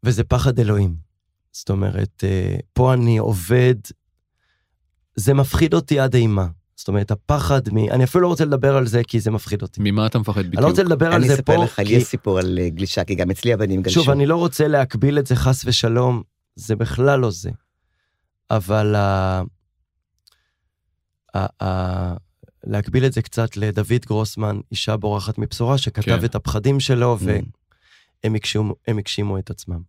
וזה 0.03 0.23
פחד 0.23 0.59
אלוהים. 0.59 0.95
זאת 1.51 1.69
אומרת, 1.69 2.23
אה, 2.23 2.55
פה 2.73 2.93
אני 2.93 3.17
עובד, 3.17 3.75
זה 5.15 5.33
מפחיד 5.33 5.73
אותי 5.73 5.99
עד 5.99 6.15
אימה. 6.15 6.47
זאת 6.75 6.87
אומרת, 6.87 7.11
הפחד 7.11 7.61
מ... 7.71 7.77
אני 7.77 8.03
אפילו 8.03 8.21
לא 8.21 8.27
רוצה 8.27 8.45
לדבר 8.45 8.75
על 8.75 8.87
זה, 8.87 9.01
כי 9.07 9.19
זה 9.19 9.31
מפחיד 9.31 9.61
אותי. 9.61 9.81
ממה 9.83 10.05
אתה 10.05 10.19
מפחד 10.19 10.39
אני 10.39 10.47
לא 10.47 10.51
בדיוק? 10.51 10.69
רוצה 10.69 10.83
לדבר 10.83 11.07
על 11.07 11.13
אני 11.13 11.27
זה 11.27 11.33
אספר 11.33 11.55
פה, 11.55 11.63
לך, 11.63 11.79
לי 11.79 11.85
כי 11.85 11.93
יש 11.93 12.03
סיפור 12.03 12.39
על 12.39 12.59
אה, 12.61 12.69
גלישה, 12.69 13.03
כי 13.03 13.15
גם 13.15 13.31
אצלי 13.31 13.53
הבנים 13.53 13.81
גלשו. 13.81 13.99
שוב, 13.99 14.09
אני 14.09 14.25
לא 14.25 14.35
רוצה 14.35 14.67
להקביל 14.67 15.19
את 15.19 15.27
זה 15.27 15.35
חס 15.35 15.63
ושלום, 15.65 16.21
זה 16.55 16.75
בכלל 16.75 17.19
לא 17.19 17.31
זה. 17.31 17.51
אבל 18.51 18.95
ה... 18.95 19.41
ה... 21.35 21.63
ה... 21.63 22.15
להקביל 22.63 23.05
את 23.05 23.13
זה 23.13 23.21
קצת 23.21 23.57
לדוד 23.57 24.05
גרוסמן, 24.05 24.59
אישה 24.71 24.97
בורחת 24.97 25.37
מבשורה, 25.37 25.77
שכתב 25.77 26.19
כן. 26.19 26.25
את 26.25 26.35
הפחדים 26.35 26.79
שלו, 26.79 27.17
Mm. 27.19 27.23
והם 28.23 28.35
הגשימו, 28.35 28.75
הגשימו 28.87 29.37
את 29.37 29.49
עצמם. 29.49 29.81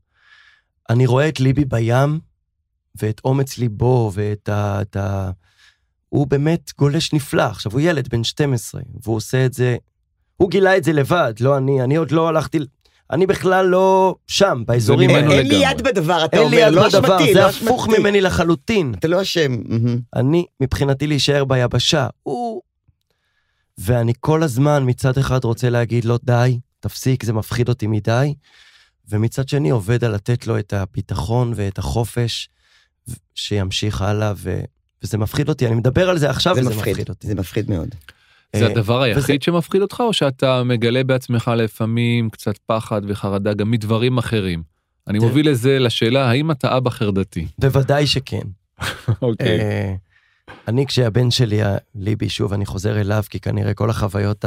אני 0.90 1.06
רואה 1.06 1.28
את 1.28 1.40
ליבי 1.40 1.64
בים, 1.64 2.20
ואת 2.94 3.20
אומץ 3.24 3.58
ליבו, 3.58 4.10
ואת 4.14 4.48
ה... 4.48 4.82
את 4.82 4.96
ה... 4.96 5.30
הוא 6.08 6.26
באמת 6.26 6.70
גולש 6.78 7.12
נפלא. 7.12 7.42
עכשיו, 7.42 7.72
הוא 7.72 7.80
ילד 7.80 8.08
בן 8.08 8.24
12, 8.24 8.82
והוא 9.02 9.16
עושה 9.16 9.46
את 9.46 9.52
זה... 9.52 9.76
הוא 10.36 10.50
גילה 10.50 10.76
את 10.76 10.84
זה 10.84 10.92
לבד, 10.92 11.34
לא 11.40 11.58
אני. 11.58 11.82
אני 11.82 11.96
עוד 11.96 12.10
לא 12.10 12.28
הלכתי... 12.28 12.58
אני 13.10 13.26
בכלל 13.26 13.66
לא 13.66 14.14
שם, 14.26 14.62
באזורים 14.66 15.10
האלה. 15.10 15.20
אין 15.20 15.28
לי 15.28 15.44
לגמרי. 15.44 15.70
יד 15.70 15.82
בדבר, 15.82 16.24
אתה 16.24 16.36
אין 16.36 16.50
לי 16.50 16.56
אומר, 16.56 16.68
יד 16.68 16.74
לא 16.74 16.88
בדבר, 16.88 17.16
אשמתי, 17.16 17.34
זה 17.34 17.40
לא 17.40 17.48
הפוך 17.48 17.84
אשמתי. 17.84 18.00
ממני 18.00 18.20
לחלוטין. 18.20 18.94
אתה 18.98 19.08
לא 19.08 19.22
אשם. 19.22 19.62
אני, 20.16 20.46
מבחינתי 20.60 21.06
להישאר 21.06 21.44
ביבשה, 21.44 22.06
הוא... 22.22 22.62
ואני 23.78 24.12
כל 24.20 24.42
הזמן 24.42 24.82
מצד 24.86 25.18
אחד 25.18 25.44
רוצה 25.44 25.70
להגיד 25.70 26.04
לו, 26.04 26.18
די, 26.24 26.58
תפסיק, 26.80 27.24
זה 27.24 27.32
מפחיד 27.32 27.68
אותי 27.68 27.86
מדי, 27.86 28.34
ומצד 29.08 29.48
שני 29.48 29.70
עובד 29.70 30.04
על 30.04 30.14
לתת 30.14 30.46
לו 30.46 30.58
את 30.58 30.72
הביטחון 30.72 31.52
ואת 31.56 31.78
החופש, 31.78 32.48
שימשיך 33.34 34.02
הלאה, 34.02 34.32
ו... 34.36 34.60
וזה 35.02 35.18
מפחיד 35.18 35.48
אותי. 35.48 35.66
אני 35.66 35.74
מדבר 35.74 36.10
על 36.10 36.18
זה 36.18 36.30
עכשיו, 36.30 36.54
זה 36.54 36.60
וזה 36.60 36.70
מפחיד, 36.70 36.92
מפחיד 36.92 37.08
אותי. 37.08 37.26
זה 37.26 37.34
מפחיד 37.34 37.70
מאוד. 37.70 37.88
זה 38.56 38.66
אה, 38.66 38.70
הדבר 38.70 39.02
היחיד 39.02 39.42
שמפחיד 39.42 39.82
אותך, 39.82 40.00
או 40.00 40.12
שאתה 40.12 40.62
מגלה 40.64 41.04
בעצמך 41.04 41.50
לפעמים 41.56 42.30
קצת 42.30 42.58
פחד 42.66 43.02
וחרדה 43.08 43.54
גם 43.54 43.70
מדברים 43.70 44.18
אחרים? 44.18 44.62
אני 45.08 45.18
תראה. 45.18 45.28
מוביל 45.28 45.50
לזה 45.50 45.78
לשאלה, 45.78 46.30
האם 46.30 46.50
אתה 46.50 46.76
אבא 46.76 46.90
חרדתי? 46.90 47.46
בוודאי 47.58 48.06
שכן. 48.06 48.46
אוקיי. 49.22 49.60
אה, 49.60 49.94
אני, 50.68 50.86
כשהבן 50.86 51.30
שלי, 51.30 51.60
ליבי, 51.94 52.28
שוב, 52.28 52.52
אני 52.52 52.66
חוזר 52.66 53.00
אליו, 53.00 53.22
כי 53.30 53.40
כנראה 53.40 53.74
כל 53.74 53.90
החוויות. 53.90 54.44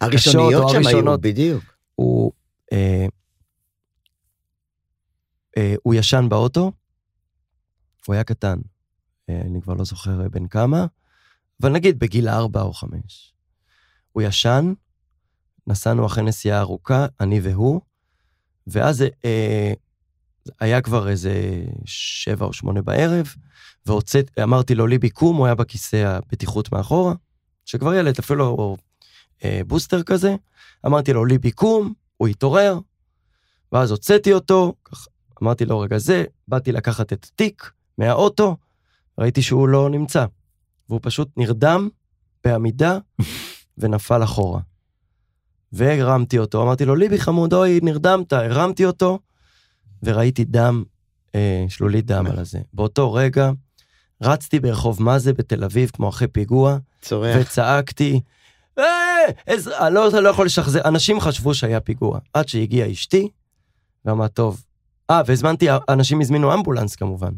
הראשוניות 0.00 0.70
שם 0.70 0.86
היו. 0.86 1.18
בדיוק. 1.20 1.64
הוא, 1.94 2.32
אה, 2.72 3.06
אה, 5.56 5.74
הוא 5.82 5.94
ישן 5.94 6.26
באוטו, 6.28 6.72
הוא 8.06 8.14
היה 8.14 8.24
קטן, 8.24 8.58
אה, 9.30 9.40
אני 9.40 9.62
כבר 9.62 9.74
לא 9.74 9.84
זוכר 9.84 10.22
אה, 10.22 10.28
בן 10.28 10.46
כמה, 10.46 10.86
אבל 11.60 11.72
נגיד 11.72 11.98
בגיל 11.98 12.28
ארבע 12.28 12.62
או 12.62 12.72
חמש. 12.72 13.34
הוא 14.12 14.22
ישן, 14.22 14.72
נסענו 15.66 16.06
אחרי 16.06 16.22
נסיעה 16.24 16.60
ארוכה, 16.60 17.06
אני 17.20 17.40
והוא, 17.40 17.80
ואז 18.66 19.04
אה, 19.24 19.72
היה 20.60 20.80
כבר 20.80 21.08
איזה 21.08 21.64
שבע 21.84 22.46
או 22.46 22.52
שמונה 22.52 22.82
בערב, 22.82 23.34
והוצאתי, 23.86 24.42
אמרתי 24.42 24.74
לו, 24.74 24.86
ליבי 24.86 25.10
קום, 25.10 25.36
הוא 25.36 25.46
היה 25.46 25.54
בכיסא 25.54 25.96
הבטיחות 25.96 26.72
מאחורה, 26.72 27.14
שכבר 27.64 27.94
ילד, 27.94 28.18
אפילו 28.18 28.38
לא 28.38 28.76
אה, 29.44 29.60
בוסטר 29.66 30.02
כזה, 30.02 30.36
אמרתי 30.86 31.12
לו, 31.12 31.24
ליבי 31.24 31.50
קום, 31.50 31.92
הוא 32.16 32.28
התעורר, 32.28 32.78
ואז 33.72 33.90
הוצאתי 33.90 34.32
אותו, 34.32 34.74
כך, 34.84 35.06
אמרתי 35.42 35.64
לו, 35.64 35.80
רגע 35.80 35.98
זה, 35.98 36.24
באתי 36.48 36.72
לקחת 36.72 37.12
את 37.12 37.24
התיק 37.24 37.70
מהאוטו, 37.98 38.56
ראיתי 39.18 39.42
שהוא 39.42 39.68
לא 39.68 39.90
נמצא, 39.90 40.24
והוא 40.90 41.00
פשוט 41.02 41.28
נרדם 41.36 41.88
בעמידה 42.44 42.98
ונפל 43.78 44.24
אחורה. 44.24 44.60
והרמתי 45.72 46.38
אותו, 46.38 46.62
אמרתי 46.62 46.84
לו, 46.84 46.96
ליבי 46.96 47.18
חמוד, 47.18 47.52
אוי, 47.52 47.80
נרדמת, 47.82 48.32
הרמתי 48.32 48.84
אותו, 48.84 49.18
וראיתי 50.02 50.44
דם, 50.44 50.84
אה, 51.34 51.64
שלולית 51.68 52.06
דם 52.06 52.26
על 52.26 52.38
הזה. 52.38 52.58
באותו 52.72 53.12
רגע, 53.12 53.50
רצתי 54.22 54.60
ברחוב 54.60 55.02
מאזה 55.02 55.32
בתל 55.32 55.64
אביב, 55.64 55.90
כמו 55.90 56.08
אחרי 56.08 56.28
פיגוע, 56.28 56.78
צורח. 57.02 57.36
וצעקתי, 57.40 58.20
אה, 58.78 58.84
אני 59.48 59.94
לא, 59.94 60.08
לא 60.22 60.28
יכול 60.28 60.46
לשחזר, 60.46 60.80
אנשים 60.84 61.20
חשבו 61.20 61.54
שהיה 61.54 61.80
פיגוע, 61.80 62.18
עד 62.34 62.48
שהגיעה 62.48 62.92
אשתי, 62.92 63.28
ואמרה, 64.04 64.28
טוב. 64.28 64.64
אה, 65.10 65.22
והזמנתי, 65.26 65.68
אנשים 65.88 66.20
הזמינו 66.20 66.54
אמבולנס 66.54 66.96
כמובן. 66.96 67.32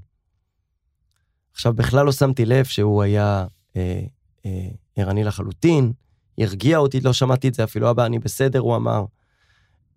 עכשיו, 1.53 1.72
בכלל 1.72 2.07
לא 2.07 2.12
שמתי 2.12 2.44
לב 2.44 2.64
שהוא 2.64 3.03
היה 3.03 3.46
אה, 3.76 4.00
אה, 4.46 4.68
ערני 4.96 5.24
לחלוטין, 5.24 5.92
הרגיע 6.38 6.78
אותי, 6.78 7.00
לא 7.00 7.12
שמעתי 7.12 7.48
את 7.48 7.55
זה 7.55 7.64
אפילו, 7.64 7.90
אבא, 7.90 8.07
אני 8.07 8.18
בסדר, 8.18 8.59
הוא 8.59 8.76
אמר. 8.76 9.05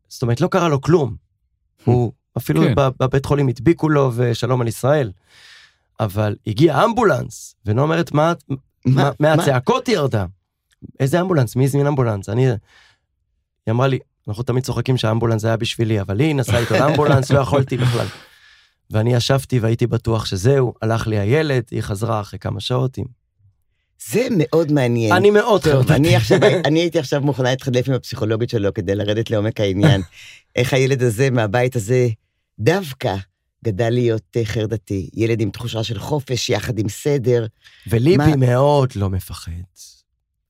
זאת 0.08 0.22
אומרת, 0.22 0.42
לא 0.42 0.48
קרה 0.48 0.70
לו 0.70 0.82
כלום. 0.82 1.16
הוא, 1.84 2.12
אפילו 2.38 2.62
כן. 2.62 2.76
בב- 2.76 2.92
בבית 3.00 3.26
חולים 3.26 3.48
הדביקו 3.48 3.90
לו 3.90 4.12
ושלום 4.16 4.62
על 4.62 4.68
ישראל. 4.68 5.12
אבל 6.00 6.36
הגיע 6.48 6.84
אמבולנס, 6.86 7.56
ונועה 7.66 7.84
אומרת, 7.84 8.12
מה, 8.12 8.34
מה, 8.86 9.12
מהצעקות 9.20 9.88
היא 9.88 9.96
ירדה. 9.96 10.26
איזה 11.00 11.22
אמבולנס? 11.22 11.56
מי 11.56 11.64
הזמין 11.64 11.88
אמבולנס? 11.88 12.30
אני... 12.30 12.48
היא 12.48 13.72
אמרה 13.72 13.88
לי, 13.88 14.00
אנחנו 14.28 14.44
תמיד 14.44 14.64
צוחקים 14.64 14.98
שהאמבולנס 14.98 15.46
היה 15.46 15.58
בשבילי, 15.58 16.02
אבל 16.02 16.20
היא 16.20 16.36
נסעה 16.36 16.60
איתו 16.60 16.74
לאמבולנס, 16.74 17.32
לא 17.32 17.40
יכולתי 17.40 17.78
בכלל. 17.78 18.06
ואני 18.92 19.14
ישבתי 19.14 19.60
והייתי 19.60 19.88
בטוח 19.88 20.26
שזהו, 20.26 20.74
הלך 20.82 21.08
לי 21.08 21.20
הילד, 21.20 21.64
היא 21.72 21.82
חזרה 21.82 22.22
אחרי 22.22 22.40
כמה 22.40 22.60
שעות 22.60 22.98
עם... 22.98 23.06
זה 24.12 24.28
מאוד 24.38 24.72
מעניין. 24.72 25.14
אני 25.16 25.32
מאוד 25.32 25.64
טוב. 25.64 25.92
אני 25.92 26.16
עכשיו, 26.16 26.40
אני 26.68 26.80
הייתי 26.80 27.00
עכשיו 27.00 27.22
מוכנה 27.22 27.50
להתחלף 27.50 27.88
עם 27.88 27.94
הפסיכולוגית 27.94 28.50
שלו 28.50 28.74
כדי 28.74 28.96
לרדת 28.96 29.30
לעומק 29.32 29.60
העניין. 29.60 30.02
איך 30.56 30.74
הילד 30.74 31.04
הזה 31.04 31.30
מהבית 31.30 31.76
הזה 31.76 32.08
דווקא 32.60 33.16
גדל 33.66 33.90
להיות 33.90 34.22
אה, 34.38 34.46
חרדתי. 34.46 35.10
ילד 35.14 35.42
עם 35.42 35.50
תחושה 35.50 35.84
של 35.84 36.00
חופש 36.00 36.50
יחד 36.50 36.80
עם 36.80 36.90
סדר. 36.90 37.46
וליבי 37.88 38.18
מה- 38.18 38.36
מאוד 38.36 38.90
לא 38.96 39.10
מפחד. 39.10 39.52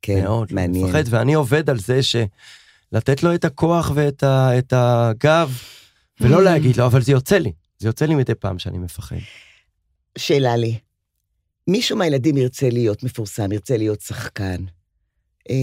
כן, 0.02 0.24
מאוד 0.24 0.52
לא 0.52 0.56
מעניין. 0.56 0.86
מפחד, 0.86 1.04
ואני 1.10 1.34
עובד 1.34 1.70
על 1.70 1.80
זה 1.80 2.00
שלתת 2.04 3.24
לו 3.24 3.36
את 3.36 3.46
הכוח 3.46 3.92
ואת 3.96 4.24
ה, 4.24 4.58
את 4.58 4.74
הגב, 4.76 5.52
ולא 6.22 6.38
Mm. 6.38 6.42
להגיד 6.42 6.78
לו, 6.78 6.86
אבל 6.86 7.02
זה 7.02 7.12
יוצא 7.12 7.38
לי. 7.38 7.52
זה 7.80 7.88
יוצא 7.88 8.06
לי 8.06 8.16
מדי 8.16 8.36
פעם 8.36 8.60
שאני 8.60 8.78
מפחד. 8.78 9.16
שאלה 10.18 10.56
לי, 10.56 10.78
מישהו 11.68 11.98
מהילדים 11.98 12.38
ירצה 12.38 12.70
להיות 12.70 13.04
מפורסם, 13.04 13.52
ירצה 13.52 13.78
להיות 13.78 14.02
שחקן. 14.02 14.64
אה, 15.50 15.56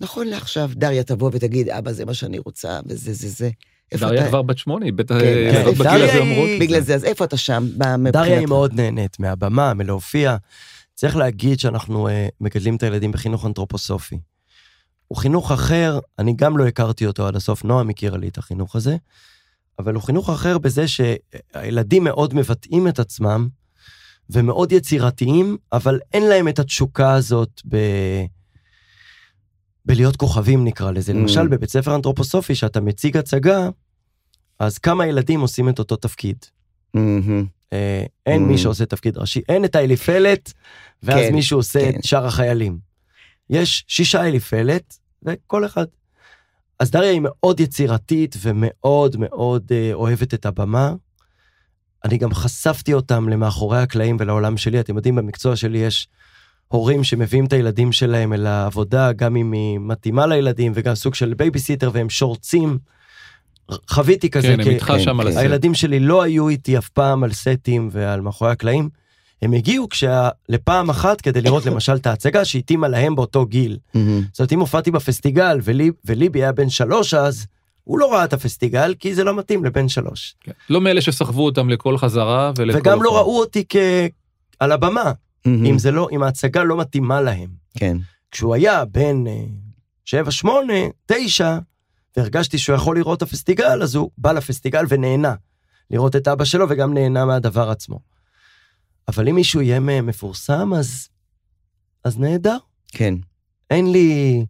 נכון 0.00 0.26
לעכשיו, 0.26 0.70
דריה 0.74 1.02
תבוא 1.04 1.30
ותגיד, 1.32 1.68
אבא, 1.68 1.92
זה 1.92 2.04
מה 2.04 2.14
שאני 2.14 2.38
רוצה, 2.38 2.80
וזה 2.86 3.12
זה 3.12 3.28
זה. 3.28 3.50
דריה 3.94 4.20
אתה- 4.20 4.28
כבר 4.28 4.42
בת 4.42 4.58
שמונה, 4.58 4.84
היא 4.84 4.92
בטח 4.92 5.14
כן, 5.20 5.24
אה, 5.24 5.64
כן. 5.64 5.70
בגיל 5.70 5.86
הזה 6.02 6.18
אומרות. 6.18 6.48
בגלל 6.60 6.80
זה, 6.80 6.94
אז 6.94 7.04
איפה 7.04 7.24
אתה 7.24 7.36
שם? 7.36 7.66
דריה 8.12 8.38
היא? 8.38 8.46
מאוד 8.46 8.72
נהנית 8.74 9.18
מהבמה, 9.20 9.74
מלהופיע. 9.74 10.36
צריך 10.94 11.16
להגיד 11.16 11.58
שאנחנו 11.60 12.08
uh, 12.08 12.10
מגדלים 12.40 12.76
את 12.76 12.82
הילדים 12.82 13.12
בחינוך 13.12 13.46
אנתרופוסופי. 13.46 14.18
הוא 15.08 15.18
חינוך 15.18 15.52
אחר, 15.52 15.98
אני 16.18 16.32
גם 16.36 16.58
לא 16.58 16.66
הכרתי 16.66 17.06
אותו 17.06 17.26
עד 17.26 17.36
הסוף, 17.36 17.64
נועם 17.64 17.90
הכירה 17.90 18.18
לי 18.18 18.28
את 18.28 18.38
החינוך 18.38 18.76
הזה, 18.76 18.96
אבל 19.78 19.94
הוא 19.94 20.02
חינוך 20.02 20.30
אחר 20.30 20.58
בזה 20.58 20.84
שהילדים 20.88 22.04
מאוד 22.04 22.34
מבטאים 22.34 22.88
את 22.88 22.98
עצמם, 22.98 23.48
ומאוד 24.30 24.72
יצירתיים, 24.72 25.56
אבל 25.72 26.00
אין 26.12 26.22
להם 26.22 26.48
את 26.48 26.58
התשוקה 26.58 27.14
הזאת 27.14 27.62
ב... 27.68 27.76
בלהיות 29.84 30.16
כוכבים 30.16 30.64
נקרא 30.64 30.90
לזה. 30.90 31.12
Mm. 31.12 31.16
למשל, 31.16 31.48
בבית 31.48 31.70
ספר 31.70 31.94
אנתרופוסופי, 31.94 32.54
שאתה 32.54 32.80
מציג 32.80 33.16
הצגה, 33.16 33.68
אז 34.58 34.78
כמה 34.78 35.06
ילדים 35.06 35.40
עושים 35.40 35.68
את 35.68 35.78
אותו 35.78 35.96
תפקיד. 35.96 36.36
מהמם. 36.94 37.44
אה, 37.72 38.04
אין 38.26 38.42
Mm. 38.42 38.46
מי 38.46 38.58
שעושה 38.58 38.86
תפקיד 38.86 39.18
ראשי, 39.18 39.40
אין 39.48 39.64
את 39.64 39.74
האליפלת, 39.74 40.52
ואז 41.02 41.20
כן, 41.28 41.34
מישהו 41.34 41.58
עושה 41.58 41.92
כן. 41.92 41.98
את 41.98 42.04
שאר 42.04 42.26
החיילים. 42.26 42.78
יש 43.50 43.84
שישה 43.88 44.24
אליפלת, 44.24 44.98
וכל 45.22 45.66
אחד. 45.66 45.86
אז 46.80 46.90
דריה 46.90 47.10
היא 47.10 47.20
מאוד 47.22 47.60
יצירתית 47.60 48.36
ומאוד 48.42 49.16
מאוד 49.18 49.66
אה, 49.70 49.90
אוהבת 49.92 50.34
את 50.34 50.46
הבמה. 50.46 50.94
אני 52.04 52.18
גם 52.18 52.34
חשפתי 52.34 52.94
אותם 52.94 53.28
למאחורי 53.28 53.78
הקלעים 53.78 54.16
ולעולם 54.20 54.56
שלי. 54.56 54.80
אתם 54.80 54.96
יודעים, 54.96 55.14
במקצוע 55.14 55.56
שלי 55.56 55.78
יש 55.78 56.08
הורים 56.68 57.04
שמביאים 57.04 57.44
את 57.44 57.52
הילדים 57.52 57.92
שלהם 57.92 58.32
אל 58.32 58.46
העבודה, 58.46 59.12
גם 59.12 59.36
אם 59.36 59.52
היא 59.52 59.78
מתאימה 59.78 60.26
לילדים, 60.26 60.72
וגם 60.74 60.94
סוג 60.94 61.14
של 61.14 61.34
בייביסיטר, 61.34 61.90
והם 61.92 62.10
שורצים. 62.10 62.78
חוויתי 63.90 64.30
כזה, 64.30 64.46
כן, 64.46 64.60
הם 64.60 64.68
איתך 64.68 64.86
כן, 64.86 65.00
שם 65.00 65.20
על 65.20 65.26
כן. 65.26 65.30
הסט. 65.32 65.38
הילדים 65.38 65.74
שלי 65.74 66.00
לא 66.00 66.22
היו 66.22 66.48
איתי 66.48 66.78
אף 66.78 66.88
פעם 66.88 67.24
על 67.24 67.32
סטים 67.32 67.88
ועל 67.92 68.20
מאחורי 68.20 68.50
הקלעים. 68.50 68.88
הם 69.42 69.52
הגיעו 69.52 69.88
כשה... 69.88 70.28
לפעם 70.48 70.90
אחת 70.90 71.20
כדי 71.20 71.40
לראות 71.40 71.66
למשל 71.70 71.96
את 71.96 72.06
ההצגה 72.06 72.44
שהתאימה 72.44 72.88
להם 72.88 73.14
באותו 73.14 73.46
גיל. 73.46 73.78
מהמם. 73.94 74.22
זאת 74.32 74.40
אומרת, 74.40 74.52
אם 74.52 74.60
הופעתי 74.60 74.90
בפסטיגל 74.90 75.58
ולי... 75.62 75.90
וליבי 76.04 76.38
היה 76.38 76.52
בן 76.52 76.68
שלוש 76.68 77.14
אז, 77.14 77.46
הוא 77.84 77.98
לא 77.98 78.12
ראה 78.12 78.24
את 78.24 78.32
הפסטיגל 78.32 78.94
כי 78.98 79.14
זה 79.14 79.24
לא 79.24 79.34
מתאים 79.34 79.64
לבן 79.64 79.88
שלוש. 79.88 80.34
כן. 80.40 80.52
לא 80.70 80.80
מאלה 80.80 81.00
שסחבו 81.00 81.44
אותם 81.44 81.68
לכל 81.68 81.98
חזרה 81.98 82.52
ולכל... 82.58 82.78
וגם 82.78 83.02
לא. 83.02 83.16
ראו 83.16 83.38
אותי 83.38 83.64
כ... 83.68 83.76
על 84.60 84.72
הבמה, 84.72 85.12
מהמם. 85.44 85.66
אם 85.66 85.78
זה 85.78 85.90
לא, 85.90 86.08
אם 86.12 86.22
ההצגה 86.22 86.62
לא 86.64 86.76
מתאימה 86.76 87.20
להם. 87.20 87.48
כן. 87.78 87.96
כשהוא 88.30 88.54
היה 88.54 88.84
בן 88.84 89.26
אה, 89.26 89.44
שבע, 90.04 90.30
שמונה, 90.30 90.72
תשע, 91.06 91.58
והרגשתי 92.16 92.58
שהוא 92.58 92.76
יכול 92.76 92.96
לראות 92.96 93.18
את 93.18 93.22
הפסטיגל, 93.22 93.82
אז 93.82 93.94
הוא 93.94 94.10
בא 94.18 94.32
לפסטיגל 94.32 94.84
ונהנה. 94.88 95.34
לראות 95.90 96.16
את 96.16 96.28
אבא 96.28 96.44
שלו 96.44 96.66
וגם 96.68 96.94
נהנה 96.94 97.24
מהדבר 97.24 97.70
עצמו. 97.70 97.98
אבל 99.08 99.28
אם 99.28 99.34
מישהו 99.34 99.62
יהיה 99.62 99.80
מפורסם, 99.80 100.74
אז, 100.74 101.08
אז 102.04 102.18
נהדר. 102.18 102.56
כן. 102.88 103.14
אין 103.70 103.92
לי, 103.92 104.44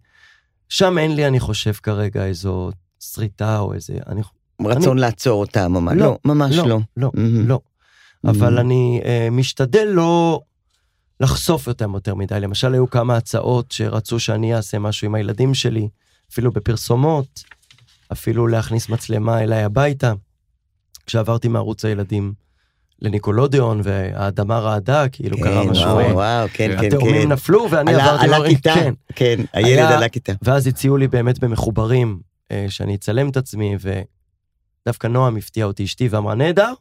שם 0.68 0.98
אין 0.98 1.14
לי, 1.14 1.26
אני 1.26 1.40
חושב 1.40 1.72
כרגע, 1.72 2.24
איזו 2.24 2.70
שריטה 3.00 3.58
או 3.58 3.74
איזה, 3.74 3.98
אני, 4.06 4.20
רצון 4.64 4.98
לעצור 4.98 5.40
אותם 5.40 5.76
או 5.76 5.80
מה? 5.80 5.94
לא, 5.94 6.06
לא, 6.06 6.18
ממש 6.24 6.56
לא, 6.56 6.66
לא. 6.66 6.78
לא, 6.96 7.10
מהמם. 7.14 7.48
לא. 7.48 7.60
אבל 8.24 8.54
מהמם. 8.54 8.58
אני 8.58 9.00
אה, 9.04 9.28
משתדל 9.30 9.84
לא 9.84 10.40
לחשוף 11.20 11.68
אותם 11.68 11.94
יותר 11.94 12.14
מדי. 12.14 12.40
למשל, 12.40 12.72
היו 12.74 12.90
כמה 12.90 13.16
הצעות 13.16 13.72
שרצו 13.72 14.20
שאני 14.20 14.54
אעשה 14.54 14.78
משהו 14.78 15.06
עם 15.06 15.14
הילדים 15.14 15.54
שלי, 15.54 15.88
אפילו 16.32 16.52
בפרסומות, 16.52 17.44
אפילו 18.12 18.46
להכניס 18.46 18.88
מצלמה 18.88 19.42
אליי 19.42 19.62
הביתה. 19.62 20.12
כשעברתי 21.06 21.48
מערוץ 21.48 21.84
הילדים 21.84 22.32
לניקולודיאון, 23.02 23.80
והאדמה 23.84 24.58
רעדה, 24.58 25.08
כאילו 25.08 25.36
קרה 25.40 25.62
כן, 25.64 25.70
משהו, 25.70 25.84
וואו, 25.90 26.10
וואו, 26.14 26.48
כן, 26.52 26.68
כן, 26.70 26.80
כן. 26.80 26.86
התאומים 26.86 27.32
נפלו 27.32 27.66
ואני 27.70 27.94
עלה- 27.94 28.04
עברתי 28.10 28.26
להורים, 28.28 28.56
כן. 28.58 28.94
כן, 29.14 29.36
הילד 29.52 29.92
עלה 29.92 30.08
כיתה. 30.08 30.32
ואז 30.42 30.66
הציעו 30.66 30.96
לי 30.96 31.08
באמת 31.08 31.38
במחוברים 31.38 32.20
אה, 32.50 32.66
שאני 32.68 32.94
אצלם 32.94 33.28
את 33.28 33.36
עצמי, 33.36 33.76
ודווקא 34.86 35.06
נועם 35.06 35.36
הפתיעה 35.36 35.66
אותי 35.66 35.84
אשתי 35.84 36.08
ואמרה, 36.08 36.34
נהדר, 36.34 36.72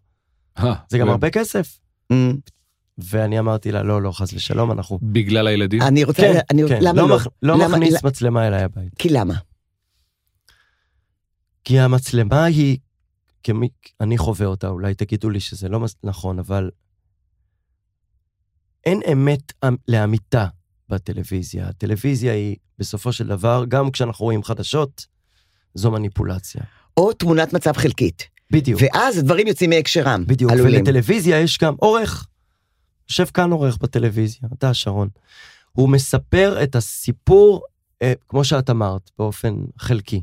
אה, 0.60 0.74
זה 0.90 0.98
גם 0.98 1.08
ו- 1.08 1.12
הרבה 1.12 1.30
כסף. 1.30 1.80
מהמם. 2.10 2.36
ואני 2.98 3.40
אמרתי 3.40 3.72
לה, 3.72 3.84
לא, 3.84 4.02
לא, 4.02 4.12
חס 4.12 4.34
ושלום, 4.34 4.72
אנחנו... 4.72 5.00
בגלל 5.02 5.48
הילדים? 5.48 5.82
אני 5.82 6.04
רוצה, 6.04 6.22
כן, 6.22 6.40
אני 6.52 6.64
רוצה, 6.64 6.76
כן, 6.76 6.84
למה 6.84 7.02
לא? 7.02 7.16
מח- 7.16 7.28
לא 7.44 7.54
למה- 7.56 7.68
מכניס 7.68 8.04
ל- 8.04 8.08
מצלמה 8.08 8.48
אליי 8.48 8.64
הביתה. 8.64 8.96
כי 9.00 9.10
למה? 9.10 9.34
כי 11.64 11.80
המצלמה 11.80 12.44
היא, 12.46 12.78
כמי, 13.46 13.70
אני 14.02 14.18
חווה 14.18 14.46
אותה, 14.46 14.68
אולי 14.68 14.96
תגידו 14.96 15.30
לי 15.30 15.40
שזה 15.40 15.70
לא 15.70 15.80
נכון, 16.04 16.40
אבל 16.40 16.70
אין 18.86 19.02
אמת 19.12 19.54
אמ- 19.68 19.76
לאמיתה 19.88 20.48
בטלוויזיה. 20.90 21.68
הטלוויזיה 21.68 22.34
היא, 22.34 22.56
בסופו 22.80 23.14
של 23.14 23.28
דבר, 23.28 23.64
גם 23.68 23.92
כשאנחנו 23.92 24.26
רואים 24.26 24.44
חדשות, 24.44 25.06
זו 25.74 25.92
מניפולציה. 25.92 26.62
או 26.98 27.14
תמונת 27.14 27.54
מצב 27.54 27.72
חלקית. 27.78 28.28
בדיוק. 28.52 28.82
ואז 28.82 29.18
הדברים 29.18 29.48
יוצאים 29.48 29.70
מהקשרם. 29.70 30.24
בדיוק, 30.28 30.52
עלולים. 30.52 30.82
ולטלוויזיה 30.82 31.40
יש 31.40 31.58
גם 31.58 31.76
עורך. 31.80 32.28
יושב 33.10 33.26
כאן 33.26 33.52
עורך 33.52 33.78
בטלוויזיה, 33.78 34.50
אתה 34.54 34.74
שרון. 34.74 35.10
הוא 35.72 35.90
מספר 35.90 36.64
את 36.64 36.76
הסיפור, 36.76 37.62
אה, 38.02 38.14
כמו 38.30 38.44
שאת 38.44 38.70
אמרת, 38.70 39.12
באופן 39.18 39.56
חלקי. 39.80 40.22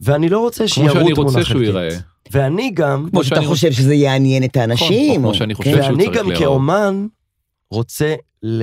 ואני 0.00 0.28
לא 0.28 0.38
רוצה 0.38 0.64
כמו 0.64 0.68
שיראו 0.68 0.94
שאני 0.94 1.14
תמונה 1.14 1.28
רוצה 1.28 1.32
חלקית. 1.32 1.46
שהוא 1.46 1.62
ייראה. 1.62 1.98
ואני 2.30 2.70
גם, 2.74 3.08
כמו 3.10 3.24
שאתה 3.24 3.36
שאני 3.36 3.46
חושב 3.46 3.72
שזה 3.72 3.94
יעניין 3.94 4.44
את 4.44 4.56
האנשים. 4.56 5.20
כמו 5.20 5.28
או- 5.28 5.34
שאני 5.34 5.54
כן. 5.54 5.58
חושב 5.62 5.70
שהוא 5.82 5.84
ואני 5.92 6.04
צריך 6.04 6.16
גם 6.18 6.28
להיראות. 6.28 6.38
כאומן 6.38 7.06
רוצה 7.70 8.14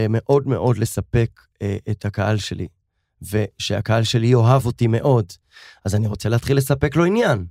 מאוד 0.10 0.48
מאוד 0.48 0.78
לספק 0.78 1.30
אה, 1.62 1.78
את 1.92 2.06
הקהל 2.06 2.38
שלי, 2.38 2.68
ושהקהל 3.32 4.04
שלי 4.04 4.28
יאהב 4.28 4.66
אותי 4.66 4.88
מאוד. 4.88 5.26
אז 5.86 5.96
אני 5.96 6.08
רוצה 6.08 6.30
להתחיל 6.30 6.58
לספק 6.58 6.96
לו 6.96 7.06
עניין. 7.06 7.46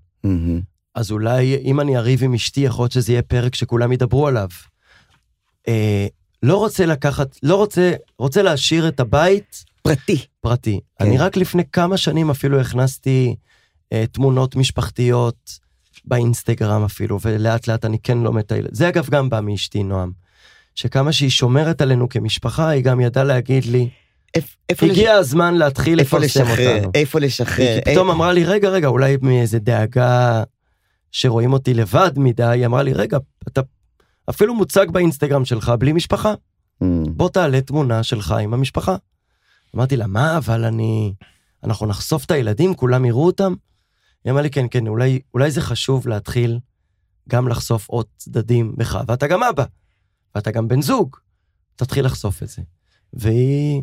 אז 0.94 1.10
אולי 1.10 1.56
אם 1.64 1.80
אני 1.80 1.96
אריב 1.96 2.24
עם 2.24 2.34
אשתי, 2.34 2.60
יכול 2.60 2.82
להיות 2.82 2.92
שזה 2.92 3.12
יהיה 3.12 3.22
פרק 3.22 3.54
שכולם 3.54 3.92
ידברו 3.92 4.26
עליו. 4.28 4.48
אה, 5.68 6.06
לא 6.42 6.56
רוצה 6.56 6.86
לקחת, 6.86 7.36
לא 7.42 7.56
רוצה, 7.56 7.92
רוצה 8.18 8.42
להשאיר 8.42 8.88
את 8.88 9.00
הבית 9.00 9.64
פרטי. 9.82 10.18
פרטי. 10.40 10.80
כן. 10.98 11.04
אני 11.06 11.18
רק 11.18 11.36
לפני 11.36 11.62
כמה 11.72 11.96
שנים 11.96 12.30
אפילו 12.30 12.60
הכנסתי 12.60 13.34
אה, 13.92 14.04
תמונות 14.12 14.56
משפחתיות 14.56 15.58
באינסטגרם 16.04 16.84
אפילו, 16.84 17.18
ולאט 17.22 17.68
לאט 17.68 17.84
אני 17.84 17.98
כן 17.98 18.18
לא 18.18 18.32
מטייל. 18.32 18.66
זה 18.72 18.88
אגב 18.88 19.08
גם 19.10 19.30
בא 19.30 19.40
מאשתי, 19.40 19.82
נועם. 19.82 20.10
שכמה 20.74 21.12
שהיא 21.12 21.30
שומרת 21.30 21.80
עלינו 21.80 22.08
כמשפחה, 22.08 22.68
היא 22.68 22.84
גם 22.84 23.00
ידעה 23.00 23.24
להגיד 23.24 23.64
לי, 23.64 23.88
איפ- 24.36 24.56
איפה 24.70 24.86
לש- 24.86 24.92
הגיע 24.92 25.12
הזמן 25.12 25.54
להתחיל 25.54 26.00
איפה 26.00 26.18
לפרסם? 26.18 26.40
אותנו. 26.50 26.90
איפה 26.94 27.20
לשחרר? 27.20 27.64
היא 27.84 27.94
פתאום 27.94 28.10
אמרה 28.10 28.32
לי, 28.32 28.44
רגע, 28.44 28.68
רגע, 28.68 28.88
אולי 28.88 29.16
מאיזה 29.22 29.58
דאגה 29.58 30.42
שרואים 31.12 31.52
אותי 31.52 31.74
לבד 31.74 32.10
מדי, 32.16 32.44
היא 32.44 32.66
אמרה 32.66 32.82
לי, 32.82 32.92
רגע, 32.92 33.18
אתה 33.48 33.60
אפילו 34.30 34.54
מוצג 34.54 34.86
באינסטגרם 34.90 35.44
שלך 35.44 35.72
בלי 35.78 35.92
משפחה, 35.92 36.34
מהמם. 36.80 37.04
בוא 37.16 37.28
תעלה 37.28 37.60
תמונה 37.60 38.02
שלך 38.02 38.32
עם 38.40 38.54
המשפחה. 38.54 38.96
אמרתי 39.76 39.96
לה, 39.96 40.06
מה, 40.06 40.36
אבל 40.38 40.64
אני... 40.64 41.14
אנחנו 41.64 41.86
נחשוף 41.86 42.24
את 42.24 42.30
הילדים, 42.30 42.74
כולם 42.74 43.04
יראו 43.04 43.26
אותם? 43.26 43.54
היא 44.24 44.30
אמרה 44.30 44.42
לי, 44.42 44.50
כן, 44.50 44.66
כן, 44.70 44.86
אולי, 44.86 45.20
אולי 45.34 45.50
זה 45.50 45.60
חשוב 45.60 46.08
להתחיל 46.08 46.58
גם 47.28 47.48
לחשוף 47.48 47.88
עוד 47.88 48.06
צדדים 48.16 48.74
בך, 48.76 49.00
ואתה 49.08 49.26
גם 49.26 49.42
אבא, 49.42 49.64
ואתה 50.34 50.50
גם 50.50 50.68
בן 50.68 50.82
זוג, 50.82 51.16
תתחיל 51.76 52.04
לחשוף 52.04 52.42
את 52.42 52.48
זה. 52.48 52.62
והיא... 53.12 53.82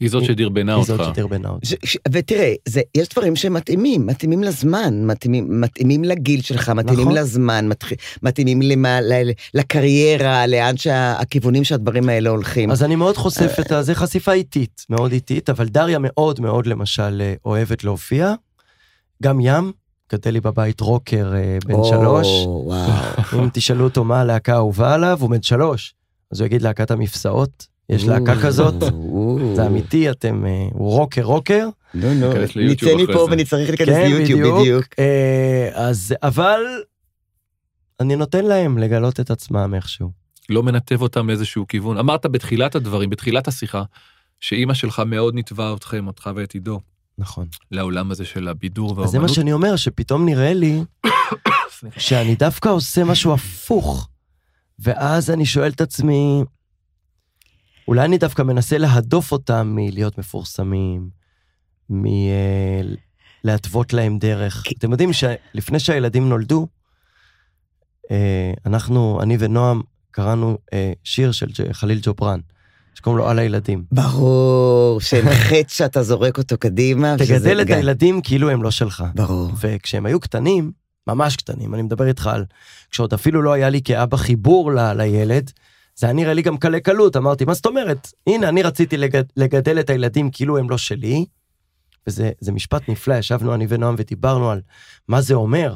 היא 0.00 0.10
זאת 0.10 0.24
שדרבנה 0.24 0.72
היא 0.74 0.78
אותך. 0.80 0.88
זאת 1.04 1.14
שדרבנה 1.14 1.50
ש- 1.84 1.96
ותראה, 2.12 2.54
זה, 2.68 2.80
יש 2.96 3.08
דברים 3.08 3.36
שמתאימים, 3.36 4.06
מתאימים 4.06 4.42
לזמן, 4.42 5.06
מתאימים, 5.06 5.60
מתאימים 5.60 6.04
לגיל 6.04 6.42
שלך, 6.42 6.68
מתאימים 6.68 7.04
נכון. 7.08 7.18
לזמן, 7.18 7.68
מתח- 7.68 7.92
מתאימים 8.22 8.62
למה, 8.62 9.00
ל, 9.00 9.12
לקריירה, 9.54 10.46
לאן 10.46 10.76
שהכיוונים 10.76 11.64
שהדברים 11.64 12.08
האלה 12.08 12.30
הולכים. 12.30 12.70
אז 12.70 12.82
אני 12.82 12.96
מאוד 12.96 13.16
חושף 13.16 13.56
את 13.60 13.72
ה... 13.72 13.82
זה 13.82 13.94
חשיפה 13.94 14.32
איטית, 14.32 14.86
מאוד 14.90 15.12
איטית, 15.12 15.50
אבל 15.50 15.68
דריה 15.68 15.98
מאוד 16.00 16.40
מאוד 16.40 16.66
למשל 16.66 17.18
אה, 17.20 17.34
אוהבת 17.44 17.84
להופיע. 17.84 18.34
גם 19.22 19.40
ים, 19.40 19.72
גדל 20.12 20.30
לי 20.30 20.40
בבית 20.40 20.80
רוקר 20.80 21.32
אה, 21.34 21.58
בן 21.66 21.74
או, 21.74 21.84
שלוש. 21.84 22.26
וואו. 22.46 23.44
אם 23.44 23.48
תשאלו 23.52 23.84
אותו 23.84 24.04
מה 24.04 24.20
הלהקה 24.20 24.52
האהובה 24.52 24.94
עליו, 24.94 25.18
הוא 25.20 25.30
בן 25.30 25.42
שלוש. 25.42 25.94
אז 26.30 26.40
הוא 26.40 26.46
יגיד 26.46 26.62
להקת 26.62 26.90
המפסעות, 26.90 27.66
יש 27.88 28.04
להקה 28.04 28.42
כזאת. 28.42 28.74
זה 29.54 29.66
אמיתי, 29.66 30.10
אתם, 30.10 30.46
אה, 30.46 30.68
הוא 30.72 30.90
רוקר 30.90 31.22
רוקר. 31.22 31.68
נו, 31.94 32.14
נו, 32.14 32.32
נצא 32.56 32.96
מפה 32.96 33.12
זה. 33.12 33.32
ונצטרך 33.32 33.68
להיכנס 33.68 33.88
כן, 33.88 34.10
ליוטיוב, 34.10 34.40
בדיוק. 34.40 34.60
בדיוק. 34.60 34.86
אה, 34.98 35.70
אז, 35.74 36.14
אבל 36.22 36.60
אני 38.00 38.16
נותן 38.16 38.44
להם 38.44 38.78
לגלות 38.78 39.20
את 39.20 39.30
עצמם 39.30 39.74
איכשהו. 39.74 40.10
לא 40.48 40.62
מנתב 40.62 41.02
אותם 41.02 41.28
לאיזשהו 41.28 41.66
כיוון. 41.66 41.98
אמרת 41.98 42.26
בתחילת 42.26 42.74
הדברים, 42.74 43.10
בתחילת 43.10 43.48
השיחה, 43.48 43.82
שאימא 44.40 44.74
שלך 44.74 45.02
מאוד 45.06 45.34
ניתבה 45.34 45.74
אתכם, 45.74 46.06
אותך 46.06 46.30
ואת 46.34 46.52
עידו, 46.52 46.80
נכון. 47.18 47.46
לעולם 47.70 48.10
הזה 48.10 48.24
של 48.24 48.48
הבידור 48.48 48.90
אז 48.90 48.96
זה 48.96 49.00
והאומנות. 49.00 49.22
מה 49.22 49.28
שאני 49.28 49.52
אומר, 49.52 49.76
שפתאום 49.76 50.24
נראה 50.24 50.54
לי 50.54 50.82
שאני 51.98 52.34
דווקא 52.34 52.68
עושה 52.68 53.04
משהו 53.04 53.34
הפוך. 53.34 54.08
ואז 54.78 55.30
אני 55.30 55.46
שואל 55.46 55.70
את 55.70 55.80
עצמי, 55.80 56.42
אולי 57.88 58.04
אני 58.04 58.18
דווקא 58.18 58.42
מנסה 58.42 58.78
להדוף 58.78 59.32
אותם 59.32 59.72
מלהיות 59.74 60.18
מפורסמים, 60.18 61.10
מלהתוות 63.44 63.92
להם 63.92 64.18
דרך. 64.18 64.64
אתם 64.78 64.90
יודעים 64.90 65.12
שלפני 65.12 65.80
שהילדים 65.80 66.28
נולדו, 66.28 66.66
אה, 68.10 68.52
אנחנו, 68.66 69.22
אני 69.22 69.36
ונועם, 69.40 69.82
קראנו 70.10 70.58
אה, 70.72 70.92
שיר 71.04 71.32
של 71.32 71.48
חליל 71.72 71.98
ג'ובראן, 72.02 72.40
שקוראים 72.98 73.18
לו 73.18 73.28
על 73.28 73.38
הילדים. 73.38 73.84
ברור, 73.92 75.00
שהנחית 75.00 75.70
שאתה 75.76 76.02
זורק 76.02 76.38
אותו 76.38 76.58
קדימה. 76.58 77.14
תגדל 77.18 77.60
את 77.60 77.66
גם- 77.66 77.76
הילדים 77.76 78.20
כאילו 78.22 78.50
הם 78.50 78.62
לא 78.62 78.70
שלך. 78.70 79.04
ברור. 79.14 79.50
וכשהם 79.60 80.06
היו 80.06 80.20
קטנים, 80.20 80.72
ממש 81.06 81.36
קטנים, 81.36 81.74
אני 81.74 81.82
מדבר 81.82 82.06
איתך 82.06 82.26
על 82.26 82.44
כשעוד 82.90 83.12
אפילו 83.14 83.42
לא 83.42 83.52
היה 83.52 83.68
לי 83.70 83.80
כאבא 83.82 84.16
חיבור 84.16 84.72
ל, 84.72 84.92
לילד, 84.92 85.50
זה 85.96 86.06
היה 86.06 86.12
נראה 86.12 86.32
לי 86.34 86.42
גם 86.42 86.56
קלי 86.56 86.80
קלות, 86.80 87.16
אמרתי, 87.16 87.44
מה 87.44 87.54
זאת 87.54 87.66
אומרת? 87.66 88.12
הנה, 88.26 88.48
אני 88.48 88.62
רציתי 88.62 88.96
לגד, 88.96 89.24
לגדל 89.36 89.80
את 89.80 89.90
הילדים 89.90 90.30
כאילו 90.30 90.58
הם 90.58 90.70
לא 90.70 90.78
שלי, 90.78 91.24
וזה 92.06 92.30
זה 92.40 92.52
משפט 92.52 92.88
נפלא, 92.88 93.14
ישבנו 93.14 93.54
אני 93.54 93.66
ונועם 93.68 93.94
ודיברנו 93.98 94.50
על 94.50 94.60
מה 95.08 95.20
זה 95.20 95.34
אומר. 95.34 95.74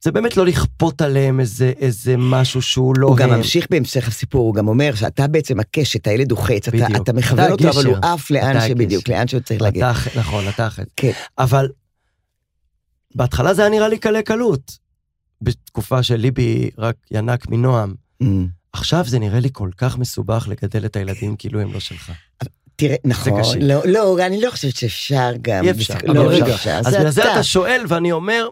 זה 0.00 0.12
באמת 0.12 0.36
לא 0.36 0.46
לכפות 0.46 1.00
עליהם 1.00 1.40
איזה, 1.40 1.72
איזה 1.78 2.14
משהו 2.18 2.62
שהוא 2.62 2.94
לא 2.98 3.06
הוא 3.06 3.16
גם 3.16 3.30
הם. 3.30 3.36
ממשיך 3.36 3.66
בהמשך 3.70 4.08
הסיפור, 4.08 4.46
הוא 4.46 4.54
גם 4.54 4.68
אומר 4.68 4.94
שאתה 4.94 5.26
בעצם 5.26 5.60
הקשת, 5.60 6.06
הילד 6.06 6.30
הוא 6.30 6.38
חץ, 6.38 6.68
אתה. 6.68 6.86
אתה 7.02 7.12
מכוון 7.12 7.44
אתה 7.44 7.52
אותו, 7.52 7.70
אבל 7.70 7.86
הוא 7.86 7.96
הגשר. 7.96 8.12
עף 8.12 8.30
לאן 8.30 8.68
שבדיוק, 8.68 9.02
הגשר. 9.02 9.18
לאן 9.18 9.28
שהוא 9.28 9.40
צריך 9.40 9.62
להגיד. 9.62 9.84
נכון, 10.16 10.48
אתה 10.48 10.66
החטא. 10.66 10.90
כן. 10.96 11.12
אבל 11.38 11.68
בהתחלה 13.14 13.54
זה 13.54 13.62
היה 13.62 13.70
נראה 13.70 13.88
לי 13.88 13.98
קלי 13.98 14.22
קלות. 14.22 14.78
בתקופה 15.42 16.02
שליבי 16.02 16.70
רק 16.78 16.96
ינק 17.10 17.48
מנועם. 17.48 17.94
Mm. 18.22 18.26
עכשיו 18.72 19.04
זה 19.06 19.18
נראה 19.18 19.40
לי 19.40 19.48
כל 19.52 19.70
כך 19.76 19.98
מסובך 19.98 20.48
לגדל 20.48 20.84
את 20.84 20.96
הילדים 20.96 21.36
כאילו 21.36 21.60
הם 21.60 21.72
לא 21.72 21.80
שלך. 21.80 22.12
תראה, 22.76 22.96
נכון. 23.04 23.42
לא, 23.60 23.80
לא, 23.84 24.26
אני 24.26 24.40
לא 24.40 24.50
חושבת 24.50 24.76
שאפשר 24.76 25.30
גם. 25.42 25.64
אי 25.64 25.70
אפשר, 25.70 25.94
לא, 26.04 26.22
אבל 26.22 26.32
אי 26.32 26.40
רגע, 26.40 26.54
אפשר, 26.54 26.70
אז 26.70 26.94
בגלל 26.94 27.10
זה. 27.10 27.32
אתה 27.32 27.42
שואל 27.42 27.84
ואני 27.88 28.12
אומר, 28.12 28.48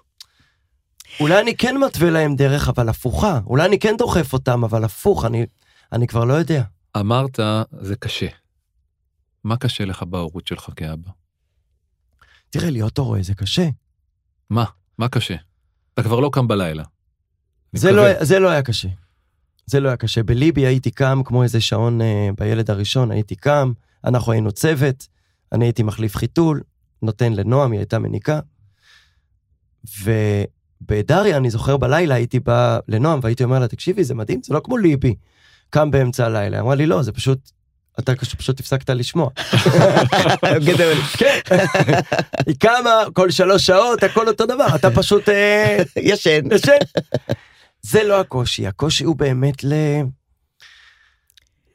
אולי 1.20 1.40
אני 1.40 1.56
כן 1.56 1.76
מתווה 1.76 2.10
להם 2.10 2.36
דרך, 2.36 2.68
אבל 2.68 2.88
הפוכה. 2.88 3.40
אולי 3.46 3.66
אני 3.66 3.78
כן 3.78 3.94
דוחף 3.98 4.32
אותם, 4.32 4.64
אבל 4.64 4.84
הפוך, 4.84 5.24
אני, 5.24 5.46
אני 5.92 6.06
כבר 6.06 6.24
לא 6.24 6.34
יודע. 6.34 6.62
אמרת, 6.96 7.40
זה 7.80 7.96
קשה. 7.96 8.26
מה 9.44 9.56
קשה 9.56 9.84
לך 9.84 10.02
בהורות 10.02 10.46
שלך 10.46 10.68
כאבא? 10.76 11.10
תראה, 12.50 12.70
להיות 12.70 12.98
הורה 12.98 13.22
זה 13.22 13.34
קשה. 13.34 13.68
מה? 14.50 14.64
מה 14.98 15.08
קשה? 15.08 15.34
אתה 15.94 16.02
כבר 16.02 16.20
לא 16.20 16.30
קם 16.32 16.48
בלילה. 16.48 16.84
זה. 17.72 17.92
לא, 17.92 18.24
זה 18.24 18.38
לא 18.38 18.48
היה 18.48 18.62
קשה. 18.62 18.88
זה 19.66 19.80
לא 19.80 19.88
היה 19.88 19.96
קשה. 19.96 20.22
בליבי 20.22 20.66
הייתי 20.66 20.90
קם 20.90 21.22
כמו 21.24 21.42
איזה 21.42 21.60
שעון 21.60 22.00
אה, 22.00 22.28
בילד 22.38 22.70
הראשון, 22.70 23.10
הייתי 23.10 23.36
קם, 23.36 23.72
אנחנו 24.04 24.32
היינו 24.32 24.52
צוות, 24.52 25.08
אני 25.52 25.64
הייתי 25.64 25.82
מחליף 25.82 26.16
חיתול, 26.16 26.62
נותן 27.02 27.32
לנועם, 27.32 27.72
היא 27.72 27.78
הייתה 27.78 27.98
מניקה. 27.98 28.40
ובדריה, 30.80 31.36
אני 31.36 31.50
זוכר 31.50 31.76
בלילה, 31.76 32.14
הייתי 32.14 32.40
בא 32.40 32.78
לנועם 32.88 33.20
והייתי 33.22 33.44
אומר 33.44 33.58
לה, 33.58 33.68
תקשיבי, 33.68 34.04
זה 34.04 34.14
מדהים, 34.14 34.40
זה 34.44 34.54
לא 34.54 34.60
כמו 34.64 34.76
ליבי. 34.76 35.14
קם 35.70 35.90
באמצע 35.90 36.26
הלילה, 36.26 36.60
אמרה 36.60 36.74
לי, 36.74 36.86
לא, 36.86 37.02
זה 37.02 37.12
פשוט, 37.12 37.38
אתה 37.98 38.12
פשוט 38.16 38.60
הפסקת 38.60 38.90
לשמוע. 38.90 39.30
גדול. 40.66 40.94
כן. 41.16 41.40
היא 42.46 42.56
קמה 42.58 42.90
כל 43.12 43.30
שלוש 43.30 43.66
שעות, 43.66 44.02
הכל 44.02 44.28
אותו 44.28 44.46
דבר, 44.46 44.66
אתה 44.74 44.90
פשוט... 44.90 45.28
אה, 45.28 45.82
ישן. 45.96 46.52
ישן. 46.54 46.78
זה 47.82 48.04
לא 48.04 48.20
הקושי, 48.20 48.66
הקושי 48.66 49.04
הוא 49.04 49.16
באמת 49.16 49.64
ל... 49.64 49.72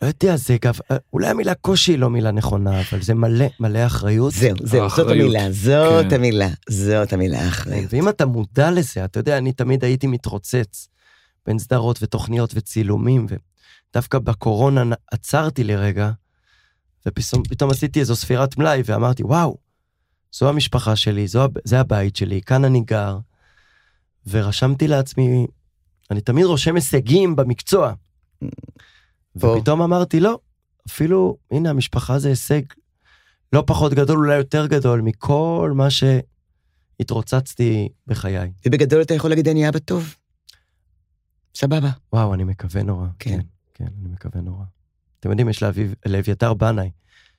לא 0.01 0.07
יודע, 0.07 0.35
זה 0.35 0.57
גם, 0.61 0.73
אולי 1.13 1.27
המילה 1.27 1.55
קושי 1.55 1.91
היא 1.91 1.99
לא 1.99 2.09
מילה 2.09 2.31
נכונה, 2.31 2.81
אבל 2.81 3.01
זה 3.01 3.13
מלא, 3.13 3.45
מלא 3.59 3.85
אחריות. 3.85 4.33
זהו, 4.33 4.55
זהו, 4.63 4.89
זאת. 4.89 5.11
המילה, 5.11 5.51
זאת 5.51 6.05
כן. 6.09 6.15
המילה, 6.15 6.47
זאת 6.69 7.13
המילה 7.13 7.41
האחריות. 7.41 7.93
ואם 7.93 8.09
אתה 8.09 8.25
מודע 8.25 8.71
לזה, 8.71 9.05
אתה 9.05 9.19
יודע, 9.19 9.37
אני 9.37 9.53
תמיד 9.53 9.83
הייתי 9.83 10.07
מתרוצץ 10.07 10.87
בין 11.45 11.59
סדרות 11.59 12.03
ותוכניות 12.03 12.51
וצילומים, 12.55 13.25
ודווקא 13.89 14.19
בקורונה 14.19 14.95
עצרתי 15.11 15.63
לרגע, 15.63 16.11
ופתאום 17.05 17.43
פתאום 17.43 17.71
עשיתי 17.71 17.99
איזו 17.99 18.15
ספירת 18.15 18.57
מלאי, 18.57 18.81
ואמרתי, 18.85 19.23
וואו, 19.23 19.57
זו 20.31 20.49
המשפחה 20.49 20.95
שלי, 20.95 21.27
זו, 21.27 21.47
זה 21.63 21.79
הבית 21.79 22.15
שלי, 22.15 22.41
כאן 22.41 22.65
אני 22.65 22.81
גר. 22.81 23.17
ורשמתי 24.27 24.87
לעצמי, 24.87 25.47
אני 26.11 26.21
תמיד 26.21 26.45
רושם 26.45 26.75
הישגים 26.75 27.35
במקצוע. 27.35 27.93
פה. 29.39 29.47
ופתאום 29.47 29.81
אמרתי, 29.81 30.19
לא, 30.19 30.39
אפילו, 30.89 31.37
הנה, 31.51 31.69
המשפחה 31.69 32.19
זה 32.19 32.29
הישג 32.29 32.61
לא 33.53 33.63
פחות 33.67 33.93
גדול, 33.93 34.17
אולי 34.17 34.35
יותר 34.35 34.65
גדול, 34.67 35.01
מכל 35.01 35.71
מה 35.75 35.87
שהתרוצצתי 36.99 37.89
בחיי. 38.07 38.51
ובגדול 38.67 39.01
אתה 39.01 39.13
יכול 39.13 39.29
להגיד, 39.29 39.47
אני 39.47 39.69
אבא 39.69 39.79
טוב. 39.79 40.15
סבבה. 41.55 41.89
וואו, 42.13 42.33
אני 42.33 42.43
מקווה 42.43 42.83
נורא. 42.83 43.07
כן. 43.19 43.39
כן, 43.73 43.87
אני 44.01 44.09
מקווה 44.13 44.41
נורא. 44.41 44.63
אתם 45.19 45.29
יודעים, 45.29 45.49
יש 45.49 45.63
לאביב- 45.63 45.93
לאביתר 46.05 46.53
בנאי, 46.53 46.89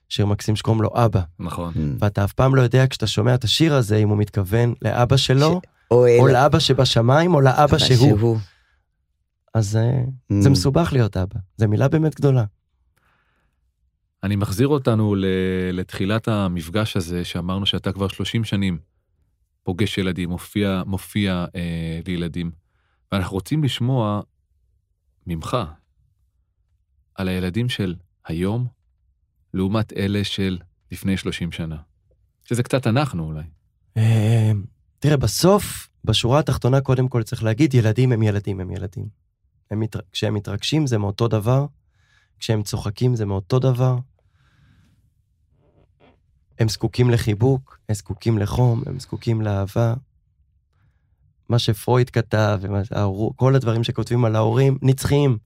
שיר 0.09 0.25
מקסים 0.25 0.55
שקוראים 0.55 0.81
לו 0.81 0.89
אבא, 0.95 1.21
נכון. 1.39 1.73
ואתה 1.99 2.23
אף 2.23 2.33
פעם 2.33 2.55
לא 2.55 2.61
יודע 2.61 2.87
כשאתה 2.87 3.07
שומע 3.07 3.35
את 3.35 3.43
השיר 3.43 3.73
הזה, 3.75 3.95
אם 3.97 4.09
הוא 4.09 4.17
מתכוון 4.17 4.73
לאבא 4.81 5.17
שלו, 5.17 5.61
או 5.91 6.07
או 6.19 6.27
אל... 6.27 6.33
לאבא 6.33 6.59
שבשמיים, 6.59 7.33
או 7.35 7.41
לאבא 7.41 7.77
שהוא. 7.77 8.37
אז 9.53 9.65
זה 9.69 9.91
Mm. 10.31 10.51
מסובך 10.51 10.89
להיות 10.93 11.17
אבא. 11.17 11.39
זו 11.57 11.67
מילה 11.67 11.87
באמת 11.87 12.15
גדולה. 12.15 12.45
אני 14.23 14.35
מחזיר 14.35 14.67
אותנו 14.67 15.15
ל- 15.15 15.25
לתחילת 15.73 16.27
המפגש 16.27 16.97
הזה, 16.97 17.25
שאמרנו 17.25 17.65
שאתה 17.65 17.91
כבר 17.91 18.07
30 18.07 18.43
שנים 18.43 18.77
פוגש 19.63 19.97
ילדים, 19.97 20.29
מופיע, 20.29 20.83
מופיע 20.85 21.45
אה, 21.55 21.99
לילדים, 22.07 22.51
ואנחנו 23.11 23.33
רוצים 23.35 23.63
לשמוע 23.63 24.21
ממך 25.27 25.57
על 27.15 27.27
הילדים 27.27 27.69
של 27.69 27.95
היום, 28.25 28.67
לעומת 29.53 29.93
אלה 29.93 30.23
של 30.23 30.57
לפני 30.91 31.17
30 31.17 31.51
שנה. 31.51 31.77
שזה 32.43 32.63
קצת 32.63 32.87
אנחנו 32.87 33.23
אולי. 33.23 33.43
אה, 33.97 34.51
תראה, 34.99 35.17
בסוף, 35.17 35.89
בשורה 36.05 36.39
התחתונה, 36.39 36.81
קודם 36.81 37.07
כל 37.07 37.23
צריך 37.23 37.43
להגיד, 37.43 37.73
ילדים 37.73 38.11
הם 38.11 38.23
ילדים 38.23 38.59
הם 38.59 38.71
ילדים. 38.71 39.22
הם 39.73 39.79
מתר... 39.79 39.99
כשהם 40.11 40.33
מתרגשים 40.33 40.87
זה 40.87 40.97
מאותו 40.97 41.27
דבר, 41.27 41.65
כשהם 42.39 42.63
צוחקים 42.63 43.15
זה 43.15 43.25
מאותו 43.25 43.59
דבר. 43.59 43.97
הם 46.59 46.69
זקוקים 46.69 47.09
לחיבוק, 47.09 47.79
הם 47.89 47.95
זקוקים 47.95 48.37
לחום, 48.37 48.83
הם 48.85 48.99
זקוקים 48.99 49.41
לאהבה. 49.41 49.93
מה 51.49 51.59
שפרויד 51.59 52.09
כתב, 52.09 52.61
כל 53.35 53.55
הדברים 53.55 53.83
שכותבים 53.83 54.25
על 54.25 54.35
ההורים, 54.35 54.77
נצחיים. 54.81 55.37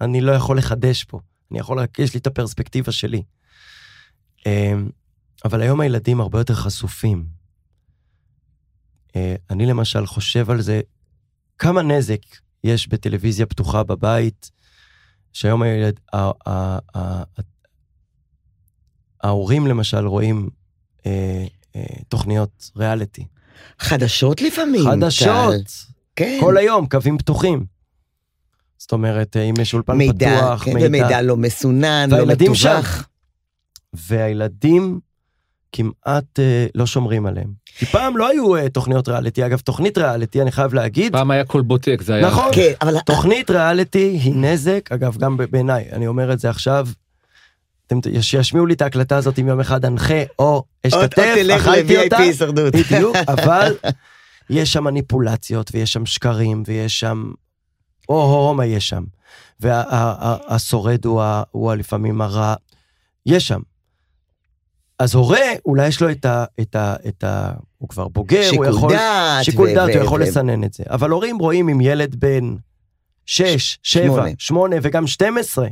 אני 0.00 0.20
לא 0.20 0.32
יכול 0.32 0.58
לחדש 0.58 1.04
פה. 1.04 1.20
אני 1.50 1.58
יכול 1.58 1.78
רק, 1.80 1.98
יש 1.98 2.14
לי 2.14 2.20
את 2.20 2.26
הפרספקטיבה 2.26 2.92
שלי. 2.92 3.22
אמ, 4.46 4.90
אבל 5.44 5.60
היום 5.60 5.80
הילדים 5.80 6.20
הרבה 6.20 6.40
יותר 6.40 6.54
חשופים. 6.54 7.26
אה, 9.16 9.34
אני 9.50 9.66
למשל 9.66 10.06
חושב 10.06 10.50
על 10.50 10.60
זה, 10.60 10.80
כמה 11.58 11.82
נזק 11.82 12.20
יש 12.64 12.88
בטלוויזיה 12.88 13.46
פתוחה 13.46 13.82
בבית, 13.82 14.50
שהיום 15.32 15.62
הילד, 15.62 16.00
ה- 16.12 16.16
ה- 16.50 16.78
ה- 16.98 17.22
ההורים 19.22 19.66
למשל 19.66 20.06
רואים 20.06 20.48
אה, 21.06 21.44
אה, 21.76 21.82
תוכניות 22.08 22.70
ריאליטי. 22.76 23.26
חדשות 23.78 24.42
לפעמים. 24.42 24.84
טל. 24.84 24.90
חדשות, 24.90 25.72
כן. 26.16 26.38
כל 26.40 26.56
היום, 26.56 26.86
קווים 26.86 27.18
פתוחים. 27.18 27.64
זאת 28.78 28.92
אומרת, 28.92 29.36
אה, 29.36 29.42
אם 29.42 29.54
יש 29.60 29.74
אולפן 29.74 29.96
מידע, 29.96 30.36
פתוח, 30.38 30.64
כן, 30.64 30.72
ומידע 30.80 31.22
לא 31.22 31.36
מסונן, 31.36 32.08
לא 32.10 32.34
שם. 32.54 32.76
מתווך. 32.76 33.04
והילדים 33.92 35.00
כמעט 35.72 36.38
אה, 36.38 36.66
לא 36.74 36.86
שומרים 36.86 37.26
עליהם. 37.26 37.48
כי 37.78 37.86
פעם 37.86 38.16
לא 38.16 38.28
היו 38.28 38.56
אה, 38.56 38.68
תוכניות 38.68 39.08
ריאליטי, 39.08 39.46
אגב, 39.46 39.58
תוכנית 39.60 39.98
ריאליטי, 39.98 40.42
אני 40.42 40.52
חייב 40.52 40.74
להגיד, 40.74 41.12
פעם 41.12 41.30
היה 41.30 41.44
קולבוטק, 41.44 42.02
זה 42.04 42.14
היה... 42.14 42.26
נכון. 42.26 42.48
כן, 42.52 42.72
אבל 42.82 42.98
תוכנית 43.00 43.50
ריאליטי 43.50 44.18
היא 44.22 44.34
נזק, 44.36 44.92
אגב, 44.92 45.16
גם 45.16 45.36
בעיניי, 45.50 45.88
אני 45.92 46.06
אומר 46.06 46.32
את 46.32 46.38
זה 46.38 46.50
עכשיו, 46.50 46.88
אתם 47.86 47.98
שישמיעו 48.20 48.66
לי 48.66 48.74
את 48.74 48.82
ההקלטה 48.82 49.16
הזאת 49.16 49.38
אם 49.38 49.48
יום 49.48 49.60
אחד 49.60 49.84
אנחה 49.84 50.22
או 50.38 50.62
אשתתף, 50.86 51.24
אכלתי 51.56 51.80
אותה. 52.04 52.16
בדיוק, 52.92 53.16
אבל 53.34 53.76
יש 54.50 54.72
שם 54.72 54.84
מניפולציות 54.84 55.70
ויש 55.74 55.92
שם 55.92 56.06
שקרים 56.06 56.62
ויש 56.66 57.00
שם, 57.00 57.30
או-הו, 58.08 58.54
מה 58.54 58.66
יש 58.66 58.88
שם. 58.88 59.04
והשורד 59.60 61.04
הוא, 61.04 61.22
ה- 61.22 61.42
הוא 61.50 61.70
ה- 61.70 61.74
לפעמים 61.74 62.20
הרע, 62.20 62.54
יש 63.26 63.48
שם. 63.48 63.60
אז 65.00 65.14
הורה, 65.14 65.40
אולי 65.66 65.88
יש 65.88 66.02
לו 66.02 66.10
את 66.10 66.24
ה... 66.24 66.44
את 66.60 66.76
ה, 66.76 66.94
את 67.08 67.24
ה 67.24 67.52
הוא 67.78 67.88
כבר 67.88 68.08
בוגר, 68.08 68.48
הוא 68.56 68.64
יכול... 68.66 68.92
דעת. 68.92 69.44
שיקול 69.44 69.74
דעת, 69.74 69.94
הוא 69.94 70.04
יכול 70.04 70.22
לסנן 70.22 70.64
את 70.64 70.72
זה. 70.72 70.84
אבל 70.90 71.10
הורים 71.10 71.38
רואים 71.38 71.68
עם 71.68 71.80
ילד 71.80 72.16
בן 72.18 72.54
6, 73.26 73.78
7, 73.82 74.04
שמונה. 74.04 74.30
8 74.38 74.76
וגם 74.82 75.06
12, 75.06 75.68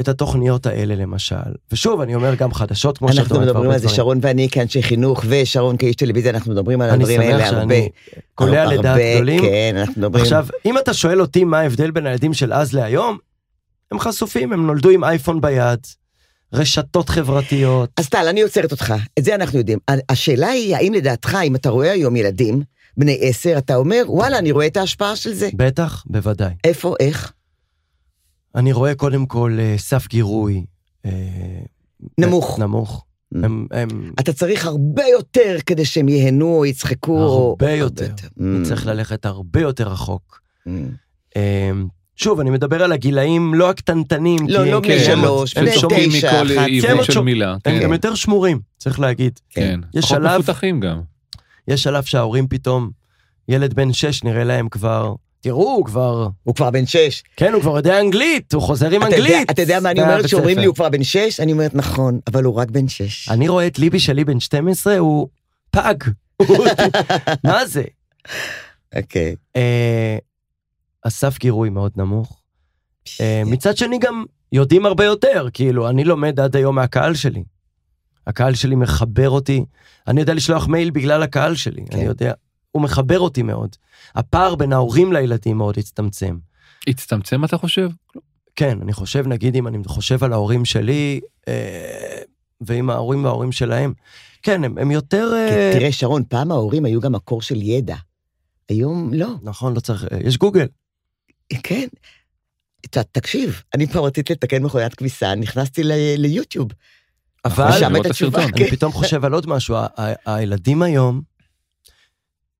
את 0.00 0.08
התוכניות 0.08 0.66
האלה 0.66 0.94
למשל. 0.94 1.36
ושוב, 1.72 2.00
אני 2.00 2.14
אומר 2.14 2.34
גם 2.34 2.54
חדשות, 2.54 2.98
כמו 2.98 3.12
שאת 3.12 3.18
אנחנו 3.18 3.36
אומרת, 3.36 3.48
מדברים 3.48 3.70
על 3.70 3.78
זה. 3.78 3.88
שרון 3.88 4.18
ואני 4.22 4.48
כאנשי 4.50 4.82
חינוך, 4.82 5.24
ושרון 5.28 5.76
כאיש 5.76 5.96
טלוויזיה, 5.96 6.30
אנחנו 6.30 6.52
מדברים 6.52 6.80
על 6.80 6.90
אני 6.90 7.02
הדברים 7.02 7.20
האלה 7.20 7.46
שמח 7.46 7.58
הרבה. 7.58 7.74
שאני 7.74 7.88
קולע 8.34 8.66
לדעת 8.66 9.00
גדולים. 9.14 9.40
כן, 9.40 9.76
אנחנו 9.76 9.94
מדברים. 9.96 10.22
עכשיו, 10.22 10.46
אם 10.66 10.78
אתה 10.78 10.94
שואל 10.94 11.20
אותי 11.20 11.44
מה 11.44 11.58
ההבדל 11.58 11.90
בין 11.90 12.06
הילדים 12.06 12.34
של 12.34 12.52
אז 12.52 12.74
להיום, 12.74 13.18
הם 13.92 13.98
חשופים, 13.98 14.52
הם 14.52 14.66
נולדו 14.66 14.90
עם 14.90 15.04
אייפון 15.04 15.40
ביד, 15.40 15.80
רשתות 16.52 17.08
חברתיות. 17.08 17.90
אז 17.96 18.08
טל, 18.08 18.26
אני 18.28 18.42
עוצרת 18.42 18.72
אותך, 18.72 18.94
את 19.18 19.24
זה 19.24 19.34
אנחנו 19.34 19.58
יודעים. 19.58 19.78
השאלה 20.08 20.48
היא, 20.48 20.76
האם 20.76 20.92
לדעתך, 20.94 21.38
אם 21.44 21.56
אתה 21.56 21.70
רואה 21.70 21.92
היום 21.92 22.16
ילדים 22.16 22.62
בני 22.96 23.18
עשר, 23.20 23.54
אתה 23.58 23.76
אומר, 23.76 24.02
וואלה, 24.08 24.38
אני 24.38 24.50
רואה 24.52 24.66
את 24.66 24.76
ההשפעה 24.76 25.16
של 25.16 25.32
זה. 25.34 25.48
בטח, 25.54 26.04
בוודאי. 26.06 26.54
איפה, 26.64 26.94
איך? 27.00 27.32
אני 28.54 28.72
רואה 28.72 28.94
קודם 28.94 29.26
כל 29.26 29.56
אה, 29.60 29.74
סף 29.78 30.08
גירוי. 30.08 30.64
אה, 31.06 31.10
נמוך. 32.18 32.58
נמוך. 32.58 33.04
Mm. 33.34 33.38
הם, 33.44 33.66
הם, 33.70 34.12
אתה 34.20 34.32
צריך 34.32 34.66
הרבה 34.66 35.04
יותר 35.06 35.56
כדי 35.66 35.84
שהם 35.84 36.08
ייהנו 36.08 36.56
או 36.58 36.66
יצחקו. 36.66 37.18
או- 37.18 37.48
הרבה 37.50 37.72
יותר. 37.72 38.10
Mm, 38.38 38.42
צריך 38.64 38.86
ללכת 38.86 39.26
הרבה 39.26 39.60
יותר 39.60 39.88
רחוק. 39.88 40.40
mm. 40.68 40.70
שוב, 42.22 42.40
אני 42.40 42.50
מדבר 42.50 42.82
על 42.82 42.92
הגילאים 42.92 43.54
לא 43.54 43.70
הקטנטנים. 43.70 44.38
לא, 44.48 44.64
כי 44.64 44.70
לא 44.70 44.76
הם- 44.76 44.82
בני 44.82 44.94
הם- 44.94 45.04
שלוש, 45.04 45.54
בני 45.54 45.70
תשע, 45.70 45.86
מכל 45.86 45.94
אחת. 45.96 46.46
כן, 46.48 46.64
עיוות 46.64 46.90
עוד 46.90 47.04
של 47.04 47.12
שומע- 47.12 47.24
מילה. 47.24 47.50
הם 47.52 47.58
כן, 47.64 47.80
גם 47.82 47.92
יותר 47.92 48.14
שמורים, 48.14 48.60
צריך 48.78 49.00
להגיד. 49.00 49.38
כן. 49.50 49.80
יש 49.94 50.04
פחות 50.04 50.16
שלב- 50.18 50.40
מפותחים 50.40 50.80
גם. 50.80 51.00
יש 51.68 51.82
שלב 51.82 52.02
שההורים 52.02 52.48
פתאום, 52.48 52.90
ילד 53.48 53.74
בן 53.74 53.92
שש 53.92 54.24
נראה 54.24 54.44
להם 54.44 54.68
כבר, 54.68 55.14
תראו, 55.40 55.70
הוא 55.76 55.84
כבר, 55.84 56.28
הוא 56.42 56.54
כבר 56.54 56.70
בן 56.70 56.86
שש. 56.86 57.22
כן, 57.36 57.52
הוא 57.52 57.62
כבר 57.62 57.76
יודע 57.76 58.00
אנגלית, 58.00 58.52
הוא 58.54 58.62
חוזר 58.62 58.90
עם 58.90 59.02
אנגלית. 59.02 59.50
אתה 59.50 59.62
יודע 59.62 59.80
מה 59.80 59.90
אני 59.90 60.02
אומרת 60.02 60.24
כשאומרים. 60.24 60.58
לי 60.58 60.64
הוא 60.66 60.74
כבר 60.74 60.88
בן 60.88 61.02
שש? 61.04 61.40
אני 61.40 61.52
אומרת 61.52 61.74
נכון, 61.74 62.20
אבל 62.26 62.44
הוא 62.44 62.54
רק 62.54 62.70
בן 62.70 62.88
שש. 62.88 63.28
אני 63.28 63.48
רואה 63.48 63.66
את 63.66 63.78
ליבי 63.78 63.98
שלי 64.00 64.24
בן 64.24 64.40
12, 64.40 64.98
הוא 64.98 65.28
פג. 65.70 65.94
מה 67.44 67.66
זה? 67.66 67.82
אוקיי. 68.96 69.34
אה, 69.56 70.16
הסף 71.04 71.38
גירוי 71.38 71.70
מאוד 71.70 71.92
נמוך. 71.96 72.40
אה, 73.20 73.42
מצד 73.46 73.76
שני 73.76 73.98
גם 73.98 74.24
יודעים 74.52 74.86
הרבה 74.86 75.04
יותר, 75.04 75.48
כאילו, 75.52 75.88
אני 75.88 76.04
לומד 76.04 76.40
עד 76.40 76.56
היום 76.56 76.74
מהקהל 76.74 77.14
שלי. 77.14 77.42
הקהל 78.26 78.54
שלי 78.54 78.76
מחבר 78.76 79.30
אותי, 79.30 79.64
אני 80.08 80.20
יודע 80.20 80.34
לשלוח 80.34 80.68
מייל 80.68 80.90
בגלל 80.90 81.22
הקהל 81.22 81.54
שלי, 81.54 81.84
כן. 81.90 81.96
אני 81.96 82.06
יודע, 82.06 82.32
הוא 82.72 82.82
מחבר 82.82 83.20
אותי 83.20 83.42
מאוד. 83.42 83.76
הפער 84.14 84.54
בין 84.54 84.72
ההורים 84.72 85.12
לילדים 85.12 85.56
מאוד 85.56 85.78
הצטמצם. 85.78 86.38
הצטמצם 86.88 87.44
אתה 87.44 87.58
חושב? 87.58 87.90
כן, 88.56 88.78
אני 88.82 88.92
חושב, 88.92 89.26
נגיד, 89.26 89.56
אם 89.56 89.66
אני 89.66 89.78
חושב 89.86 90.24
על 90.24 90.32
ההורים 90.32 90.64
שלי, 90.64 91.20
אה, 91.48 92.22
ועם 92.60 92.90
ההורים 92.90 93.24
וההורים 93.24 93.52
שלהם, 93.52 93.92
כן, 94.42 94.64
הם, 94.64 94.78
הם 94.78 94.90
יותר... 94.90 95.32
אה, 95.34 95.48
כן, 95.50 95.78
תראה, 95.78 95.92
שרון, 95.92 96.22
פעם 96.28 96.50
ההורים 96.50 96.84
היו 96.84 97.00
גם 97.00 97.12
מקור 97.12 97.42
של 97.42 97.62
ידע. 97.62 97.96
היום 98.68 99.14
לא. 99.14 99.28
נכון, 99.42 99.74
לא 99.74 99.80
צריך... 99.80 100.04
אה, 100.12 100.18
יש 100.24 100.38
גוגל. 100.38 100.66
כן. 101.62 101.88
תקשיב, 103.12 103.62
אני 103.74 103.86
פעם 103.86 104.02
רציתי 104.04 104.32
לתקן 104.32 104.62
מכונת 104.62 104.94
כביסה, 104.94 105.34
נכנסתי 105.34 105.82
ליוטיוב. 106.16 106.68
אבל 107.44 107.70
לראות 107.80 108.06
את. 108.06 108.10
התשובה. 108.10 108.44
אני 108.44 108.70
פתאום 108.70 108.92
חושב 108.92 109.24
על 109.24 109.32
עוד 109.32 109.46
משהו, 109.46 109.76
הילדים 110.26 110.82
היום, 110.82 111.20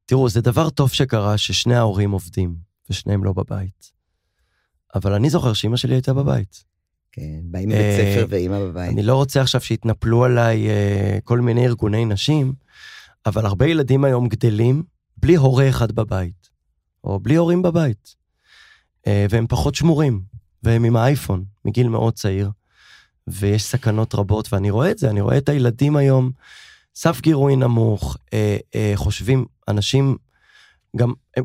תראו, 0.07 0.29
זה 0.29 0.41
דבר 0.41 0.71
טוב 0.71 0.93
שקרה 0.93 1.39
ששני 1.39 1.77
ההורים 1.77 2.11
עובדים, 2.11 2.55
ושניהם 2.91 3.25
לא 3.25 3.33
בבית. 3.33 3.93
אבל 4.95 5.13
אני 5.13 5.31
זוכר 5.31 5.53
שאימא 5.53 5.77
שלי 5.77 5.95
הייתה 5.95 6.15
בבית. 6.15 6.65
כן, 7.13 7.41
באים 7.43 7.69
מבית 7.69 7.81
אה, 7.81 8.15
ספר 8.15 8.27
ואימא 8.29 8.59
בבית. 8.59 8.91
אני 8.93 9.03
לא 9.03 9.15
רוצה 9.15 9.41
עכשיו 9.41 9.61
שיתנפלו 9.61 10.25
עליי 10.25 10.69
אה, 10.69 11.19
כל 11.25 11.41
מיני 11.41 11.67
ארגוני 11.67 12.05
נשים, 12.05 12.53
אבל 13.27 13.47
הרבה 13.47 13.67
ילדים 13.67 14.05
היום 14.05 14.29
גדלים 14.29 14.83
בלי 15.17 15.35
הורה 15.35 15.69
אחד 15.69 15.93
בבית, 15.93 16.51
או 17.05 17.21
בלי 17.21 17.35
הורים 17.35 17.63
בבית. 17.63 18.20
אה, 19.07 19.27
והם 19.31 19.47
פחות 19.47 19.75
שמורים, 19.75 20.21
והם 20.63 20.85
עם 20.85 20.97
האייפון 20.97 21.45
מגיל 21.65 21.89
מאוד 21.89 22.15
צעיר, 22.15 22.51
ויש 23.27 23.63
סכנות 23.65 24.15
רבות, 24.15 24.53
ואני 24.53 24.71
רואה 24.71 24.91
את 24.91 24.99
זה, 24.99 25.11
אני 25.11 25.21
רואה 25.21 25.39
את 25.39 25.49
הילדים 25.49 25.97
היום, 25.97 26.31
סף 26.95 27.21
גירוי 27.21 27.57
נמוך, 27.57 28.17
אה, 28.33 28.57
אה, 28.75 28.93
חושבים, 28.95 29.45
אנשים 29.69 30.17
גם, 30.97 31.13
הם, 31.37 31.45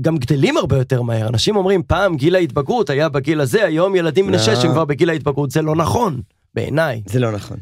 גם 0.00 0.16
גדלים 0.16 0.56
הרבה 0.56 0.78
יותר 0.78 1.02
מהר. 1.02 1.28
אנשים 1.28 1.56
אומרים, 1.56 1.82
פעם 1.82 2.16
גיל 2.16 2.34
ההתבגרות 2.34 2.90
היה 2.90 3.08
בגיל 3.08 3.40
הזה, 3.40 3.64
היום 3.64 3.96
ילדים 3.96 4.26
בני 4.26 4.36
לא. 4.36 4.42
שש 4.42 4.64
הם 4.64 4.72
כבר 4.72 4.84
בגיל 4.84 5.10
ההתבגרות. 5.10 5.50
זה 5.50 5.62
לא 5.62 5.76
נכון, 5.76 6.20
בעיניי. 6.54 7.02
זה 7.06 7.18
לא 7.20 7.32
נכון. 7.32 7.56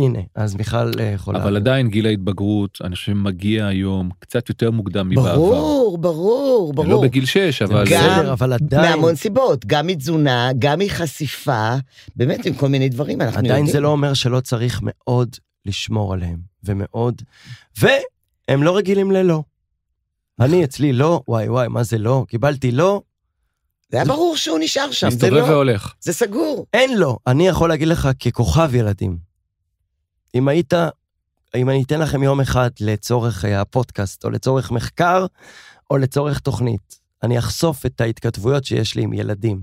הנה, 0.00 0.18
אז 0.34 0.54
מיכל 0.54 0.90
אה, 1.00 1.04
יכולה... 1.04 1.42
אבל 1.42 1.56
עדיין 1.56 1.88
גיל 1.88 2.06
ההתבגרות, 2.06 2.78
אני 2.84 2.94
חושב 2.94 3.12
מגיע 3.12 3.66
היום 3.66 4.10
קצת 4.18 4.48
יותר 4.48 4.70
מוקדם 4.70 5.08
מבעבר. 5.08 5.34
ברור, 5.34 5.98
ברור, 5.98 6.72
ברור. 6.72 6.88
לא 6.88 7.00
בגיל 7.02 7.24
6, 7.24 7.62
אבל... 7.62 7.84
גם- 7.90 8.02
בסדר, 8.16 8.32
אבל 8.32 8.52
עדיין, 8.52 8.90
מהמון 8.90 9.14
סיבות, 9.14 9.66
גם 9.66 9.86
מתזונה, 9.86 10.50
גם 10.58 10.78
מחשיפה, 10.78 11.74
באמת 12.16 12.46
עם 12.46 12.54
כל 12.54 12.68
מיני 12.68 12.88
דברים, 12.88 13.20
אנחנו 13.20 13.36
יודעים. 13.38 13.52
עדיין 13.54 13.66
זה 13.66 13.80
לא 13.80 13.88
אומר 13.88 14.14
שלא 14.14 14.40
צריך 14.40 14.80
מאוד 14.82 15.36
לשמור 15.66 16.14
עליהם, 16.14 16.38
ומאוד... 16.64 17.22
והם 17.80 18.62
לא 18.62 18.76
רגילים 18.76 19.10
ללא. 19.10 19.42
אני 20.40 20.64
אצלי 20.64 20.92
לא, 20.92 21.20
וואי 21.28 21.48
וואי, 21.48 21.68
מה 21.68 21.82
זה 21.82 21.98
לא? 21.98 22.24
קיבלתי 22.28 22.70
לא, 22.72 23.02
זה 23.90 23.96
היה 23.96 24.04
ברור 24.04 24.36
שהוא 24.36 24.58
נשאר 24.60 24.90
שם, 24.90 25.10
זה 25.10 25.16
מסתובב 25.16 25.32
לא, 25.32 25.44
והולך. 25.44 25.94
זה 26.00 26.12
סגור. 26.12 26.66
אין 26.74 26.98
לו. 26.98 27.18
אני 27.26 27.48
יכול 27.48 27.68
להגיד 27.68 27.88
לך 27.88 28.08
ככוכב 28.20 28.74
ילדים. 28.74 29.29
אם 30.34 30.48
היית, 30.48 30.72
אם 31.56 31.70
אני 31.70 31.82
אתן 31.82 32.00
לכם 32.00 32.22
יום 32.22 32.40
אחד 32.40 32.70
לצורך 32.80 33.44
אה, 33.44 33.60
הפודקאסט, 33.60 34.24
או 34.24 34.30
לצורך 34.30 34.70
מחקר, 34.70 35.26
או 35.90 35.98
לצורך 35.98 36.38
תוכנית, 36.38 37.00
אני 37.22 37.38
אחשוף 37.38 37.86
את 37.86 38.00
ההתכתבויות 38.00 38.64
שיש 38.64 38.94
לי 38.96 39.02
עם 39.02 39.12
ילדים. 39.12 39.60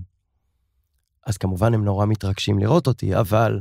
אז 1.26 1.38
כמובן 1.38 1.74
הם 1.74 1.86
נורא 1.86 2.06
מתרגשים 2.06 2.60
לראות 2.60 2.88
אותי, 2.88 3.16
אבל 3.16 3.60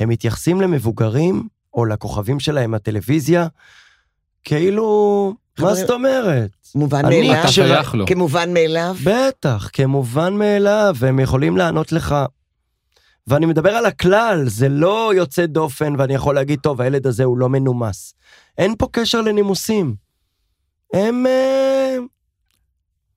הם 0.00 0.08
מתייחסים 0.08 0.60
למבוגרים, 0.60 1.48
או 1.74 1.84
לכוכבים 1.86 2.40
שלהם 2.40 2.70
מהטלוויזיה, 2.70 3.46
כאילו, 4.44 5.34
מה 5.58 5.74
זאת 5.74 5.90
אומרת? 5.90 6.50
מובן 6.74 7.04
אני- 7.04 7.20
מאליו, 7.28 7.40
אתה 7.40 7.52
שייך 7.52 7.94
לו. 7.94 8.06
כמובן 8.06 8.52
מאליו. 8.54 8.96
בטח, 9.04 9.70
כמובן 9.72 10.34
מאליו, 10.34 10.94
והם 10.98 11.20
יכולים 11.20 11.56
לענות 11.56 11.92
לך. 11.92 12.14
ואני 13.26 13.46
מדבר 13.46 13.70
על 13.70 13.86
הכלל, 13.86 14.44
זה 14.46 14.68
לא 14.68 15.12
יוצא 15.14 15.46
דופן, 15.46 15.94
ואני 15.98 16.14
יכול 16.14 16.34
להגיד, 16.34 16.60
טוב, 16.60 16.80
הילד 16.80 17.06
הזה 17.06 17.24
הוא 17.24 17.38
לא 17.38 17.48
מנומס. 17.48 18.14
אין 18.58 18.74
פה 18.78 18.88
קשר 18.92 19.20
לנימוסים. 19.20 19.94
הם... 20.94 21.26
אה, 21.26 21.96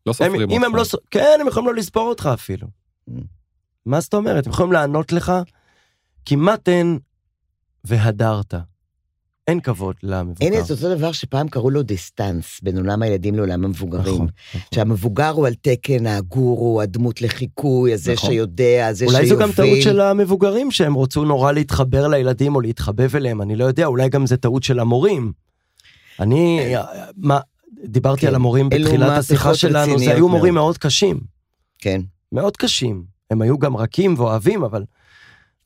לא 0.06 0.14
סופרים 0.14 0.52
אם 0.52 0.64
הם 0.64 0.76
אותך. 0.76 0.94
לא... 0.94 1.00
כן, 1.12 1.38
הם 1.42 1.48
יכולים 1.48 1.68
לא 1.68 1.76
לספור 1.76 2.10
אותך 2.10 2.30
אפילו. 2.34 2.68
Mm. 3.10 3.14
מה 3.86 4.00
זאת 4.00 4.14
אומרת? 4.14 4.46
הם 4.46 4.54
יכולים 4.54 4.72
לענות 4.72 5.12
לך, 5.12 5.34
כמעט 6.26 6.70
אין 6.70 7.00
והדרת. 7.84 8.54
אין 9.48 9.60
כבוד 9.60 9.96
למבוגר. 10.04 10.46
אין 10.46 10.64
את 10.64 10.72
אותו 10.72 10.96
דבר 10.96 11.12
שפעם 11.12 11.48
קראו 11.48 11.70
לו 11.70 11.84
distance 11.84 12.60
בין 12.64 12.78
עולם 12.78 13.02
הילדים 13.02 13.36
לעולם 13.36 13.66
המבוגרים. 13.66 14.14
נכון, 14.14 14.28
נכון. 14.56 14.62
שהמבוגר 14.76 15.30
הוא 15.30 15.48
על 15.48 15.54
תקן 15.54 16.08
הגורו, 16.08 16.82
הדמות 16.82 17.22
לחיקוי, 17.22 17.94
הזה 17.94 18.14
נכון. 18.14 18.30
שיודע, 18.30 18.94
זה 18.94 19.06
אולי 19.06 19.18
שיוביל. 19.18 19.36
זו 19.36 19.42
גם 19.42 19.52
טעות 19.52 19.82
של 19.82 20.02
המבוגרים 20.02 20.72
שהם 20.72 20.94
רוצו 20.94 21.26
נורא 21.26 21.52
להתחבר 21.52 22.08
לילדים 22.08 22.56
או 22.56 22.62
להתחבב 22.62 23.16
אליהם, 23.16 23.42
אני 23.42 23.56
לא 23.56 23.66
יודע, 23.66 23.86
אולי 23.86 24.10
גם 24.10 24.28
זו 24.28 24.38
טעות 24.38 24.64
של 24.64 24.80
המורים. 24.80 25.32
אני, 26.20 26.74
מה, 27.18 27.40
דיברתי 27.84 28.22
כן. 28.22 28.28
על 28.28 28.36
המורים 28.36 28.70
בתחילת 28.70 29.18
השיחה 29.18 29.56
שלנו, 29.56 30.00
זה 30.00 30.14
היו 30.14 30.30
מורים. 30.30 30.54
מאוד 30.54 30.78
קשים, 30.78 31.20
כן. 31.80 32.02
מאוד 32.32 32.58
קשים. 32.58 33.04
הם 33.32 33.42
היו 33.42 33.60
גם 33.60 33.78
רכים 33.78 34.14
ואוהבים, 34.18 34.64
אבל 34.64 34.84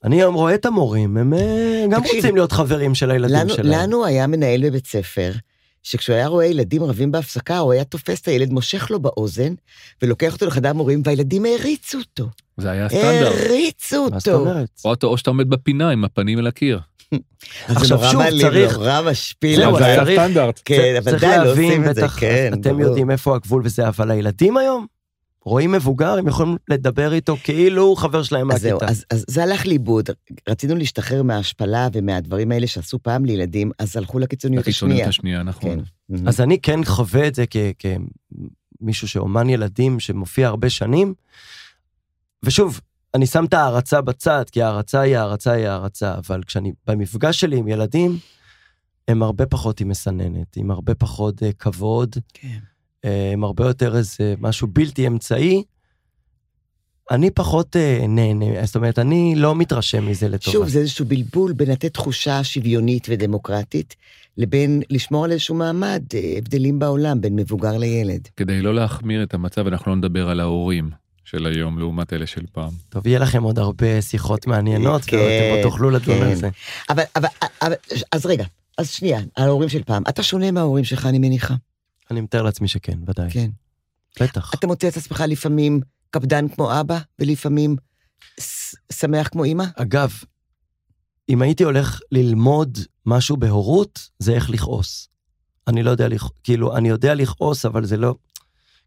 אני 0.04 0.22
היום 0.22 0.36
רואה 0.36 0.56
את 0.56 0.66
המורים, 0.66 1.18
הם 1.18 1.34
אה, 1.34 1.86
גם 1.92 2.02
תקשיב, 2.02 2.16
רוצים 2.16 2.36
להיות 2.36 2.52
חברים 2.52 2.96
של 2.96 3.12
הילדים 3.12 3.36
לנו, 3.36 3.50
שלהם. 3.54 3.68
לנו 3.82 4.06
היה 4.06 4.28
מנהל 4.28 4.70
בבית 4.70 4.88
ספר, 4.88 5.32
שכשהוא 5.84 6.16
היה 6.16 6.28
רואה 6.28 6.46
ילדים 6.46 6.84
רבים 6.84 7.12
בהפסקה, 7.12 7.58
הוא 7.58 7.72
היה 7.74 7.84
תופס 7.84 8.22
את 8.22 8.28
הילד, 8.28 8.52
מושך 8.54 8.92
לו 8.92 9.00
באוזן, 9.00 9.54
ולוקח 10.02 10.34
אותו 10.34 10.46
לחדר 10.46 10.74
מורים, 10.74 11.02
והילדים 11.06 11.46
העריצו 11.46 11.98
אותו. 11.98 12.30
זה 12.58 12.72
היה 12.72 12.86
הסטנדרט. 12.86 13.36
העריצו 13.36 14.08
מה 14.12 14.20
זאת 14.20 14.28
אותו. 14.28 14.40
אומרת? 14.40 14.70
או 14.86 14.94
אתה- 14.94 15.06
או 15.08 15.18
שאתה 15.18 15.30
עומד 15.30 15.50
בפינה 15.50 15.90
עם 15.90 16.06
הפנים 16.06 16.40
אל 16.40 16.48
הקיר. 16.48 16.80
אז 17.68 17.76
עכשיו, 17.78 17.98
זה 18.00 18.10
שוב, 18.12 18.22
צריך- 18.42 18.78
נורא 18.78 19.02
משפיל. 19.02 19.56
זהו, 19.56 19.78
זה 19.78 19.86
היה 19.86 20.02
הסטנדרט. 20.02 20.62
כן, 20.66 20.96
אבל 20.98 21.12
צריך 21.12 21.24
די, 21.24 21.30
לא 21.38 21.44
להבין, 21.44 21.66
עושים 21.70 21.90
את 21.90 21.96
זה, 21.96 22.02
בטח, 22.02 22.20
כן, 22.20 22.52
אתם. 22.62 22.80
יודעים 22.80 23.12
איפה 23.12 23.36
הגבול 23.36 23.62
וזה, 23.66 23.88
אבל 23.88 24.12
הילדים 24.12 24.58
היום, 24.58 24.86
רואים 25.48 25.72
מבוגר, 25.72 26.18
הם 26.18 26.28
יכולים 26.28 26.58
לדבר 26.70 27.14
איתו 27.14 27.38
כאילו 27.44 27.84
הוא 27.84 27.98
חבר 27.98 28.24
שלהם 28.24 28.52
אז 28.52 28.62
זהו, 28.62 28.74
מהכיתה. 28.74 28.92
אז, 28.92 29.06
אז 29.12 29.26
זה 29.28 29.44
הלך 29.44 29.66
לאיבוד. 29.68 30.10
רצינו 30.50 30.76
להשתחרר 30.76 31.24
מההשפלה 31.24 31.88
ומהדברים 31.94 32.52
האלה 32.52 32.68
שעשו 32.68 33.00
פעם 33.00 33.26
לילדים, 33.26 33.72
אז 33.80 33.98
הלכו 33.98 34.20
לקיצוניות 34.20 34.68
השנייה. 34.68 35.08
השנייה, 35.08 35.44
נכון. 35.44 35.84
כן. 36.12 36.28
אז 36.28 36.42
אני 36.42 36.62
כן 36.62 36.84
חווה 36.84 37.28
את 37.28 37.36
זה 37.36 37.46
כ- 37.50 37.58
כמישהו 38.82 39.08
שאומן 39.08 39.50
ילדים 39.50 40.00
שמופיע 40.00 40.48
הרבה 40.48 40.70
שנים. 40.70 41.14
ושוב, 42.44 42.80
אני 43.14 43.26
שם 43.26 43.46
את 43.46 43.54
ההערצה 43.54 44.02
בצד, 44.02 44.46
כי 44.52 44.62
הערצה 44.62 45.02
היא 45.02 45.18
הערצה 45.18 45.52
היא 45.52 45.68
הערצה, 45.68 46.16
אבל 46.16 46.44
כשאני 46.44 46.72
במפגש 46.88 47.40
שלי 47.40 47.58
עם 47.58 47.68
ילדים, 47.68 48.18
הם 49.08 49.24
הרבה 49.24 49.46
פחות 49.46 49.82
עם 49.82 49.90
מסננת, 49.90 50.58
עם 50.58 50.72
הרבה 50.72 50.96
פחות 50.96 51.44
אה, 51.44 51.52
כבוד, 51.60 52.16
כן. 52.34 52.58
אה, 53.08 53.34
הם 53.34 53.44
הרבה 53.44 53.66
יותר 53.66 53.98
איזה 53.98 54.36
משהו 54.40 54.68
בלתי 54.68 55.08
אמצעי. 55.08 55.64
אני 57.12 57.32
פחות 57.32 57.76
אה, 57.76 58.06
נהנה, 58.08 58.66
זאת 58.66 58.76
אומרת, 58.76 59.00
אני 59.00 59.34
לא 59.36 59.56
מתרשם 59.56 60.06
מזה 60.06 60.28
לטובה. 60.28 60.52
שוב, 60.52 60.68
זה 60.68 60.80
איזשהו 60.80 61.06
בלבול 61.06 61.54
בין 61.54 61.72
לתת 61.72 61.94
תחושה 61.94 62.44
שוויונית 62.44 63.08
ודמוקרטית, 63.10 63.96
לבין 64.38 64.82
לשמור 64.90 65.26
על 65.26 65.32
איזשהו 65.32 65.56
מעמד, 65.56 66.04
אה, 66.14 66.34
הבדלים 66.38 66.80
בעולם 66.80 67.22
בין 67.22 67.36
מבוגר 67.36 67.78
לילד. 67.78 68.28
כדי 68.38 68.62
לא 68.62 68.76
להחמיר 68.76 69.24
את 69.24 69.34
המצב, 69.34 69.68
אנחנו 69.68 69.92
לא 69.92 69.98
נדבר 69.98 70.30
על 70.30 70.40
ההורים 70.40 70.90
של 71.26 71.46
היום 71.46 71.80
לעומת 71.80 72.14
אלה 72.14 72.28
של 72.28 72.46
פעם. 72.52 72.72
טוב, 72.90 73.08
יהיה 73.08 73.20
לכם 73.20 73.44
עוד 73.44 73.60
הרבה 73.60 74.02
שיחות 74.02 74.48
מעניינות, 74.48 75.02
כן, 75.06 75.18
ואתם 75.18 75.56
עוד 75.56 75.62
תוכלו 75.62 75.90
לדון 75.90 76.18
כן. 76.18 76.24
על 76.24 76.36
זה. 76.36 76.50
אבל, 76.90 77.04
אבל, 77.16 77.28
אבל, 77.62 77.74
אז 78.12 78.26
רגע, 78.26 78.46
אז 78.78 78.90
שנייה, 78.90 79.20
על 79.36 79.48
ההורים 79.48 79.70
של 79.70 79.84
פעם. 79.84 80.04
אתה 80.10 80.24
שונה 80.24 80.52
מההורים 80.52 80.84
שלך, 80.84 81.06
אני 81.06 81.20
מניחה. 81.20 81.56
אני 82.12 82.22
מתאר 82.22 82.42
לעצמי 82.42 82.68
שכן, 82.68 83.00
ודאי. 83.08 83.30
כן. 83.32 83.50
בטח. 84.22 84.52
אתה 84.54 84.68
מוצא 84.68 84.88
את 84.88 84.98
עצמך 84.98 85.24
לפעמים 85.28 85.80
קפדן 86.10 86.48
כמו 86.48 86.80
אבא, 86.80 87.00
ולפעמים 87.20 87.76
שמח 88.92 89.28
כמו 89.28 89.44
אימא? 89.44 89.64
אגב, 89.76 90.14
אם 91.30 91.42
הייתי 91.42 91.64
הולך 91.64 92.00
ללמוד 92.12 92.78
משהו 93.06 93.38
בהורות, 93.38 94.10
זה 94.20 94.34
איך 94.34 94.50
לכעוס. 94.50 95.10
אני 95.68 95.84
לא 95.84 95.92
יודע, 95.92 96.08
לכ- 96.08 96.30
כאילו, 96.44 96.78
אני 96.78 96.90
יודע 96.90 97.16
לכעוס, 97.16 97.66
אבל 97.66 97.86
זה 97.86 97.98
לא... 97.98 98.16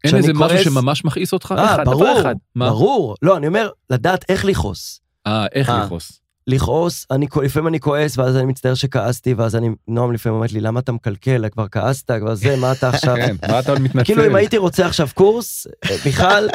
אין 0.03 0.15
איזה 0.15 0.33
משהו 0.33 0.57
כועס- 0.57 0.63
שממש 0.63 1.05
מכעיס 1.05 1.33
אותך? 1.33 1.53
אה, 1.57 1.75
אחד, 1.75 1.85
ברור, 1.85 2.03
דבר 2.03 2.21
אחד. 2.21 2.35
מה? 2.55 2.69
ברור. 2.69 3.15
לא, 3.21 3.37
אני 3.37 3.47
אומר, 3.47 3.69
לדעת 3.89 4.25
איך 4.29 4.45
לכעוס. 4.45 5.01
אה, 5.27 5.45
איך 5.51 5.69
אה. 5.69 5.85
לכעוס. 5.85 6.20
לכעוס, 6.51 7.05
אני, 7.11 7.27
לפעמים 7.43 7.67
אני 7.67 7.79
כועס, 7.79 8.17
ואז 8.17 8.37
אני 8.37 8.45
מצטער 8.45 8.73
שכעסתי, 8.73 9.33
ואז 9.33 9.55
אני, 9.55 9.69
נועם 9.87 10.11
לפעמים 10.11 10.35
אומרת 10.35 10.51
לי, 10.51 10.59
למה 10.59 10.79
אתה 10.79 10.91
מקלקל? 10.91 11.49
כבר 11.51 11.67
כעסת, 11.67 12.11
כבר 12.11 12.35
זה, 12.35 12.55
מה 12.55 12.71
אתה 12.71 12.89
עכשיו? 12.89 13.15
כן, 13.25 13.35
מה 13.49 13.59
אתה 13.59 13.71
עוד 13.71 13.81
מתנצל? 13.85 14.05
כאילו 14.05 14.25
אם 14.25 14.35
הייתי 14.35 14.57
רוצה 14.57 14.85
עכשיו 14.85 15.07
קורס, 15.13 15.67
אה, 15.85 15.95
מיכל, 16.05 16.47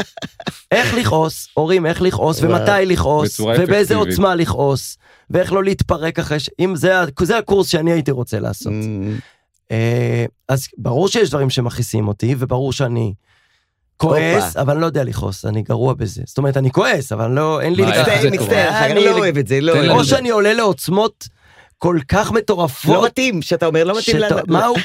איך 0.70 0.94
לכעוס, 0.94 1.48
הורים, 1.54 1.86
איך 1.86 2.02
לכעוס. 2.02 2.42
ומתי 2.42 2.86
לכעוס, 2.86 3.40
ובאיזה. 3.40 3.96
עוצמה 3.96 4.34
לכעוס, 4.34 4.98
ואיך 5.30 5.52
לא 5.52 5.64
להתפרק 5.64 6.18
אחרי 6.18 6.40
ש... 6.40 6.50
אם 6.60 6.76
זה, 6.76 6.92
זה 7.22 7.38
הקורס 7.38 7.68
שאני 7.68 7.92
הייתי 7.92 8.10
רוצה 8.10 8.40
לעשות. 8.40 8.72
Mm, 8.72 9.20
אה, 9.70 10.24
אז 10.48 10.66
ברור 10.78 11.08
שיש 11.08 11.30
דברים 11.30 11.50
שמכעיסים 11.50 12.08
אותי, 12.08 12.34
וברור 12.38 12.72
שאני 12.72 13.14
כועס. 13.96 14.56
אבל 14.56 14.72
אני 14.72 14.80
לא 14.80 14.86
יודע 14.86 15.04
לכעוס, 15.04 15.44
אני 15.44 15.62
גרוע 15.62 15.94
בזה. 15.94 16.22
זאת 16.26 16.38
אומרת, 16.38 16.56
אני 16.56 16.70
כועס, 16.70 17.12
אבל 17.12 17.30
לא, 17.30 17.60
אין 17.60 17.74
לי... 17.74 17.82
אה, 17.84 17.88
מצטער? 17.88 18.30
מצטער, 18.32 18.70
כך 18.70 18.82
אני- 18.82 19.04
לא 19.04 19.18
אוהב 19.18 19.38
את 19.38 19.46
זה, 19.46 19.60
לא 19.60 19.72
אוהב 19.72 19.90
או 19.90 20.00
את 20.00 20.04
זה. 20.04 20.10
שאני 20.10 20.30
עולה 20.30 20.52
לעוצמות 20.54 21.28
כל 21.78 21.98
כך 22.08 22.32
מטורפות. 22.32 22.94
לא 22.94 23.04
מתאים, 23.06 23.42
שאתה 23.42 23.66
אומר 23.66 23.84
לא 23.84 23.98
מתאים 23.98 24.16
לנו. 24.18 24.36
מה 24.48 24.66
הוא? 24.66 24.78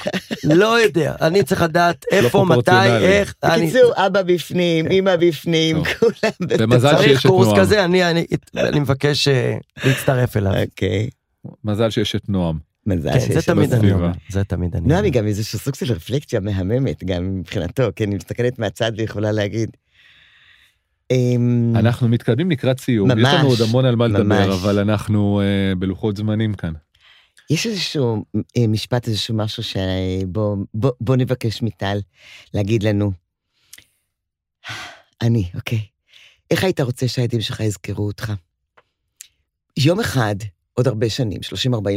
לא 0.44 0.82
יודע, 0.82 1.16
אני 1.22 1.44
צריך 1.44 1.62
לדעת 1.62 2.06
איפה, 2.12 2.46
מתי. 2.46 2.72
איך. 3.02 3.34
בקיצור, 3.46 3.94
אבא 3.96 4.22
בפנים, 4.22 4.92
אמא 4.92 5.16
בפנים. 5.16 5.84
כולם 6.00 6.32
במזל 6.60 6.90
צריך 6.96 7.04
שיש 7.04 7.26
את 7.26 7.28
קורס 7.32 7.48
נועם. 7.48 7.60
כזה, 7.60 7.86
אני, 7.86 8.10
אני, 8.12 8.26
אני 8.58 8.80
מבקש 8.80 9.28
אה, 9.28 9.56
להצטרף 9.86 10.38
אליו. 10.38 10.52
אוקיי, 10.70 11.10
מזל 11.64 11.90
שיש 11.90 12.16
את 12.16 12.30
נועם. 12.30 12.71
מזל 12.86 13.14
כן, 13.14 13.20
זה 13.20 13.26
שיש 13.26 13.50
בסביבה. 13.50 13.96
אומר, 13.96 14.12
זה 14.30 14.44
תמיד 14.44 14.76
אני. 14.76 14.96
היא 14.96 15.14
גם 15.14 15.28
איזשהו 15.28 15.60
סוג 15.60 15.76
של 15.76 15.94
רפלקציה 15.94 16.40
מהממת, 16.40 17.04
גם 17.04 17.40
מבחינתו, 17.40 17.84
כן, 17.96 18.10
היא 18.10 18.16
מסתכלת 18.16 18.60
מהצד 18.60 18.92
ויכולה 18.98 19.32
להגיד. 19.32 19.70
אמ, 21.12 21.74
אנחנו 21.76 22.08
מתקדמים 22.08 22.52
לקראת 22.52 22.80
סיום. 22.80 23.12
יש 23.12 23.18
ממש, 23.18 23.34
לנו 23.34 23.48
עוד 23.48 23.62
המון 23.62 23.86
על 23.86 23.96
מה 23.96 24.08
לדבר. 24.08 24.54
אבל 24.54 24.80
אנחנו 24.80 25.42
אה, 25.42 25.76
בלוחות 25.76 26.18
זמנים 26.18 26.54
כאן. 26.54 26.74
יש 27.50 27.68
איזשהו 27.68 28.26
אה, 28.58 28.68
משפט, 28.68 29.08
איזשהו 29.08 29.36
משהו 29.36 29.64
שבוא 29.64 30.58
בוא, 30.74 30.92
בוא 31.02 31.16
נבקש 31.16 31.62
מטל 31.62 31.98
להגיד 32.54 32.84
לנו. 32.84 33.12
אני, 35.22 35.50
אוקיי. 35.56 35.82
איך 36.52 36.64
היית 36.64 36.80
רוצה 36.80 37.08
שהילדים 37.08 37.42
שלך 37.42 37.60
יזכרו 37.60 38.08
אותך? 38.08 38.34
יום 39.78 40.00
אחד, 40.00 40.36
עוד 40.82 40.88
הרבה 40.88 41.10
שנים, 41.10 41.40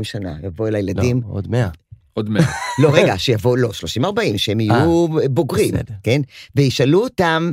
30-40 0.01 0.05
שנה, 0.05 0.36
יבואו 0.43 0.69
אל 0.69 0.74
הילדים, 0.74 1.20
לא, 1.23 1.28
עוד 1.28 1.51
מאה. 1.51 1.69
עוד 2.12 2.31
מעט. 2.31 2.48
לא, 2.82 2.90
רגע, 2.93 3.19
שיבואו, 3.19 3.56
לא, 3.56 3.70
30-40, 4.01 4.05
שהם 4.36 4.61
יהיו 4.61 5.06
בוגרים, 5.31 5.74
בסדר. 5.74 5.94
כן? 6.02 6.20
וישאלו 6.55 7.05
אותם, 7.05 7.52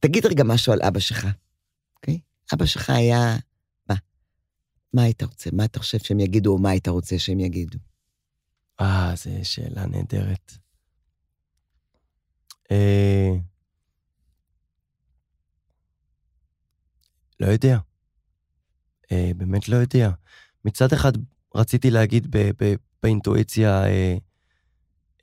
תגיד 0.00 0.26
רגע 0.26 0.44
משהו 0.44 0.72
על 0.72 0.82
אבא 0.82 1.00
שלך, 1.00 1.26
אוקיי? 1.96 2.18
אבא 2.54 2.66
שלך 2.66 2.90
היה, 2.90 3.36
מה? 3.88 3.94
מה 4.94 5.02
היית 5.02 5.22
רוצה? 5.22 5.50
מה 5.52 5.64
אתה 5.64 5.78
חושב 5.78 5.98
שהם 5.98 6.20
יגידו, 6.20 6.52
או 6.52 6.58
מה 6.58 6.70
היית 6.70 6.88
רוצה 6.88 7.18
שהם 7.18 7.40
יגידו? 7.40 7.78
אה, 8.80 9.12
זו 9.16 9.30
שאלה 9.42 9.86
נהדרת. 9.86 10.52
אה, 12.70 13.30
לא 17.40 17.46
יודע. 17.46 17.78
אה, 19.12 19.30
באמת 19.36 19.68
לא 19.68 19.76
יודע. 19.76 20.10
מצד 20.64 20.92
אחד 20.92 21.12
רציתי 21.54 21.90
להגיד 21.90 22.26
ב- 22.36 22.50
ב- 22.62 22.74
באינטואיציה 23.02 23.84
אה, 23.84 24.16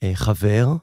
אה, 0.04 0.12
חבר, 0.16 0.76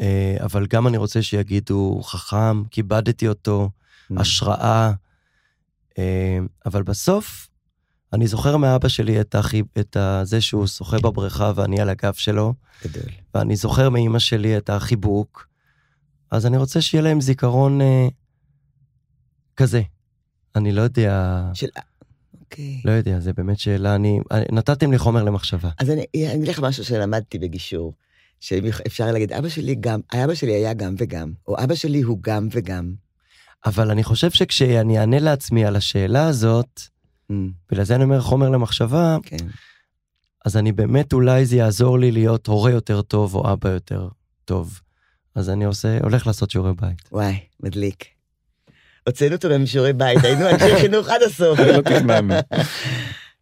אה, 0.00 0.36
אבל 0.40 0.66
גם 0.66 0.86
אני 0.86 0.96
רוצה 0.96 1.22
שיגידו 1.22 2.00
חכם, 2.02 2.64
כיבדתי 2.70 3.28
אותו, 3.28 3.70
Mm. 4.12 4.20
השראה. 4.20 4.92
אה, 5.98 6.38
אבל 6.66 6.82
בסוף, 6.82 7.48
אני 8.12 8.26
זוכר 8.26 8.56
מאבא 8.56 8.88
שלי 8.88 9.20
את, 9.20 9.34
החי... 9.34 9.62
את. 9.78 9.96
זה 10.22 10.40
שהוא 10.40 10.66
שוחה 10.66 10.96
בבריכה 10.98 11.52
ואני 11.54 11.80
על 11.80 11.88
הגב 11.88 12.12
שלו, 12.12 12.54
גדול. 12.84 13.02
ואני 13.34 13.56
זוכר 13.56 13.90
מאימא 13.90 14.18
שלי 14.18 14.56
את 14.58 14.70
החיבוק, 14.70 15.48
אז 16.30 16.46
אני 16.46 16.56
רוצה 16.56 16.80
שיהיה 16.80 17.02
להם 17.02 17.20
זיכרון 17.20 17.80
אה, 17.80 18.08
כזה. 19.56 19.82
אני 20.56 20.72
לא 20.72 20.82
יודע, 20.82 21.42
של... 21.54 21.66
אוקיי. 22.44 22.80
לא 22.84 22.92
יודע, 22.92 23.20
זה 23.20 23.32
באמת 23.32 23.58
שאלה, 23.58 23.94
אני... 23.94 24.20
נתתם 24.52 24.92
לי 24.92 24.98
חומר 24.98 25.22
למחשבה. 25.22 25.70
אז 25.78 25.90
אני 25.90 26.04
אני 26.14 26.34
אגיד 26.34 26.48
לך 26.48 26.60
משהו 26.60 26.84
שלמדתי 26.84 27.38
בגישור, 27.38 27.94
שאפשר 28.40 29.12
להגיד, 29.12 29.32
אבא 29.32 29.48
שלי 29.48 29.74
גם, 29.74 30.00
אבא 30.14 30.34
שלי 30.34 30.52
היה 30.52 30.74
גם 30.74 30.94
וגם, 30.98 31.32
או 31.48 31.64
אבא 31.64 31.74
שלי 31.74 32.00
הוא 32.00 32.18
גם 32.20 32.48
וגם. 32.50 32.94
אבל 33.66 33.90
אני 33.90 34.04
חושב 34.04 34.30
שכשאני 34.30 34.98
אענה 34.98 35.18
לעצמי 35.18 35.64
על 35.64 35.76
השאלה 35.76 36.26
הזאת, 36.26 36.80
Mm, 37.30 37.34
בגלל 37.70 37.84
זה 37.84 37.94
אני 37.94 38.04
אומר 38.04 38.20
חומר 38.20 38.48
למחשבה, 38.50 39.16
כן. 39.22 39.36
אז 40.44 40.56
אני 40.56 40.72
באמת, 40.72 41.12
אולי 41.12 41.46
זה 41.46 41.56
יעזור 41.56 41.98
לי 41.98 42.12
להיות 42.12 42.46
הורה 42.46 42.70
יותר 42.70 43.02
טוב 43.02 43.34
או 43.34 43.52
אבא 43.52 43.68
יותר 43.70 44.08
טוב. 44.44 44.80
אז 45.34 45.50
אני 45.50 45.64
עושה, 45.64 45.98
הולך 46.02 46.26
לעשות 46.26 46.50
שיעורי 46.50 46.72
בית. 46.80 47.08
וואי, 47.12 47.38
מדליק. 47.60 48.04
הוצאנו 49.06 49.34
אותו 49.34 49.48
שיעורי 49.66 49.92
בית, 49.92 50.24
היינו 50.24 50.50
אנשי 50.50 50.76
חינוך 50.82 51.08
עד 51.08 51.22
הסוף. 51.22 51.58
לא 51.58 51.82
תכננו. 51.82 52.34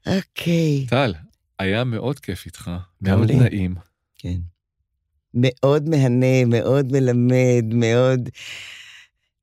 אוקיי. 0.07 0.87
טל, 0.89 1.15
היה 1.59 1.85
מאוד 1.85 2.19
כיף 2.19 2.47
איתך, 2.47 2.71
מאוד. 3.01 3.33
נעים. 3.33 3.75
כן. 4.19 4.39
מאוד 5.35 5.89
מהנה, 5.89 6.45
מאוד 6.47 6.93
מלמד, 6.93 7.65
מאוד... 7.75 8.29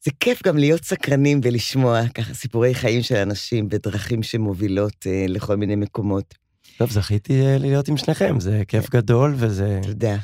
זה 0.04 0.12
כיף 0.20 0.44
גם 0.44 0.58
להיות 0.58 0.84
סקרנים 0.84 1.41
ולשמוע 1.44 2.08
ככה 2.08 2.34
סיפורי 2.34 2.76
חיים 2.76 3.02
של 3.02 3.16
אנשים 3.16 3.70
בדרכים 3.70 4.24
שמובילות 4.24 5.08
אה, 5.08 5.26
לכל 5.28 5.56
מיני 5.56 5.76
מקומות. 5.76 6.36
טוב, 6.78 6.91
זכיתי 6.91 7.41
אה, 7.41 7.58
להיות 7.58 7.88
עם 7.88 7.98
שניכם, 7.98 8.40
זה 8.40 8.64
כיף 8.68 8.90
גדול, 8.90 9.34
וזה 9.38 9.80
יודע, 9.88 10.18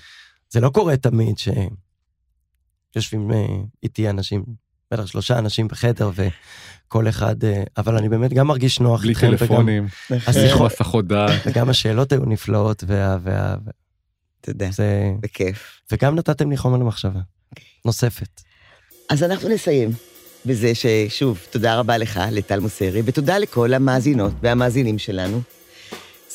זה 0.49 0.59
לא 0.59 0.69
קורה 0.69 0.97
תמיד 0.97 1.35
שיושבים 2.93 3.31
אה, 3.31 3.45
איתי 3.83 4.09
אנשים, 4.09 4.43
בטח 4.93 5.05
שלושה 5.05 5.39
אנשים 5.39 5.67
בחדר, 5.67 6.11
וכל 6.15 7.07
אחד, 7.09 7.43
אה, 7.43 7.63
אבל 7.77 7.97
אני 7.97 8.09
באמת 8.09 8.33
גם 8.33 8.47
מרגיש 8.47 8.79
נוח 8.79 9.01
בלי 9.01 9.09
איתכם, 9.09 9.27
וגם- 9.27 9.37
טלפונים, 9.37 9.87
השיחות- 10.27 10.71
מסכות 10.71 11.07
דעת. 11.07 11.41
וגם 11.45 11.69
השאלות 11.69 12.11
היו 12.11 12.25
נפלאות, 12.25 12.83
וה, 12.87 13.17
וה, 13.23 13.55
אתה 14.41 14.49
יודע, 14.51 14.71
זה, 14.71 15.11
בכיף. 15.19 15.81
וגם 15.91 16.15
נתתם 16.15 16.49
לי 16.49 16.57
חומר 16.57 16.77
למחשבה 16.77 17.19
נוספת. 17.85 18.41
אז 19.09 19.23
אנחנו 19.23 19.49
נסיים 19.49 19.89
בזה 20.45 20.71
ששוב, 20.75 21.39
תודה 21.51 21.75
רבה 21.79 21.97
לך, 21.97 22.19
לטל 22.31 22.59
מוסרי, 22.59 23.01
ותודה 23.05 23.37
לכל 23.37 23.73
המאזינות 23.73 24.33
והמאזינים 24.41 24.97
שלנו. 24.99 25.41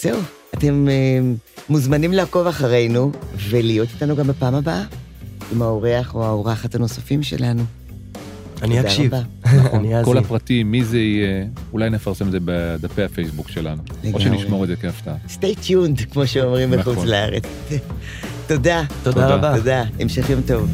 זהו, 0.01 0.21
אתם 0.55 0.89
אה, 0.89 1.19
מוזמנים 1.69 2.13
לעקוב 2.13 2.47
אחרינו 2.47 3.13
ולהיות 3.51 3.89
איתנו 3.95 4.17
גם 4.17 4.27
בפעם 4.27 4.55
הבאה, 4.55 4.83
עם 5.53 5.63
האורח 5.63 6.15
או 6.15 6.25
האורחת 6.25 6.75
הנוספים 6.75 7.23
שלנו. 7.23 7.65
אני 8.63 8.81
אקשיב. 8.81 9.13
אני 9.75 10.05
כל. 10.05 10.19
הפרטים, 10.19 10.71
מי 10.71 10.85
זה 10.85 10.99
יהיה, 10.99 11.45
אולי 11.73 11.91
נפרסם 11.91 12.27
את 12.27 12.33
זה 12.33 12.39
בדפי 12.45 13.03
הפייסבוק 13.03 13.49
שלנו. 13.49 13.83
או 13.89 14.09
לגמרי. 14.09 14.23
שנשמור 14.25 14.65
את 14.65 14.69
זה 14.69 14.77
כהפתעה. 14.77 15.15
stay 15.29 15.69
tuned, 15.69 16.05
כמו 16.13 16.27
שאומרים 16.27 16.75
נכון. 16.75 16.95
בחוץ 16.95 17.09
לארץ. 17.09 17.45
תודה, 18.49 18.83
תודה 19.03 19.15
תודה. 19.23 19.35
רבה. 19.35 19.57
תודה, 19.59 19.85
המשך 20.01 20.31
יום 20.31 20.41
טוב. 20.47 20.71